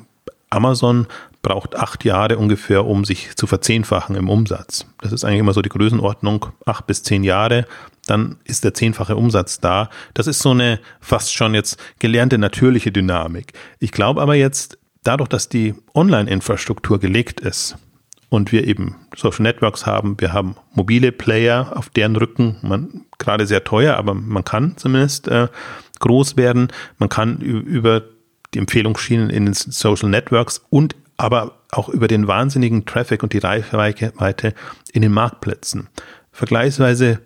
Amazon 0.49 1.05
braucht 1.41 1.75
acht 1.75 2.03
Jahre 2.03 2.37
ungefähr, 2.37 2.85
um 2.85 3.05
sich 3.05 3.35
zu 3.35 3.47
verzehnfachen 3.47 4.15
im 4.15 4.29
Umsatz. 4.29 4.85
Das 5.01 5.11
ist 5.11 5.23
eigentlich 5.23 5.39
immer 5.39 5.53
so 5.53 5.61
die 5.61 5.69
Größenordnung, 5.69 6.47
acht 6.65 6.85
bis 6.87 7.03
zehn 7.03 7.23
Jahre, 7.23 7.65
dann 8.07 8.37
ist 8.43 8.63
der 8.63 8.73
zehnfache 8.73 9.15
Umsatz 9.15 9.59
da. 9.59 9.89
Das 10.13 10.27
ist 10.27 10.39
so 10.39 10.51
eine 10.51 10.79
fast 10.99 11.33
schon 11.33 11.53
jetzt 11.53 11.79
gelernte 11.99 12.37
natürliche 12.37 12.91
Dynamik. 12.91 13.53
Ich 13.79 13.91
glaube 13.91 14.21
aber 14.21 14.35
jetzt, 14.35 14.77
dadurch, 15.03 15.29
dass 15.29 15.47
die 15.49 15.75
Online-Infrastruktur 15.93 16.99
gelegt 16.99 17.39
ist 17.39 17.77
und 18.29 18.51
wir 18.51 18.67
eben 18.67 18.95
Social 19.15 19.43
Networks 19.43 19.85
haben, 19.85 20.19
wir 20.19 20.33
haben 20.33 20.55
mobile 20.73 21.11
Player, 21.11 21.71
auf 21.75 21.89
deren 21.89 22.15
Rücken 22.15 22.57
man 22.61 23.05
gerade 23.17 23.47
sehr 23.47 23.63
teuer, 23.63 23.95
aber 23.95 24.13
man 24.13 24.43
kann 24.43 24.75
zumindest 24.77 25.27
äh, 25.27 25.47
groß 25.99 26.35
werden. 26.37 26.69
Man 26.97 27.09
kann 27.09 27.37
über 27.39 28.03
die 28.53 28.59
Empfehlungsschienen 28.59 29.29
in 29.29 29.45
den 29.45 29.53
Social 29.53 30.09
Networks 30.09 30.61
und 30.69 30.95
aber 31.19 31.57
auch 31.71 31.89
über 31.89 32.07
den 32.07 32.27
wahnsinnigen 32.27 32.85
Traffic 32.85 33.23
und 33.23 33.33
die 33.33 33.39
Reichweite 33.39 34.53
in 34.93 35.01
den 35.01 35.11
Marktplätzen. 35.11 35.89
Vergleichsweise, 36.31 37.19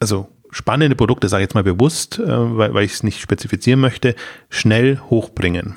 also 0.00 0.28
spannende 0.50 0.96
Produkte, 0.96 1.28
sage 1.28 1.42
ich 1.42 1.48
jetzt 1.48 1.54
mal 1.54 1.62
bewusst, 1.62 2.18
äh, 2.18 2.26
weil, 2.26 2.72
weil 2.72 2.84
ich 2.84 2.94
es 2.94 3.02
nicht 3.02 3.20
spezifizieren 3.20 3.80
möchte, 3.80 4.14
schnell 4.48 4.98
hochbringen. 5.10 5.76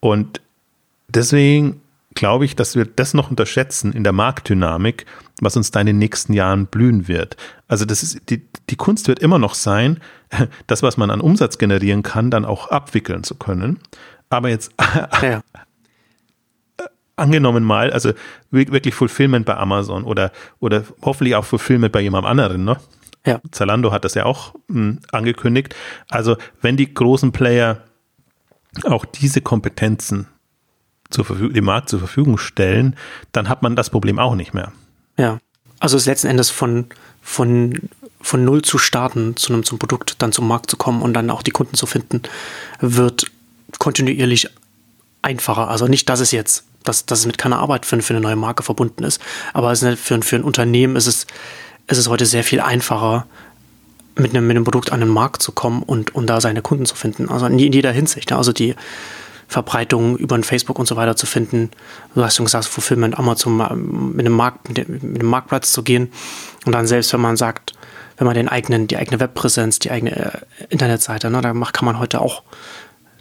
Und 0.00 0.40
deswegen 1.08 1.82
glaube 2.14 2.46
ich, 2.46 2.56
dass 2.56 2.76
wir 2.76 2.86
das 2.86 3.12
noch 3.12 3.28
unterschätzen 3.28 3.92
in 3.92 4.02
der 4.02 4.14
Marktdynamik, 4.14 5.04
was 5.42 5.56
uns 5.58 5.70
da 5.70 5.80
in 5.80 5.86
den 5.86 5.98
nächsten 5.98 6.32
Jahren 6.32 6.66
blühen 6.66 7.08
wird. 7.08 7.36
Also 7.68 7.84
das 7.84 8.02
ist, 8.02 8.30
die, 8.30 8.42
die 8.70 8.76
Kunst 8.76 9.06
wird 9.06 9.18
immer 9.18 9.38
noch 9.38 9.54
sein, 9.54 10.00
das, 10.66 10.82
was 10.82 10.96
man 10.96 11.10
an 11.10 11.20
Umsatz 11.20 11.58
generieren 11.58 12.02
kann, 12.02 12.30
dann 12.30 12.46
auch 12.46 12.70
abwickeln 12.70 13.22
zu 13.22 13.34
können. 13.34 13.80
Aber 14.30 14.48
jetzt 14.48 14.72
ja. 15.22 15.42
Angenommen 17.20 17.64
mal, 17.64 17.92
also 17.92 18.12
wirklich 18.50 18.94
Fulfillment 18.94 19.46
bei 19.46 19.56
Amazon 19.56 20.04
oder, 20.04 20.32
oder 20.58 20.84
hoffentlich 21.02 21.36
auch 21.36 21.44
Fulfillment 21.44 21.92
bei 21.92 22.00
jemand 22.00 22.26
anderen, 22.26 22.64
ne? 22.64 22.76
Ja. 23.26 23.40
Zalando 23.50 23.92
hat 23.92 24.04
das 24.04 24.14
ja 24.14 24.24
auch 24.24 24.54
mh, 24.68 24.74
hm, 24.74 24.98
angekündigt. 25.12 25.74
Also 26.08 26.36
wenn 26.62 26.76
die 26.76 26.92
großen 26.92 27.32
Player 27.32 27.82
auch 28.84 29.04
diese 29.04 29.42
Kompetenzen 29.42 30.26
zur 31.10 31.24
Verfügung, 31.24 31.52
dem 31.52 31.64
Markt 31.64 31.90
zur 31.90 31.98
Verfügung 31.98 32.38
stellen, 32.38 32.96
dann 33.32 33.48
hat 33.48 33.62
man 33.62 33.76
das 33.76 33.90
Problem 33.90 34.18
auch 34.18 34.34
nicht 34.34 34.54
mehr. 34.54 34.72
Ja, 35.18 35.38
also 35.80 35.96
es 35.96 36.04
ist 36.04 36.06
letzten 36.06 36.28
Endes 36.28 36.50
von, 36.50 36.86
von, 37.20 37.90
von 38.20 38.44
null 38.44 38.62
zu 38.62 38.78
starten, 38.78 39.36
zu 39.36 39.52
einem 39.52 39.64
zum 39.64 39.78
Produkt, 39.78 40.22
dann 40.22 40.32
zum 40.32 40.46
Markt 40.46 40.70
zu 40.70 40.76
kommen 40.76 41.02
und 41.02 41.14
dann 41.14 41.30
auch 41.30 41.42
die 41.42 41.50
Kunden 41.50 41.74
zu 41.74 41.86
finden, 41.86 42.22
wird 42.80 43.26
kontinuierlich 43.78 44.48
einfacher. 45.22 45.68
Also 45.68 45.86
nicht, 45.86 46.08
dass 46.08 46.20
es 46.20 46.30
jetzt, 46.30 46.64
dass, 46.84 47.06
dass 47.06 47.20
es 47.20 47.26
mit 47.26 47.38
keiner 47.38 47.58
Arbeit 47.58 47.86
für, 47.86 48.00
für 48.02 48.14
eine 48.14 48.20
neue 48.20 48.36
Marke 48.36 48.62
verbunden 48.62 49.04
ist, 49.04 49.20
aber 49.52 49.72
es 49.72 49.82
ist 49.82 50.00
für, 50.00 50.20
für 50.22 50.36
ein 50.36 50.44
Unternehmen 50.44 50.96
ist 50.96 51.06
es, 51.06 51.26
ist 51.86 52.08
heute 52.08 52.26
sehr 52.26 52.44
viel 52.44 52.60
einfacher, 52.60 53.26
mit 54.16 54.34
einem, 54.34 54.46
mit 54.46 54.56
einem 54.56 54.64
Produkt 54.64 54.92
an 54.92 55.00
den 55.00 55.08
Markt 55.08 55.40
zu 55.42 55.52
kommen 55.52 55.82
und, 55.82 56.14
und 56.14 56.26
da 56.26 56.40
seine 56.40 56.62
Kunden 56.62 56.84
zu 56.84 56.94
finden. 56.94 57.28
Also 57.28 57.46
in 57.46 57.58
jeder 57.58 57.92
Hinsicht. 57.92 58.32
Also 58.32 58.52
die, 58.52 58.74
Verbreitung 59.50 60.16
über 60.16 60.36
ein 60.36 60.44
Facebook 60.44 60.78
und 60.78 60.86
so 60.86 60.94
weiter 60.94 61.16
zu 61.16 61.26
finden. 61.26 61.72
Du 62.14 62.22
hast 62.22 62.36
schon 62.36 62.46
gesagt, 62.46 62.66
Fulfillment, 62.66 63.18
Amazon 63.18 63.56
mit 64.14 64.24
dem, 64.24 64.32
Markt, 64.32 64.68
mit 64.68 64.78
dem 64.78 65.26
Marktplatz 65.26 65.72
zu 65.72 65.82
gehen. 65.82 66.12
Und 66.64 66.72
dann 66.72 66.86
selbst, 66.86 67.12
wenn 67.12 67.20
man 67.20 67.36
sagt, 67.36 67.72
wenn 68.16 68.26
man 68.26 68.36
den 68.36 68.48
eigenen, 68.48 68.86
die 68.86 68.96
eigene 68.96 69.18
Webpräsenz, 69.18 69.80
die 69.80 69.90
eigene 69.90 70.14
äh, 70.14 70.30
Internetseite, 70.68 71.30
ne, 71.30 71.40
da 71.40 71.52
kann 71.52 71.84
man 71.84 71.98
heute 71.98 72.20
auch 72.20 72.44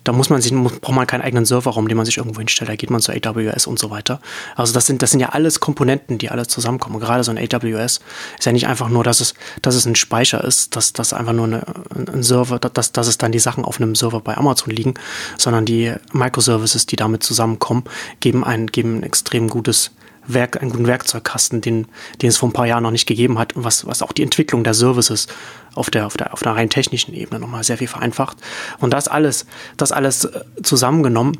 da 0.03 0.11
muss 0.11 0.29
man 0.29 0.41
sich, 0.41 0.53
braucht 0.53 0.95
man 0.95 1.07
keinen 1.07 1.21
eigenen 1.21 1.45
Serverraum, 1.45 1.87
den 1.87 1.97
man 1.97 2.05
sich 2.05 2.17
irgendwo 2.17 2.39
hinstellt. 2.39 2.69
Da 2.69 2.75
geht 2.75 2.89
man 2.89 3.01
zu 3.01 3.11
AWS 3.11 3.67
und 3.67 3.79
so 3.79 3.89
weiter. 3.89 4.21
Also 4.55 4.73
das 4.73 4.85
sind, 4.85 5.01
das 5.01 5.11
sind 5.11 5.19
ja 5.19 5.29
alles 5.29 5.59
Komponenten, 5.59 6.17
die 6.17 6.29
alle 6.29 6.47
zusammenkommen. 6.47 6.99
Gerade 6.99 7.23
so 7.23 7.31
ein 7.31 7.37
AWS 7.37 7.99
ist 8.37 8.45
ja 8.45 8.51
nicht 8.51 8.67
einfach 8.67 8.89
nur, 8.89 9.03
dass 9.03 9.19
es, 9.21 9.33
dass 9.61 9.75
es 9.75 9.85
ein 9.85 9.95
Speicher 9.95 10.43
ist, 10.43 10.75
dass 10.75 10.93
das 10.93 11.13
einfach 11.13 11.33
nur 11.33 11.45
eine, 11.45 11.63
ein 11.95 12.23
Server, 12.23 12.59
dass, 12.59 12.91
dass 12.91 13.07
es 13.07 13.17
dann 13.17 13.31
die 13.31 13.39
Sachen 13.39 13.65
auf 13.65 13.81
einem 13.81 13.95
Server 13.95 14.21
bei 14.21 14.37
Amazon 14.37 14.73
liegen, 14.73 14.93
sondern 15.37 15.65
die 15.65 15.93
Microservices, 16.13 16.85
die 16.85 16.95
damit 16.95 17.23
zusammenkommen, 17.23 17.83
geben 18.19 18.43
ein, 18.43 18.67
geben 18.67 18.99
ein 18.99 19.03
extrem 19.03 19.49
gutes 19.49 19.91
Werk, 20.34 20.61
einen 20.61 20.71
guten 20.71 20.88
Werkzeugkasten, 20.88 21.61
den, 21.61 21.88
den 22.21 22.30
es 22.30 22.38
vor 22.38 22.49
ein 22.49 22.53
paar 22.53 22.67
Jahren 22.67 22.84
noch 22.84 22.91
nicht 22.91 23.07
gegeben 23.07 23.39
hat, 23.39 23.53
was, 23.55 23.86
was 23.86 24.01
auch 24.01 24.11
die 24.11 24.23
Entwicklung 24.23 24.63
der 24.63 24.73
Services 24.73 25.27
auf 25.75 25.89
der, 25.89 26.05
auf 26.05 26.17
der, 26.17 26.34
auf 26.34 26.41
der 26.41 26.53
rein 26.53 26.69
technischen 26.69 27.13
Ebene 27.13 27.39
nochmal 27.39 27.63
sehr 27.63 27.77
viel 27.77 27.88
vereinfacht. 27.88 28.38
Und 28.80 28.93
das 28.93 29.07
alles, 29.07 29.45
das 29.77 29.91
alles 29.91 30.25
äh, 30.25 30.41
zusammengenommen, 30.63 31.38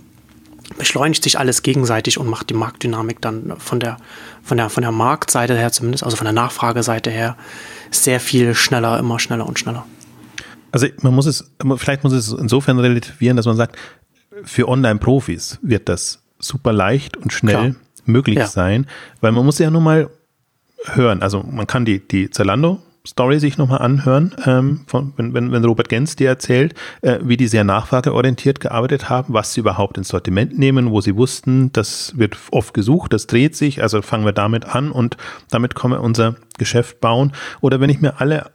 beschleunigt 0.78 1.24
sich 1.24 1.40
alles 1.40 1.64
gegenseitig 1.64 2.18
und 2.18 2.28
macht 2.28 2.50
die 2.50 2.54
Marktdynamik 2.54 3.22
dann 3.22 3.54
von 3.58 3.80
der, 3.80 3.98
von 4.44 4.58
der, 4.58 4.70
von 4.70 4.82
der 4.82 4.92
Marktseite 4.92 5.56
her 5.56 5.72
zumindest, 5.72 6.04
also 6.04 6.16
von 6.16 6.26
der 6.26 6.34
Nachfrageseite 6.34 7.10
her, 7.10 7.38
sehr 7.92 8.20
viel 8.20 8.54
schneller, 8.54 9.00
immer 9.00 9.20
schneller 9.20 9.48
und 9.48 9.58
schneller. 9.58 9.86
Also 10.72 10.88
man 11.02 11.16
muss 11.16 11.26
es, 11.26 11.52
vielleicht 11.78 12.04
muss 12.04 12.14
es 12.14 12.32
insofern 12.32 12.78
relativieren, 12.78 13.36
dass 13.36 13.48
man 13.48 13.58
sagt, 13.58 13.78
für 14.44 14.68
Online-Profis 14.68 15.58
wird 15.64 15.90
das 15.90 16.22
super 16.38 16.72
leicht 16.72 17.18
und 17.18 17.34
schnell 17.34 17.56
Klar 17.56 17.76
möglich 18.12 18.40
ja. 18.40 18.48
sein, 18.48 18.88
weil 19.22 19.32
man 19.32 19.46
muss 19.46 19.60
ja 19.60 19.70
nur 19.70 19.82
mal 19.82 20.10
hören. 20.86 21.22
Also 21.22 21.44
man 21.44 21.68
kann 21.68 21.86
die, 21.86 22.06
die 22.06 22.30
Zalando 22.30 22.80
Story 23.08 23.40
sich 23.40 23.58
nochmal 23.58 23.80
anhören, 23.80 24.36
ähm, 24.46 24.82
von, 24.86 25.14
wenn, 25.16 25.34
wenn, 25.34 25.52
wenn 25.52 25.66
Robert 25.66 25.90
Gens 25.90 26.16
dir 26.16 26.28
erzählt, 26.28 26.76
äh, 27.02 27.18
wie 27.22 27.38
die 27.38 27.48
sehr 27.48 27.64
nachfrageorientiert 27.64 28.60
gearbeitet 28.60 29.10
haben, 29.10 29.34
was 29.34 29.54
sie 29.54 29.62
überhaupt 29.62 29.98
ins 29.98 30.10
Sortiment 30.10 30.58
nehmen, 30.60 30.92
wo 30.92 31.02
sie 31.02 31.16
wussten, 31.16 31.72
das 31.72 32.18
wird 32.18 32.38
oft 32.52 32.74
gesucht, 32.74 33.14
das 33.14 33.26
dreht 33.26 33.56
sich, 33.56 33.82
also 33.82 34.02
fangen 34.02 34.26
wir 34.26 34.34
damit 34.34 34.66
an 34.66 34.92
und 34.92 35.18
damit 35.50 35.76
können 35.76 35.94
wir 35.94 36.02
unser 36.02 36.36
Geschäft 36.58 37.00
bauen. 37.00 37.32
Oder 37.62 37.80
wenn 37.80 37.90
ich 37.90 38.02
mir 38.02 38.20
alle 38.20 38.52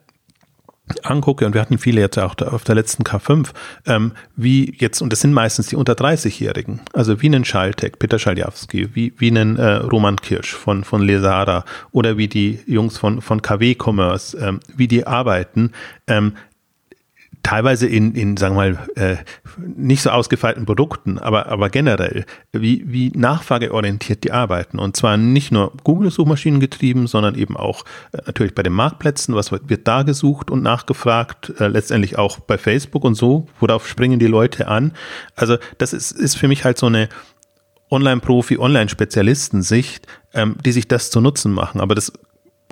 angucke, 1.03 1.47
und 1.47 1.55
wir 1.55 1.61
hatten 1.61 1.79
viele 1.79 2.01
jetzt 2.01 2.19
auch 2.19 2.37
auf 2.39 2.65
der 2.65 2.75
letzten 2.75 3.05
K5, 3.05 3.51
ähm, 3.87 4.13
wie 4.37 4.75
jetzt, 4.79 5.01
und 5.01 5.13
das 5.13 5.21
sind 5.21 5.33
meistens 5.33 5.69
die 5.69 5.77
unter 5.77 5.95
30-Jährigen, 5.95 6.81
also 6.93 7.23
wie 7.23 7.27
einen 7.27 7.45
Schaltek, 7.45 7.99
Peter 7.99 8.19
Schaljawski, 8.19 8.95
wie, 8.95 9.13
wie 9.17 9.31
einen 9.31 9.57
äh, 9.57 9.75
Roman 9.77 10.17
Kirsch 10.17 10.53
von, 10.53 10.85
von 10.85 11.03
Lesara 11.03 11.65
oder 11.93 12.19
wie 12.19 12.29
die 12.29 12.61
Jungs 12.67 12.99
von, 12.99 13.23
von 13.23 13.41
KW 13.41 13.77
Commerce, 13.83 14.37
ähm, 14.37 14.61
wie 14.77 14.89
die 14.89 15.07
arbeiten, 15.07 15.73
ähm, 16.07 16.35
teilweise 17.45 17.87
in, 17.87 18.15
in 18.15 18.37
sagen 18.37 18.57
wir 18.57 18.73
mal, 18.73 18.89
äh, 18.97 19.17
nicht 19.59 20.03
so 20.03 20.11
ausgefeilten 20.11 20.67
Produkten, 20.67 21.19
aber, 21.19 21.47
aber 21.47 21.71
generell, 21.71 22.25
wie, 22.53 22.83
wie 22.87 23.13
nachfrageorientiert 23.15 24.25
die 24.25 24.33
arbeiten. 24.33 24.79
Und 24.79 24.97
zwar 24.97 25.17
nicht 25.17 25.53
nur 25.53 25.73
Google-Suchmaschinen 25.85 26.59
getrieben, 26.59 27.07
sondern 27.07 27.37
eben 27.37 27.57
auch 27.57 27.85
äh, 28.13 28.23
natürlich 28.27 28.55
bei 28.55 28.63
den 28.63 28.73
Marktplätzen, 28.73 29.35
was 29.37 29.53
wird 29.53 29.87
da 29.87 30.03
gesucht 30.03 30.51
und 30.51 30.63
nachgefragt, 30.63 31.53
äh, 31.61 31.69
letztendlich 31.69 32.19
auch 32.19 32.41
bei 32.41 32.59
Facebook 32.59 33.05
und 33.05 33.15
so, 33.15 33.47
worauf 33.61 33.87
springen 33.87 34.19
die 34.19 34.27
Leute 34.27 34.67
an. 34.67 34.93
Also 35.37 35.59
das 35.79 35.93
ist, 35.93 36.13
ist 36.13 36.37
für 36.37 36.49
mich 36.49 36.65
halt 36.65 36.79
so 36.79 36.87
eine 36.87 37.11
Online-Profi, 37.91 38.59
Online-Spezialisten-Sicht, 38.59 40.07
ähm, 40.33 40.57
die 40.65 40.73
sich 40.73 40.89
das 40.89 41.11
zu 41.11 41.21
Nutzen 41.21 41.53
machen. 41.53 41.81
Aber 41.83 41.95
das 41.95 42.11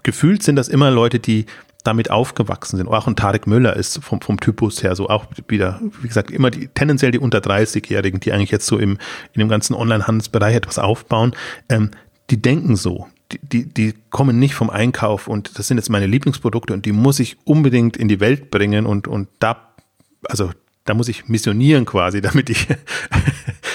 gefühlt 0.02 0.42
sind 0.42 0.56
das 0.56 0.68
immer 0.68 0.90
Leute, 0.90 1.20
die 1.20 1.44
damit 1.84 2.10
aufgewachsen 2.10 2.76
sind. 2.76 2.88
Auch 2.88 3.06
ein 3.06 3.16
Tarek 3.16 3.46
Müller 3.46 3.76
ist 3.76 4.02
vom, 4.02 4.20
vom 4.20 4.38
Typus 4.38 4.82
her 4.82 4.94
so 4.94 5.08
auch 5.08 5.26
wieder, 5.48 5.80
wie 6.00 6.08
gesagt, 6.08 6.30
immer 6.30 6.50
die, 6.50 6.68
tendenziell 6.68 7.10
die 7.10 7.18
unter 7.18 7.38
30-Jährigen, 7.38 8.20
die 8.20 8.32
eigentlich 8.32 8.50
jetzt 8.50 8.66
so 8.66 8.78
im, 8.78 8.98
in 9.32 9.40
dem 9.40 9.48
ganzen 9.48 9.74
Online-Handelsbereich 9.74 10.54
etwas 10.54 10.78
aufbauen, 10.78 11.32
ähm, 11.68 11.90
die 12.30 12.40
denken 12.40 12.76
so. 12.76 13.06
Die, 13.40 13.64
die, 13.64 13.94
kommen 14.10 14.38
nicht 14.38 14.54
vom 14.54 14.68
Einkauf 14.68 15.26
und 15.26 15.58
das 15.58 15.66
sind 15.66 15.78
jetzt 15.78 15.88
meine 15.88 16.06
Lieblingsprodukte 16.06 16.74
und 16.74 16.84
die 16.84 16.92
muss 16.92 17.18
ich 17.18 17.38
unbedingt 17.44 17.96
in 17.96 18.08
die 18.08 18.20
Welt 18.20 18.50
bringen 18.50 18.84
und, 18.84 19.08
und 19.08 19.28
da, 19.38 19.72
also 20.28 20.50
da 20.84 20.94
muss 20.94 21.08
ich 21.08 21.28
missionieren 21.28 21.84
quasi, 21.84 22.20
damit 22.22 22.50
ich, 22.50 22.66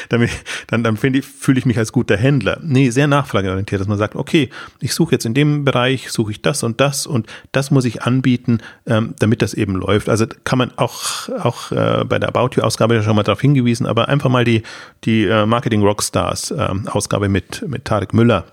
damit, 0.09 0.29
dann, 0.67 0.83
dann 0.83 0.97
finde 0.97 1.19
ich, 1.19 1.25
fühle 1.25 1.59
ich 1.59 1.65
mich 1.65 1.77
als 1.77 1.91
guter 1.91 2.17
Händler. 2.17 2.59
Nee, 2.61 2.89
sehr 2.89 3.07
nachfrageorientiert, 3.07 3.79
dass 3.81 3.87
man 3.87 3.97
sagt, 3.97 4.15
okay, 4.15 4.49
ich 4.79 4.93
suche 4.93 5.13
jetzt 5.13 5.25
in 5.25 5.33
dem 5.33 5.65
Bereich, 5.65 6.11
suche 6.11 6.31
ich 6.31 6.41
das 6.41 6.63
und 6.63 6.81
das 6.81 7.07
und 7.07 7.27
das 7.51 7.71
muss 7.71 7.85
ich 7.85 8.03
anbieten, 8.03 8.59
ähm, 8.85 9.15
damit 9.19 9.41
das 9.41 9.53
eben 9.53 9.75
läuft. 9.75 10.09
Also 10.09 10.25
kann 10.43 10.57
man 10.57 10.71
auch, 10.77 11.29
auch 11.29 11.71
äh, 11.71 12.03
bei 12.05 12.19
der 12.19 12.29
About 12.29 12.55
You-Ausgabe 12.55 12.95
ja 12.95 13.03
schon 13.03 13.15
mal 13.15 13.23
darauf 13.23 13.41
hingewiesen, 13.41 13.85
aber 13.85 14.09
einfach 14.09 14.29
mal 14.29 14.43
die, 14.43 14.63
die 15.03 15.25
äh, 15.25 15.45
Marketing 15.45 15.81
Rockstars 15.81 16.51
äh, 16.51 16.69
Ausgabe 16.87 17.29
mit, 17.29 17.63
mit 17.67 17.85
Tarek 17.85 18.13
Müller 18.13 18.45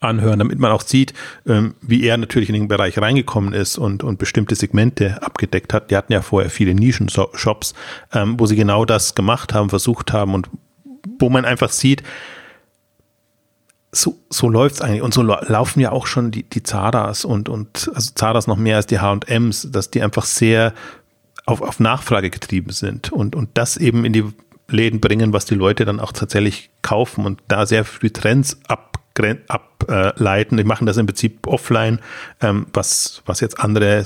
anhören, 0.00 0.38
damit 0.38 0.58
man 0.58 0.72
auch 0.72 0.82
sieht, 0.82 1.14
ähm, 1.46 1.74
wie 1.80 2.04
er 2.04 2.16
natürlich 2.16 2.48
in 2.48 2.54
den 2.54 2.68
Bereich 2.68 2.98
reingekommen 2.98 3.52
ist 3.52 3.78
und, 3.78 4.04
und 4.04 4.18
bestimmte 4.18 4.54
Segmente 4.54 5.22
abgedeckt 5.22 5.72
hat. 5.72 5.90
Die 5.90 5.96
hatten 5.96 6.12
ja 6.12 6.22
vorher 6.22 6.50
viele 6.50 6.74
Nischen-Shops, 6.74 7.74
ähm, 8.12 8.38
wo 8.38 8.46
sie 8.46 8.56
genau 8.56 8.84
das 8.84 9.14
gemacht 9.14 9.54
haben, 9.54 9.70
versucht 9.70 10.12
haben 10.12 10.34
und 10.34 10.48
wo 11.18 11.30
man 11.30 11.44
einfach 11.44 11.70
sieht, 11.70 12.02
so, 13.92 14.18
so 14.28 14.48
läuft 14.48 14.76
es 14.76 14.80
eigentlich. 14.82 15.02
Und 15.02 15.14
so 15.14 15.22
laufen 15.22 15.80
ja 15.80 15.92
auch 15.92 16.06
schon 16.06 16.30
die, 16.30 16.42
die 16.42 16.62
Zaras 16.62 17.24
und, 17.24 17.48
und 17.48 17.90
also 17.94 18.12
Zaras 18.14 18.46
noch 18.46 18.56
mehr 18.56 18.76
als 18.76 18.86
die 18.86 18.98
HMs, 18.98 19.68
dass 19.70 19.90
die 19.90 20.02
einfach 20.02 20.24
sehr 20.24 20.74
auf, 21.46 21.62
auf 21.62 21.80
Nachfrage 21.80 22.30
getrieben 22.30 22.72
sind 22.72 23.12
und, 23.12 23.34
und 23.34 23.50
das 23.54 23.76
eben 23.76 24.04
in 24.04 24.12
die 24.12 24.24
Läden 24.68 25.00
bringen, 25.00 25.32
was 25.32 25.44
die 25.44 25.54
Leute 25.54 25.84
dann 25.84 26.00
auch 26.00 26.12
tatsächlich 26.12 26.70
kaufen 26.82 27.24
und 27.24 27.40
da 27.48 27.66
sehr 27.66 27.84
früh 27.84 28.10
Trends 28.10 28.58
ab 28.66 28.98
ableiten. 29.48 30.56
Die 30.56 30.64
machen 30.64 30.86
das 30.86 30.96
im 30.96 31.06
Prinzip 31.06 31.46
offline, 31.46 32.00
ähm, 32.40 32.66
was, 32.72 33.22
was 33.26 33.40
jetzt 33.40 33.60
andere 33.60 34.04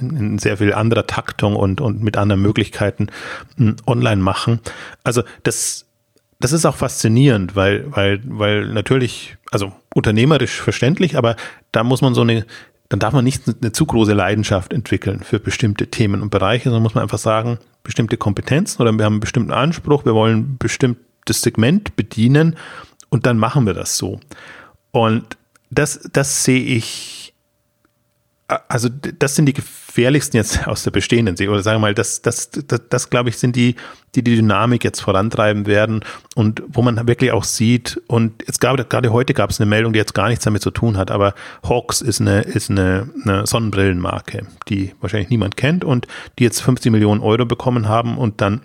in 0.00 0.38
sehr 0.38 0.58
viel 0.58 0.74
anderer 0.74 1.06
Taktung 1.06 1.56
und, 1.56 1.80
und 1.80 2.02
mit 2.02 2.16
anderen 2.16 2.42
Möglichkeiten 2.42 3.08
hm, 3.56 3.76
online 3.86 4.22
machen. 4.22 4.60
Also 5.02 5.22
das, 5.42 5.86
das 6.40 6.52
ist 6.52 6.66
auch 6.66 6.76
faszinierend, 6.76 7.56
weil, 7.56 7.84
weil, 7.90 8.20
weil 8.24 8.66
natürlich, 8.66 9.36
also 9.50 9.72
unternehmerisch 9.94 10.60
verständlich, 10.60 11.16
aber 11.16 11.36
da 11.72 11.84
muss 11.84 12.02
man 12.02 12.14
so 12.14 12.20
eine, 12.20 12.46
dann 12.88 13.00
darf 13.00 13.12
man 13.12 13.24
nicht 13.24 13.42
eine 13.46 13.72
zu 13.72 13.86
große 13.86 14.12
Leidenschaft 14.12 14.72
entwickeln 14.72 15.20
für 15.20 15.40
bestimmte 15.40 15.88
Themen 15.88 16.22
und 16.22 16.30
Bereiche, 16.30 16.64
sondern 16.64 16.82
muss 16.82 16.94
man 16.94 17.02
einfach 17.02 17.18
sagen, 17.18 17.58
bestimmte 17.82 18.16
Kompetenzen 18.16 18.82
oder 18.82 18.92
wir 18.92 19.04
haben 19.04 19.14
einen 19.14 19.20
bestimmten 19.20 19.52
Anspruch, 19.52 20.04
wir 20.04 20.14
wollen 20.14 20.38
ein 20.38 20.58
bestimmtes 20.58 21.42
Segment 21.42 21.96
bedienen 21.96 22.56
und 23.10 23.26
dann 23.26 23.38
machen 23.38 23.66
wir 23.66 23.74
das 23.74 23.96
so. 23.96 24.20
Und 24.90 25.36
das, 25.70 26.08
das 26.12 26.44
sehe 26.44 26.62
ich 26.62 27.18
also 28.68 28.88
das 28.88 29.36
sind 29.36 29.46
die 29.46 29.52
gefährlichsten 29.52 30.38
jetzt 30.38 30.66
aus 30.66 30.82
der 30.82 30.90
bestehenden 30.90 31.36
Serie. 31.36 31.52
Oder 31.52 31.62
sagen 31.62 31.76
wir 31.76 31.88
mal, 31.88 31.94
das, 31.94 32.22
das, 32.22 32.50
das, 32.50 32.80
das 32.88 33.10
glaube 33.10 33.28
ich, 33.28 33.38
sind 33.38 33.56
die, 33.56 33.76
die 34.14 34.24
die 34.24 34.36
Dynamik 34.36 34.84
jetzt 34.84 35.00
vorantreiben 35.00 35.66
werden 35.66 36.02
und 36.34 36.62
wo 36.66 36.80
man 36.82 37.06
wirklich 37.06 37.32
auch 37.32 37.44
sieht, 37.44 38.00
und 38.06 38.42
jetzt 38.46 38.60
gab, 38.60 38.76
gerade 38.88 39.12
heute 39.12 39.34
gab 39.34 39.50
es 39.50 39.60
eine 39.60 39.68
Meldung, 39.68 39.92
die 39.92 39.98
jetzt 39.98 40.14
gar 40.14 40.28
nichts 40.28 40.44
damit 40.44 40.62
zu 40.62 40.70
tun 40.70 40.96
hat, 40.96 41.10
aber 41.10 41.34
Hawks 41.62 42.00
ist 42.00 42.20
eine, 42.20 42.40
ist 42.40 42.70
eine, 42.70 43.10
eine 43.24 43.46
Sonnenbrillenmarke, 43.46 44.46
die 44.68 44.94
wahrscheinlich 45.00 45.28
niemand 45.28 45.56
kennt 45.56 45.84
und 45.84 46.06
die 46.38 46.44
jetzt 46.44 46.62
50 46.62 46.90
Millionen 46.90 47.20
Euro 47.20 47.44
bekommen 47.44 47.88
haben 47.88 48.16
und 48.16 48.40
dann 48.40 48.62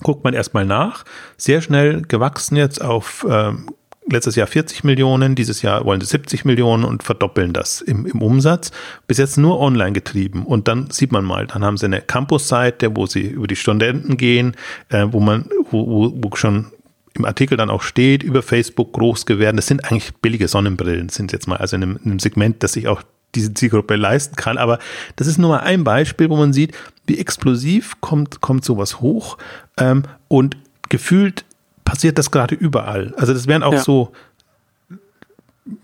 guckt 0.00 0.24
man 0.24 0.34
erstmal 0.34 0.64
nach. 0.64 1.04
Sehr 1.36 1.62
schnell 1.62 2.02
gewachsen 2.02 2.56
jetzt 2.56 2.82
auf 2.82 3.26
ähm, 3.28 3.66
letztes 4.12 4.36
Jahr 4.36 4.46
40 4.46 4.84
Millionen, 4.84 5.34
dieses 5.34 5.62
Jahr 5.62 5.84
wollen 5.84 6.00
sie 6.00 6.06
70 6.06 6.44
Millionen 6.44 6.84
und 6.84 7.02
verdoppeln 7.02 7.52
das 7.52 7.80
im, 7.80 8.06
im 8.06 8.22
Umsatz. 8.22 8.70
Bis 9.06 9.18
jetzt 9.18 9.38
nur 9.38 9.60
online 9.60 9.92
getrieben. 9.92 10.44
Und 10.44 10.68
dann 10.68 10.90
sieht 10.90 11.12
man 11.12 11.24
mal, 11.24 11.46
dann 11.46 11.64
haben 11.64 11.76
sie 11.76 11.86
eine 11.86 12.00
Campus-Seite, 12.00 12.96
wo 12.96 13.06
sie 13.06 13.22
über 13.22 13.46
die 13.46 13.56
Studenten 13.56 14.16
gehen, 14.16 14.56
äh, 14.88 15.06
wo 15.10 15.20
man, 15.20 15.48
wo, 15.70 16.12
wo, 16.14 16.36
schon 16.36 16.66
im 17.14 17.24
Artikel 17.24 17.56
dann 17.56 17.70
auch 17.70 17.82
steht, 17.82 18.22
über 18.22 18.42
Facebook 18.42 18.92
groß 18.92 19.26
geworden. 19.26 19.56
Das 19.56 19.66
sind 19.66 19.84
eigentlich 19.84 20.14
billige 20.16 20.48
Sonnenbrillen, 20.48 21.08
sind 21.08 21.32
jetzt 21.32 21.48
mal, 21.48 21.56
also 21.56 21.76
in 21.76 21.82
einem, 21.82 21.96
in 22.04 22.10
einem 22.12 22.18
Segment, 22.18 22.62
das 22.62 22.72
sich 22.72 22.88
auch 22.88 23.02
diese 23.34 23.54
Zielgruppe 23.54 23.96
leisten 23.96 24.36
kann. 24.36 24.58
Aber 24.58 24.78
das 25.16 25.26
ist 25.26 25.38
nur 25.38 25.50
mal 25.50 25.60
ein 25.60 25.84
Beispiel, 25.84 26.30
wo 26.30 26.36
man 26.36 26.52
sieht, 26.52 26.74
wie 27.06 27.18
explosiv 27.18 28.00
kommt, 28.00 28.40
kommt 28.40 28.64
sowas 28.64 29.00
hoch 29.00 29.38
ähm, 29.78 30.04
und 30.28 30.56
gefühlt 30.88 31.44
passiert 31.84 32.18
das 32.18 32.30
gerade 32.30 32.54
überall. 32.54 33.14
Also 33.16 33.32
das 33.32 33.46
wären 33.46 33.62
auch 33.62 33.72
ja. 33.72 33.80
so, 33.80 34.12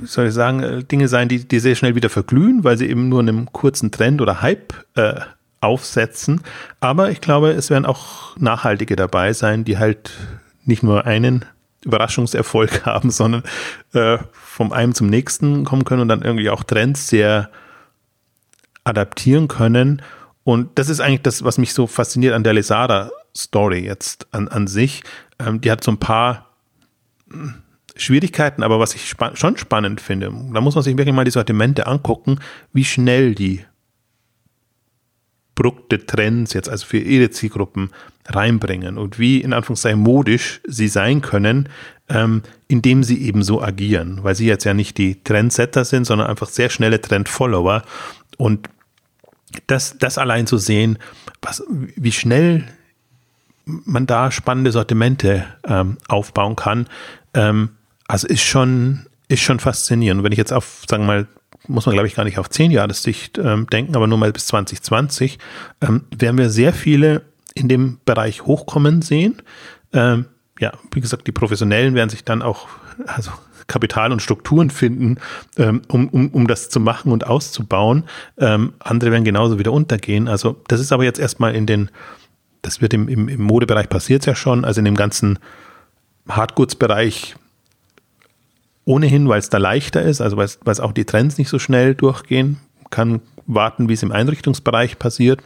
soll 0.05 0.29
ich 0.29 0.35
sagen, 0.35 0.63
äh, 0.63 0.85
Dinge 0.85 1.09
sein, 1.09 1.29
die, 1.29 1.47
die 1.47 1.59
sehr 1.59 1.75
schnell 1.75 1.95
wieder 1.95 2.11
verglühen, 2.11 2.65
weil 2.65 2.79
sie 2.79 2.89
eben 2.89 3.09
nur 3.09 3.21
einem 3.21 3.53
kurzen 3.53 3.91
Trend 3.91 4.21
oder 4.21 4.43
Hype 4.43 4.75
äh, 4.95 5.21
aufsetzen. 5.61 6.43
Aber 6.81 7.11
ich 7.11 7.21
glaube, 7.21 7.51
es 7.51 7.71
werden 7.71 7.87
auch 7.87 8.37
nachhaltige 8.37 8.97
dabei 8.97 9.33
sein, 9.33 9.65
die 9.65 9.79
halt 9.79 10.13
nicht 10.65 10.83
nur 10.83 11.07
einen 11.07 11.45
Überraschungserfolg 11.87 12.85
haben, 12.87 13.11
sondern 13.11 13.43
äh, 13.95 14.19
vom 14.33 14.73
einen 14.73 14.95
zum 14.95 15.07
nächsten 15.07 15.65
kommen 15.65 15.85
können 15.85 16.03
und 16.03 16.09
dann 16.09 16.23
irgendwie 16.23 16.51
auch 16.51 16.65
Trends 16.65 17.09
sehr 17.09 17.51
adaptieren 18.85 19.49
können. 19.49 20.03
Und 20.45 20.79
das 20.79 20.89
ist 20.89 21.01
eigentlich 21.01 21.23
das, 21.23 21.43
was 21.45 21.59
mich 21.59 21.73
so 21.73 21.87
fasziniert 21.87 22.35
an 22.35 22.45
der 22.45 22.53
Lesada 22.53 23.11
Story 23.37 23.81
jetzt 23.81 24.27
an, 24.33 24.49
an 24.49 24.67
sich. 24.67 25.03
Ähm, 25.39 25.61
die 25.61 25.71
hat 25.71 25.83
so 25.83 25.91
ein 25.91 25.99
paar 25.99 26.51
hm, 27.31 27.55
Schwierigkeiten, 27.97 28.63
aber 28.63 28.79
was 28.79 28.95
ich 28.95 29.09
spa 29.09 29.35
schon 29.35 29.57
spannend 29.57 30.01
finde, 30.01 30.27
da 30.53 30.61
muss 30.61 30.75
man 30.75 30.85
sich 30.85 30.97
wirklich 30.97 31.15
mal 31.15 31.25
die 31.25 31.31
Sortimente 31.31 31.87
angucken, 31.87 32.41
wie 32.73 32.85
schnell 32.85 33.35
die 33.35 33.65
Produkte, 35.57 36.07
Trends 36.07 36.53
jetzt 36.53 36.69
also 36.69 36.87
für 36.87 36.99
ihre 36.99 37.31
Zielgruppen 37.31 37.91
reinbringen 38.27 38.99
und 38.99 39.19
wie 39.19 39.41
in 39.41 39.53
Anführungszeichen 39.53 39.99
modisch 39.99 40.61
sie 40.67 40.87
sein 40.87 41.23
können, 41.23 41.69
ähm, 42.09 42.43
indem 42.69 43.03
sie 43.03 43.23
eben 43.23 43.43
so 43.43 43.61
agieren, 43.61 44.21
weil 44.23 44.37
sie 44.37 44.47
jetzt 44.47 44.65
ja 44.65 44.75
nicht 44.75 44.99
die 44.99 45.23
Trendsetter 45.25 45.85
sind, 45.85 46.05
sondern 46.05 46.29
einfach 46.29 46.49
sehr 46.49 46.71
schnelle 46.71 47.01
Trendfollower 47.01 47.83
und 48.37 48.69
das, 49.67 49.97
das 49.99 50.19
allein 50.19 50.47
zu 50.47 50.59
sehen, 50.59 50.99
was, 51.41 51.65
wie 51.69 52.13
schnell 52.13 52.65
man 53.65 54.07
da 54.07 54.31
spannende 54.31 54.71
Sortimente 54.71 55.47
ähm, 55.67 55.97
aufbauen 56.09 56.55
kann. 56.55 56.87
Ähm, 57.35 57.71
also 58.07 58.29
ist 58.29 58.43
schon, 58.43 59.07
ist 59.29 59.43
schon 59.43 59.59
faszinierend. 59.59 60.23
Wenn 60.23 60.33
ich 60.33 60.39
jetzt 60.39 60.53
auf, 60.53 60.85
sagen 60.89 61.05
wir 61.05 61.07
mal, 61.07 61.27
muss 61.69 61.87
man 61.87 61.95
glaube 61.95 62.09
ich 62.09 62.15
gar 62.15 62.25
nicht 62.25 62.39
auf 62.39 62.51
zehn 62.51 62.71
Jahre 62.71 62.95
Sicht 62.95 63.39
ähm, 63.39 63.67
denken, 63.69 63.97
aber 63.97 64.07
nur 64.07 64.19
mal 64.19 64.33
bis 64.33 64.47
2020, 64.47 65.39
ähm, 65.81 66.05
werden 66.17 66.39
wir 66.39 66.51
sehr 66.51 66.73
viele 66.73 67.23
in 67.55 67.69
dem 67.69 67.99
Bereich 68.05 68.43
hochkommen 68.43 69.03
sehen. 69.03 69.43
Ähm, 69.93 70.27
ja, 70.59 70.73
wie 70.93 71.01
gesagt, 71.01 71.27
die 71.27 71.33
Professionellen 71.33 71.95
werden 71.95 72.11
sich 72.11 72.25
dann 72.25 72.43
auch, 72.43 72.69
also 73.07 73.31
Kapital 73.67 74.13
und 74.13 74.23
Strukturen 74.23 74.71
finden, 74.71 75.17
ähm, 75.57 75.83
um, 75.89 76.09
um, 76.09 76.29
um 76.29 76.47
das 76.47 76.71
zu 76.71 76.81
machen 76.81 77.13
und 77.13 77.27
auszubauen. 77.27 78.05
Ähm, 78.39 78.75
andere 78.79 79.11
werden 79.11 79.25
genauso 79.25 79.59
wieder 79.59 79.73
untergehen. 79.73 80.29
Also 80.29 80.63
das 80.69 80.81
ist 80.81 80.93
aber 80.93 81.05
jetzt 81.05 81.19
erstmal 81.19 81.55
in 81.55 81.67
den 81.67 81.91
das 82.67 82.81
wird 82.81 82.93
im, 82.95 83.09
im, 83.09 83.29
im 83.29 83.43
Modebereich 83.43 83.89
passiert 83.89 84.27
ja 84.27 84.35
schon, 84.35 84.65
also 84.65 84.81
in 84.81 84.85
dem 84.85 84.97
ganzen 84.97 85.39
Hardgoods-Bereich 86.29 87.37
ohnehin, 88.87 89.29
weil 89.29 89.41
es 89.41 89.51
da 89.51 89.59
leichter 89.59 90.03
ist, 90.03 90.23
also 90.23 90.39
weil 90.39 90.47
es 90.47 90.81
auch 90.81 90.93
die 90.93 91.05
Trends 91.05 91.37
nicht 91.37 91.51
so 91.51 91.59
schnell 91.59 91.95
durchgehen, 91.95 92.59
kann 92.89 93.21
warten, 93.47 93.89
wie 93.89 93.93
es 93.93 94.03
im 94.03 94.13
Einrichtungsbereich 94.13 94.99
passiert 94.99 95.43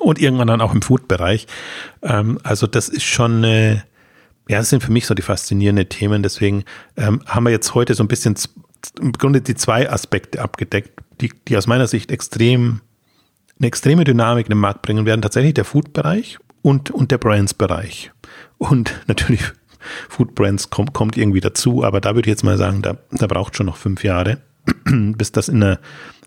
und 0.00 0.20
irgendwann 0.20 0.48
dann 0.48 0.60
auch 0.60 0.72
im 0.72 0.82
Food-Bereich. 0.82 1.46
Ähm, 2.02 2.38
also 2.42 2.66
das 2.66 2.88
ist 2.88 3.04
schon, 3.04 3.44
äh, 3.44 3.74
ja, 4.48 4.58
das 4.58 4.70
sind 4.70 4.82
für 4.82 4.92
mich 4.92 5.06
so 5.06 5.14
die 5.14 5.22
faszinierenden 5.22 5.88
Themen. 5.88 6.22
Deswegen 6.22 6.64
ähm, 6.96 7.22
haben 7.26 7.44
wir 7.44 7.50
jetzt 7.50 7.74
heute 7.74 7.94
so 7.94 8.02
ein 8.02 8.08
bisschen 8.08 8.36
im 9.00 9.12
Grunde 9.12 9.40
die 9.40 9.54
zwei 9.54 9.90
Aspekte 9.90 10.40
abgedeckt, 10.40 11.00
die, 11.20 11.32
die 11.48 11.56
aus 11.56 11.66
meiner 11.66 11.86
Sicht 11.86 12.10
extrem 12.10 12.80
eine 13.58 13.68
extreme 13.68 14.04
Dynamik 14.04 14.46
in 14.46 14.50
den 14.50 14.58
Markt 14.58 14.82
bringen 14.82 15.06
werden 15.06 15.22
tatsächlich 15.22 15.54
der 15.54 15.64
Food-Bereich 15.64 16.38
und, 16.62 16.90
und 16.90 17.10
der 17.10 17.18
Brands-Bereich. 17.18 18.10
Und 18.58 19.00
natürlich 19.06 19.42
Food 20.08 20.34
Brands 20.34 20.70
kommt, 20.70 20.92
kommt 20.92 21.16
irgendwie 21.16 21.40
dazu, 21.40 21.84
aber 21.84 22.00
da 22.00 22.14
würde 22.14 22.28
ich 22.28 22.32
jetzt 22.32 22.44
mal 22.44 22.58
sagen, 22.58 22.82
da, 22.82 22.96
da 23.10 23.26
braucht 23.26 23.56
schon 23.56 23.66
noch 23.66 23.76
fünf 23.76 24.04
Jahre, 24.04 24.38
bis 24.84 25.32
das 25.32 25.48
in 25.48 25.62
einer 25.62 25.78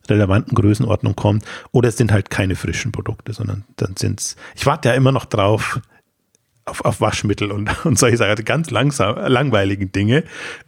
relevanten 0.10 0.56
Größenordnung 0.56 1.16
kommt. 1.16 1.44
Oder 1.72 1.90
es 1.90 1.98
sind 1.98 2.12
halt 2.12 2.30
keine 2.30 2.56
frischen 2.56 2.92
Produkte, 2.92 3.34
sondern 3.34 3.64
dann 3.78 3.96
sind 3.98 4.20
es. 4.20 4.36
Ich 4.56 4.66
warte 4.66 4.90
ja 4.90 4.96
immer 4.96 5.12
noch 5.12 5.26
drauf, 5.26 5.80
auf, 6.66 6.84
auf 6.84 7.02
Waschmittel 7.02 7.52
und, 7.52 7.70
und 7.86 7.98
solche 7.98 8.18
Sachen, 8.18 8.32
also 8.32 8.44
ganz 8.44 8.72
langsam, 8.72 9.16
langweiligen 9.18 9.92
Dinge, 9.92 10.24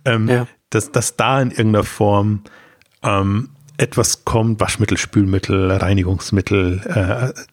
ähm, 0.05 0.29
ja. 0.29 0.47
dass, 0.69 0.91
dass 0.91 1.15
da 1.15 1.41
in 1.41 1.51
irgendeiner 1.51 1.83
Form 1.83 2.41
ähm, 3.03 3.49
etwas 3.77 4.25
kommt, 4.25 4.59
Waschmittel, 4.59 4.97
Spülmittel, 4.97 5.71
Reinigungsmittel, 5.71 6.81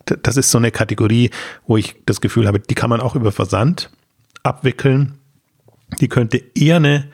äh, 0.06 0.16
das 0.22 0.36
ist 0.36 0.50
so 0.50 0.58
eine 0.58 0.70
Kategorie, 0.70 1.30
wo 1.66 1.76
ich 1.76 1.96
das 2.06 2.20
Gefühl 2.20 2.46
habe, 2.46 2.60
die 2.60 2.74
kann 2.74 2.90
man 2.90 3.00
auch 3.00 3.14
über 3.14 3.30
Versand 3.30 3.90
abwickeln. 4.42 5.18
Die 6.00 6.08
könnte 6.08 6.42
eher 6.54 6.76
eine 6.76 7.08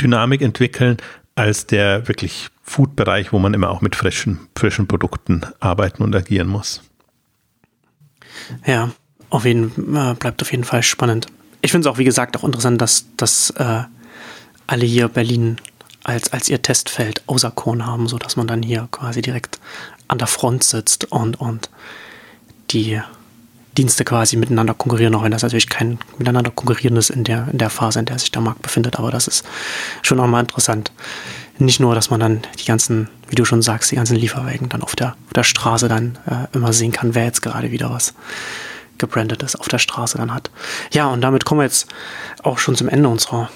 Dynamik 0.00 0.42
entwickeln 0.42 0.96
als 1.34 1.66
der 1.66 2.08
wirklich 2.08 2.48
Food-Bereich, 2.62 3.32
wo 3.32 3.38
man 3.38 3.54
immer 3.54 3.70
auch 3.70 3.80
mit 3.80 3.96
frischen, 3.96 4.40
frischen 4.56 4.86
Produkten 4.86 5.42
arbeiten 5.58 6.02
und 6.02 6.14
agieren 6.14 6.48
muss. 6.48 6.82
Ja, 8.66 8.90
auf 9.30 9.44
jeden, 9.44 9.96
äh, 9.96 10.14
bleibt 10.14 10.42
auf 10.42 10.50
jeden 10.50 10.64
Fall 10.64 10.82
spannend. 10.82 11.26
Ich 11.62 11.70
finde 11.70 11.88
es 11.88 11.94
auch, 11.94 11.98
wie 11.98 12.04
gesagt, 12.04 12.36
auch 12.36 12.44
interessant, 12.44 12.80
dass, 12.80 13.06
dass 13.16 13.50
äh, 13.50 13.82
alle 14.66 14.86
hier 14.86 15.08
Berlin 15.08 15.56
als, 16.04 16.32
als 16.32 16.48
ihr 16.48 16.62
Testfeld 16.62 17.22
auserkoren 17.26 17.86
haben, 17.86 18.08
sodass 18.08 18.36
man 18.36 18.46
dann 18.46 18.62
hier 18.62 18.88
quasi 18.90 19.22
direkt 19.22 19.60
an 20.08 20.18
der 20.18 20.26
Front 20.26 20.64
sitzt 20.64 21.10
und, 21.12 21.40
und 21.40 21.70
die 22.70 23.00
Dienste 23.76 24.04
quasi 24.04 24.36
miteinander 24.36 24.74
konkurrieren, 24.74 25.14
auch 25.14 25.22
wenn 25.22 25.30
das 25.30 25.42
natürlich 25.42 25.68
kein 25.68 25.98
miteinander 26.18 26.50
konkurrieren 26.50 26.96
ist 26.96 27.10
in 27.10 27.24
der, 27.24 27.48
in 27.52 27.58
der 27.58 27.70
Phase, 27.70 28.00
in 28.00 28.06
der 28.06 28.18
sich 28.18 28.30
der 28.30 28.42
Markt 28.42 28.62
befindet, 28.62 28.98
aber 28.98 29.10
das 29.10 29.28
ist 29.28 29.44
schon 30.02 30.18
nochmal 30.18 30.40
interessant. 30.40 30.92
Nicht 31.58 31.78
nur, 31.78 31.94
dass 31.94 32.10
man 32.10 32.20
dann 32.20 32.42
die 32.58 32.64
ganzen, 32.64 33.08
wie 33.28 33.36
du 33.36 33.44
schon 33.44 33.62
sagst, 33.62 33.90
die 33.90 33.96
ganzen 33.96 34.16
Lieferwagen 34.16 34.68
dann 34.70 34.82
auf 34.82 34.96
der, 34.96 35.14
auf 35.26 35.32
der 35.34 35.44
Straße 35.44 35.88
dann 35.88 36.18
äh, 36.26 36.56
immer 36.56 36.72
sehen 36.72 36.90
kann, 36.90 37.14
wer 37.14 37.24
jetzt 37.24 37.42
gerade 37.42 37.70
wieder 37.70 37.90
was 37.90 38.14
gebrandetes 38.98 39.56
auf 39.56 39.68
der 39.68 39.78
Straße 39.78 40.18
dann 40.18 40.34
hat. 40.34 40.50
Ja, 40.92 41.08
und 41.08 41.20
damit 41.20 41.44
kommen 41.44 41.60
wir 41.60 41.64
jetzt 41.64 41.86
auch 42.42 42.58
schon 42.58 42.76
zum 42.76 42.88
Ende 42.88 43.08
unserer 43.08 43.50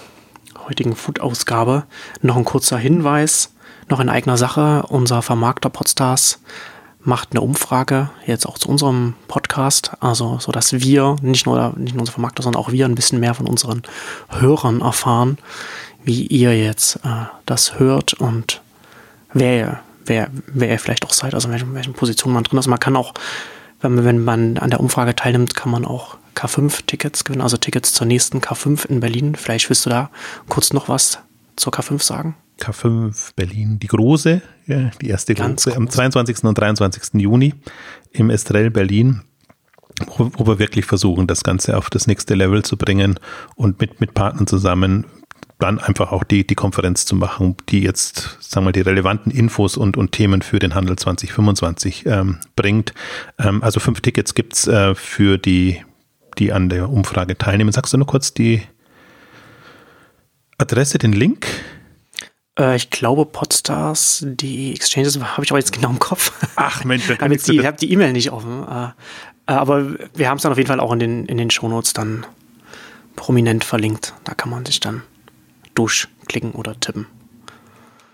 heutigen 0.69 0.97
Food-Ausgabe 0.97 1.85
noch 2.23 2.37
ein 2.37 2.45
kurzer 2.45 2.79
Hinweis, 2.79 3.53
noch 3.89 4.01
in 4.01 4.09
eigener 4.09 4.37
Sache. 4.37 4.85
Unser 4.89 5.23
Vermarkter 5.23 5.71
Podstars 5.71 6.41
macht 7.05 7.33
eine 7.33 7.43
Umfrage 7.43 8.11
jetzt 8.27 8.47
auch 8.47 8.59
zu 8.59 8.69
unserem 8.69 9.15
Podcast, 9.29 9.93
also 10.01 10.39
so 10.41 10.53
dass 10.53 10.73
wir 10.73 11.17
nicht 11.23 11.47
nur 11.47 11.75
nicht 11.77 11.95
nur 11.95 12.01
unser 12.01 12.13
Vermarkter, 12.13 12.43
sondern 12.43 12.61
auch 12.61 12.73
wir 12.73 12.87
ein 12.87 12.95
bisschen 12.95 13.21
mehr 13.21 13.35
von 13.35 13.47
unseren 13.47 13.83
Hörern 14.31 14.81
erfahren, 14.81 15.39
wie 16.03 16.27
ihr 16.27 16.59
jetzt 16.59 16.97
äh, 17.05 17.27
das 17.47 17.79
hört 17.79 18.15
und 18.15 18.63
wer 19.33 19.81
wer 20.07 20.31
wer 20.47 20.71
ihr 20.71 20.79
vielleicht 20.79 21.05
auch 21.05 21.13
seid, 21.13 21.35
also 21.35 21.49
in 21.49 21.53
welchen, 21.53 21.75
welchen 21.75 21.95
Positionen 21.95 22.35
man 22.35 22.45
drin 22.45 22.59
ist. 22.59 22.67
Man 22.67 22.81
kann 22.81 22.97
auch, 22.97 23.15
wenn 23.81 23.95
man, 23.95 24.05
wenn 24.05 24.25
man 24.25 24.59
an 24.59 24.71
der 24.71 24.81
Umfrage 24.81 25.15
teilnimmt, 25.15 25.55
kann 25.55 25.71
man 25.71 25.85
auch 25.85 26.17
K5-Tickets 26.35 27.25
gewinnen, 27.25 27.43
also 27.43 27.57
Tickets 27.57 27.93
zur 27.93 28.07
nächsten 28.07 28.39
K5 28.39 28.87
in 28.87 29.01
Berlin. 29.01 29.35
Vielleicht 29.35 29.69
willst 29.69 29.87
du 29.87 29.91
da 29.91 30.11
kurz 30.49 30.73
noch 30.73 30.89
was 30.89 31.19
zur 31.57 31.73
K5 31.73 32.03
sagen? 32.03 32.35
K5 32.61 33.33
Berlin, 33.37 33.79
die 33.79 33.89
große, 33.89 34.43
die 34.67 35.09
erste 35.09 35.35
Ganz 35.35 35.65
große, 35.65 35.77
am 35.77 35.89
22. 35.89 36.45
und 36.45 36.59
23. 36.59 37.21
Juni 37.21 37.55
im 38.13 38.31
Estrell 38.31 38.71
Berlin, 38.71 39.23
wo, 40.07 40.31
wo, 40.35 40.47
wir 40.47 40.59
wirklich 40.59 40.87
versuchen, 40.87 41.27
das 41.27 41.45
Ganze 41.45 41.77
auf 41.77 41.91
das 41.91 42.07
nächste 42.07 42.35
Level 42.35 42.65
zu 42.65 42.77
bringen 42.77 43.19
und 43.57 43.81
mit, 43.81 44.01
mit 44.01 44.15
Partnern 44.15 44.47
zusammen 44.47 45.07
dann 45.59 45.79
einfach 45.79 46.13
auch 46.13 46.25
die, 46.25 46.47
die 46.47 46.55
Konferenz 46.55 47.07
zu 47.07 47.17
machen, 47.17 47.57
die 47.69 47.81
jetzt, 47.81 48.39
sagen 48.41 48.65
wir 48.65 48.69
mal, 48.69 48.73
die 48.73 48.81
relevanten 48.81 49.33
Infos 49.33 49.77
und, 49.77 49.97
und 49.97 50.13
Themen 50.13 50.43
für 50.43 50.59
den 50.59 50.75
Handel 50.75 50.97
2025 50.97 52.07
ähm, 52.07 52.39
bringt. 52.57 52.93
Ähm, 53.39 53.63
also 53.63 53.81
fünf 53.81 54.01
Tickets 54.01 54.35
gibt's 54.35 54.67
äh, 54.67 54.95
für 54.95 55.39
die, 55.39 55.83
die 56.39 56.53
an 56.53 56.69
der 56.69 56.91
Umfrage 56.91 57.39
teilnehmen. 57.39 57.73
Sagst 57.73 57.93
du 57.93 57.99
nur 57.99 58.07
kurz 58.07 58.35
die 58.35 58.63
Adresse, 60.59 60.99
den 60.99 61.13
Link? 61.13 61.47
Äh, 62.59 62.77
ich 62.77 62.91
glaube 62.91 63.27
Podstars, 63.27 64.25
die 64.27 64.73
Exchanges, 64.75 65.19
habe 65.21 65.45
ich 65.45 65.51
aber 65.51 65.59
jetzt 65.59 65.73
genau 65.73 65.91
im 65.91 65.99
Kopf. 65.99 66.33
Ach 66.57 66.85
Mensch, 66.85 67.07
da 67.09 67.15
kann 67.17 67.33
ich 67.33 67.43
die, 67.43 67.59
Ich 67.59 67.67
habe 67.67 67.77
die 67.77 67.91
E-Mail 67.93 68.13
nicht 68.13 68.31
offen. 68.31 68.67
Äh, 68.67 68.87
äh, 69.47 69.53
aber 69.53 69.97
wir 70.15 70.29
haben 70.29 70.37
es 70.37 70.43
dann 70.43 70.53
auf 70.53 70.59
jeden 70.59 70.69
Fall 70.69 70.81
auch 70.81 70.93
in 70.93 70.99
den, 70.99 71.27
in 71.27 71.37
den 71.37 71.51
Shownotes 71.51 71.93
dann 71.93 72.27
prominent 73.17 73.65
verlinkt. 73.65 74.15
Da 74.25 74.35
kann 74.35 74.51
man 74.51 74.65
sich 74.65 74.81
dann 74.81 75.03
durchklicken 75.75 76.53
oder 76.53 76.79
tippen. 76.79 77.07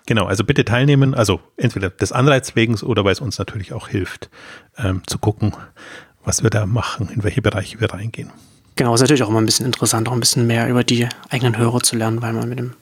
Genau, 0.06 0.26
also 0.26 0.42
bitte 0.42 0.64
teilnehmen, 0.64 1.14
also 1.14 1.40
entweder 1.56 1.90
des 1.90 2.10
Anreiz 2.10 2.56
wegen 2.56 2.74
oder 2.80 3.04
weil 3.04 3.12
es 3.12 3.20
uns 3.20 3.38
natürlich 3.38 3.72
auch 3.72 3.86
hilft, 3.86 4.28
ähm, 4.76 5.02
zu 5.06 5.18
gucken, 5.18 5.54
was 6.24 6.42
wir 6.42 6.50
da 6.50 6.66
machen, 6.66 7.10
in 7.14 7.22
welche 7.22 7.42
Bereiche 7.42 7.80
wir 7.80 7.92
reingehen. 7.92 8.30
Genau, 8.74 8.94
ist 8.94 9.02
natürlich 9.02 9.22
auch 9.22 9.28
immer 9.28 9.40
ein 9.40 9.46
bisschen 9.46 9.66
interessant, 9.66 10.08
auch 10.08 10.12
ein 10.12 10.20
bisschen 10.20 10.46
mehr 10.46 10.68
über 10.68 10.82
die 10.82 11.06
eigenen 11.28 11.56
Hörer 11.56 11.80
zu 11.80 11.96
lernen, 11.96 12.22
weil 12.22 12.32
man 12.32 12.48
mit 12.48 12.58
dem 12.58 12.72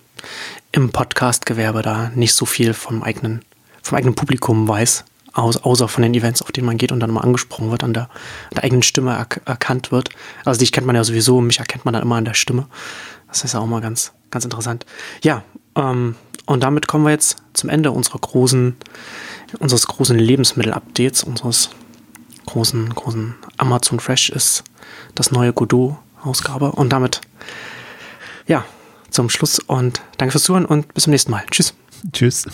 im 0.73 0.91
Podcast-Gewerbe 0.91 1.83
da 1.83 2.11
nicht 2.15 2.35
so 2.35 2.47
viel 2.47 2.75
vom 2.75 3.03
eigenen, 3.03 3.43
vom 3.83 3.97
eigenen 3.97 4.15
Publikum 4.15 4.69
weiß, 4.69 5.05
außer 5.33 5.89
von 5.89 6.03
den 6.03 6.15
Events, 6.15 6.43
auf 6.43 6.53
denen 6.53 6.67
man 6.67 6.79
geht 6.79 6.93
und 6.93 7.01
dann 7.01 7.11
mal 7.11 7.21
angesprochen 7.21 7.71
wird, 7.71 7.85
an 7.85 7.95
der, 7.95 8.05
an 8.05 8.55
der 8.57 8.65
eigenen 8.65 8.83
Stimme 8.83 9.13
er, 9.13 9.27
erkannt 9.47 9.93
wird. 9.93 10.11
Also 10.45 10.59
dich 10.59 10.73
kennt 10.73 10.87
man 10.87 10.97
ja 10.97 11.05
sowieso, 11.05 11.41
mich 11.41 11.59
erkennt 11.59 11.85
man 11.85 11.95
dann 11.95 12.03
immer 12.03 12.17
an 12.17 12.25
der 12.25 12.35
Stimme. 12.35 12.67
Das 13.29 13.45
ist 13.45 13.55
ja 13.55 13.61
auch 13.61 13.67
mal 13.67 13.81
ganz, 13.81 14.13
ganz 14.31 14.45
interessant. 14.45 14.85
Ja, 15.23 15.43
ähm, 15.77 16.17
und 16.47 16.63
damit 16.63 16.89
kommen 16.89 17.05
wir 17.05 17.11
jetzt 17.11 17.37
zum 17.53 17.69
Ende 17.69 17.93
unserer 17.93 18.19
großen, 18.19 18.77
unseres 19.59 19.87
großen 19.87 20.19
Lebensmittel-Updates, 20.19 21.23
unseres 21.23 21.71
großen, 22.47 22.95
großen 22.95 23.35
Amazon 23.59 24.01
Fresh 24.01 24.31
ist 24.31 24.65
das 25.15 25.31
neue 25.31 25.53
Godot-Ausgabe. 25.53 26.73
Und 26.73 26.91
damit, 26.91 27.21
ja, 28.47 28.65
zum 29.11 29.31
Schluss 29.31 29.59
und 29.59 30.01
danke 30.17 30.33
fürs 30.33 30.45
Zuhören 30.45 30.67
und 30.67 30.93
bis 30.95 31.05
zum 31.05 31.13
nächsten 31.13 31.31
Mal. 31.31 31.45
Tschüss. 31.51 31.75
Tschüss. 32.13 32.47